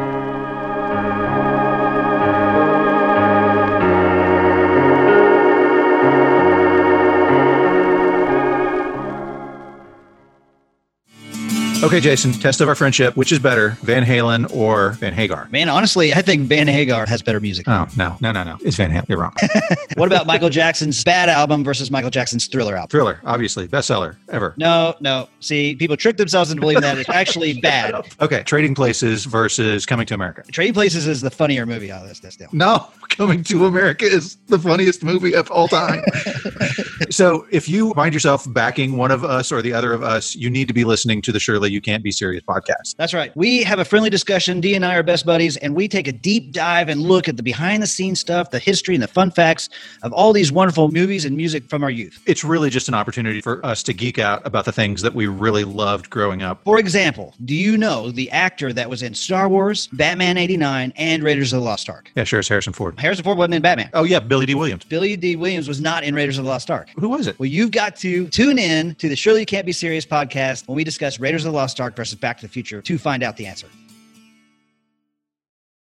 Okay, 11.83 11.99
Jason, 11.99 12.33
test 12.33 12.59
of 12.59 12.67
our 12.67 12.73
friendship. 12.73 13.15
Which 13.15 13.31
is 13.31 13.37
better, 13.37 13.77
Van 13.83 14.03
Halen 14.03 14.51
or 14.53 14.93
Van 14.93 15.13
Hagar? 15.13 15.47
Man, 15.51 15.69
honestly, 15.69 16.11
I 16.11 16.23
think 16.23 16.47
Van 16.47 16.67
Hagar 16.67 17.05
has 17.05 17.21
better 17.21 17.39
music. 17.39 17.67
Oh, 17.67 17.87
no, 17.95 18.17
no, 18.19 18.31
no, 18.31 18.43
no. 18.43 18.57
It's 18.61 18.75
Van 18.75 18.89
Halen. 18.89 19.07
You're 19.07 19.19
wrong. 19.19 19.35
what 19.95 20.07
about 20.07 20.25
Michael 20.25 20.49
Jackson's 20.49 21.03
Bad 21.03 21.29
album 21.29 21.63
versus 21.63 21.91
Michael 21.91 22.09
Jackson's 22.09 22.47
Thriller 22.47 22.75
album? 22.75 22.89
Thriller, 22.89 23.21
obviously, 23.25 23.67
bestseller 23.67 24.15
ever. 24.29 24.55
No, 24.57 24.95
no. 25.01 25.29
See, 25.39 25.75
people 25.75 25.95
trick 25.95 26.17
themselves 26.17 26.49
into 26.49 26.61
believing 26.61 26.81
that 26.81 26.97
it's 26.97 27.09
actually 27.09 27.53
bad. 27.61 27.93
Okay, 28.21 28.41
Trading 28.41 28.73
Places 28.73 29.25
versus 29.25 29.85
Coming 29.85 30.07
to 30.07 30.15
America. 30.15 30.41
Trading 30.51 30.73
Places 30.73 31.05
is 31.05 31.21
the 31.21 31.29
funnier 31.29 31.67
movie 31.67 31.91
oh, 31.91 31.97
out 31.97 32.01
of 32.01 32.09
this, 32.09 32.19
this 32.19 32.35
deal. 32.35 32.49
No, 32.53 32.87
Coming 33.09 33.43
to 33.43 33.67
America 33.67 34.05
is 34.05 34.37
the 34.47 34.57
funniest 34.57 35.03
movie 35.03 35.35
of 35.35 35.51
all 35.51 35.67
time. 35.67 36.01
so, 37.11 37.45
if 37.51 37.69
you 37.69 37.93
find 37.93 38.15
yourself 38.15 38.51
backing 38.51 38.97
one 38.97 39.11
of 39.11 39.23
us 39.23 39.51
or 39.51 39.61
the 39.61 39.73
other 39.73 39.93
of 39.93 40.01
us, 40.01 40.35
you 40.35 40.49
need 40.49 40.67
to 40.67 40.73
be 40.73 40.83
listening 40.83 41.21
to 41.21 41.31
the 41.31 41.39
Surely 41.39 41.67
You 41.77 41.81
Can't 41.81 42.01
Be 42.01 42.11
Serious 42.11 42.43
podcast. 42.43 42.95
That's 42.97 43.13
right. 43.13 43.31
We 43.37 43.61
have 43.61 43.77
a 43.77 43.85
friendly 43.85 44.09
discussion. 44.09 44.59
D 44.59 44.73
and 44.73 44.83
I 44.83 44.95
are 44.95 45.03
best 45.03 45.27
buddies, 45.27 45.57
and 45.57 45.75
we 45.75 45.87
take 45.87 46.07
a 46.07 46.11
deep 46.11 46.51
dive 46.51 46.89
and 46.89 46.99
look 46.99 47.27
at 47.27 47.37
the 47.37 47.43
behind 47.43 47.83
the 47.83 47.87
scenes 47.87 48.19
stuff, 48.19 48.49
the 48.49 48.57
history, 48.57 48.95
and 48.95 49.03
the 49.03 49.07
fun 49.07 49.29
facts 49.29 49.69
of 50.01 50.11
all 50.11 50.33
these 50.33 50.51
wonderful 50.51 50.89
movies 50.89 51.23
and 51.23 51.37
music 51.37 51.69
from 51.69 51.83
our 51.83 51.91
youth. 51.91 52.19
It's 52.25 52.43
really 52.43 52.71
just 52.71 52.87
an 52.87 52.95
opportunity 52.95 53.41
for 53.41 53.63
us 53.63 53.83
to 53.83 53.93
geek 53.93 54.17
out 54.17 54.41
about 54.43 54.65
the 54.65 54.71
things 54.71 55.03
that 55.03 55.13
we 55.13 55.27
really 55.27 55.63
loved 55.63 56.09
growing 56.09 56.41
up. 56.41 56.63
For 56.63 56.79
example, 56.79 57.35
do 57.45 57.53
you 57.53 57.77
know 57.77 58.09
the 58.09 58.31
actor 58.31 58.73
that 58.73 58.89
was 58.89 59.03
in 59.03 59.13
Star 59.13 59.47
Wars, 59.47 59.85
Batman 59.93 60.37
89, 60.37 60.93
and 60.95 61.21
Raiders 61.21 61.53
of 61.53 61.59
the 61.59 61.65
Lost 61.65 61.89
Ark? 61.89 62.11
Yeah, 62.15 62.23
sure, 62.23 62.39
it's 62.39 62.49
Harrison 62.49 62.73
Ford. 62.73 62.99
Harrison 62.99 63.23
Ford 63.23 63.37
wasn't 63.37 63.53
in 63.53 63.61
Batman. 63.61 63.91
Oh, 63.93 64.03
yeah, 64.03 64.19
Billy 64.19 64.47
Dee 64.47 64.55
Williams. 64.55 64.83
Billy 64.83 65.15
Dee 65.15 65.35
Williams 65.35 65.67
was 65.67 65.79
not 65.79 66.03
in 66.03 66.15
Raiders 66.15 66.39
of 66.39 66.45
the 66.45 66.49
Lost 66.49 66.71
Ark. 66.71 66.89
Who 66.97 67.09
was 67.09 67.27
it? 67.27 67.37
Well, 67.37 67.47
you've 67.47 67.71
got 67.71 67.95
to 67.97 68.27
tune 68.29 68.57
in 68.57 68.95
to 68.95 69.09
the 69.09 69.15
Surely 69.15 69.41
You 69.41 69.45
Can't 69.45 69.65
Be 69.65 69.71
Serious 69.71 70.05
podcast 70.05 70.67
when 70.67 70.75
we 70.75 70.83
discuss 70.83 71.19
Raiders 71.19 71.45
of 71.45 71.51
the 71.51 71.56
Lost 71.57 71.81
Ark 71.81 71.95
versus 71.95 72.19
Back 72.19 72.37
to 72.37 72.45
the 72.45 72.51
Future 72.51 72.83
to 72.83 72.97
find 72.99 73.23
out 73.23 73.35
the 73.35 73.47
answer. 73.47 73.67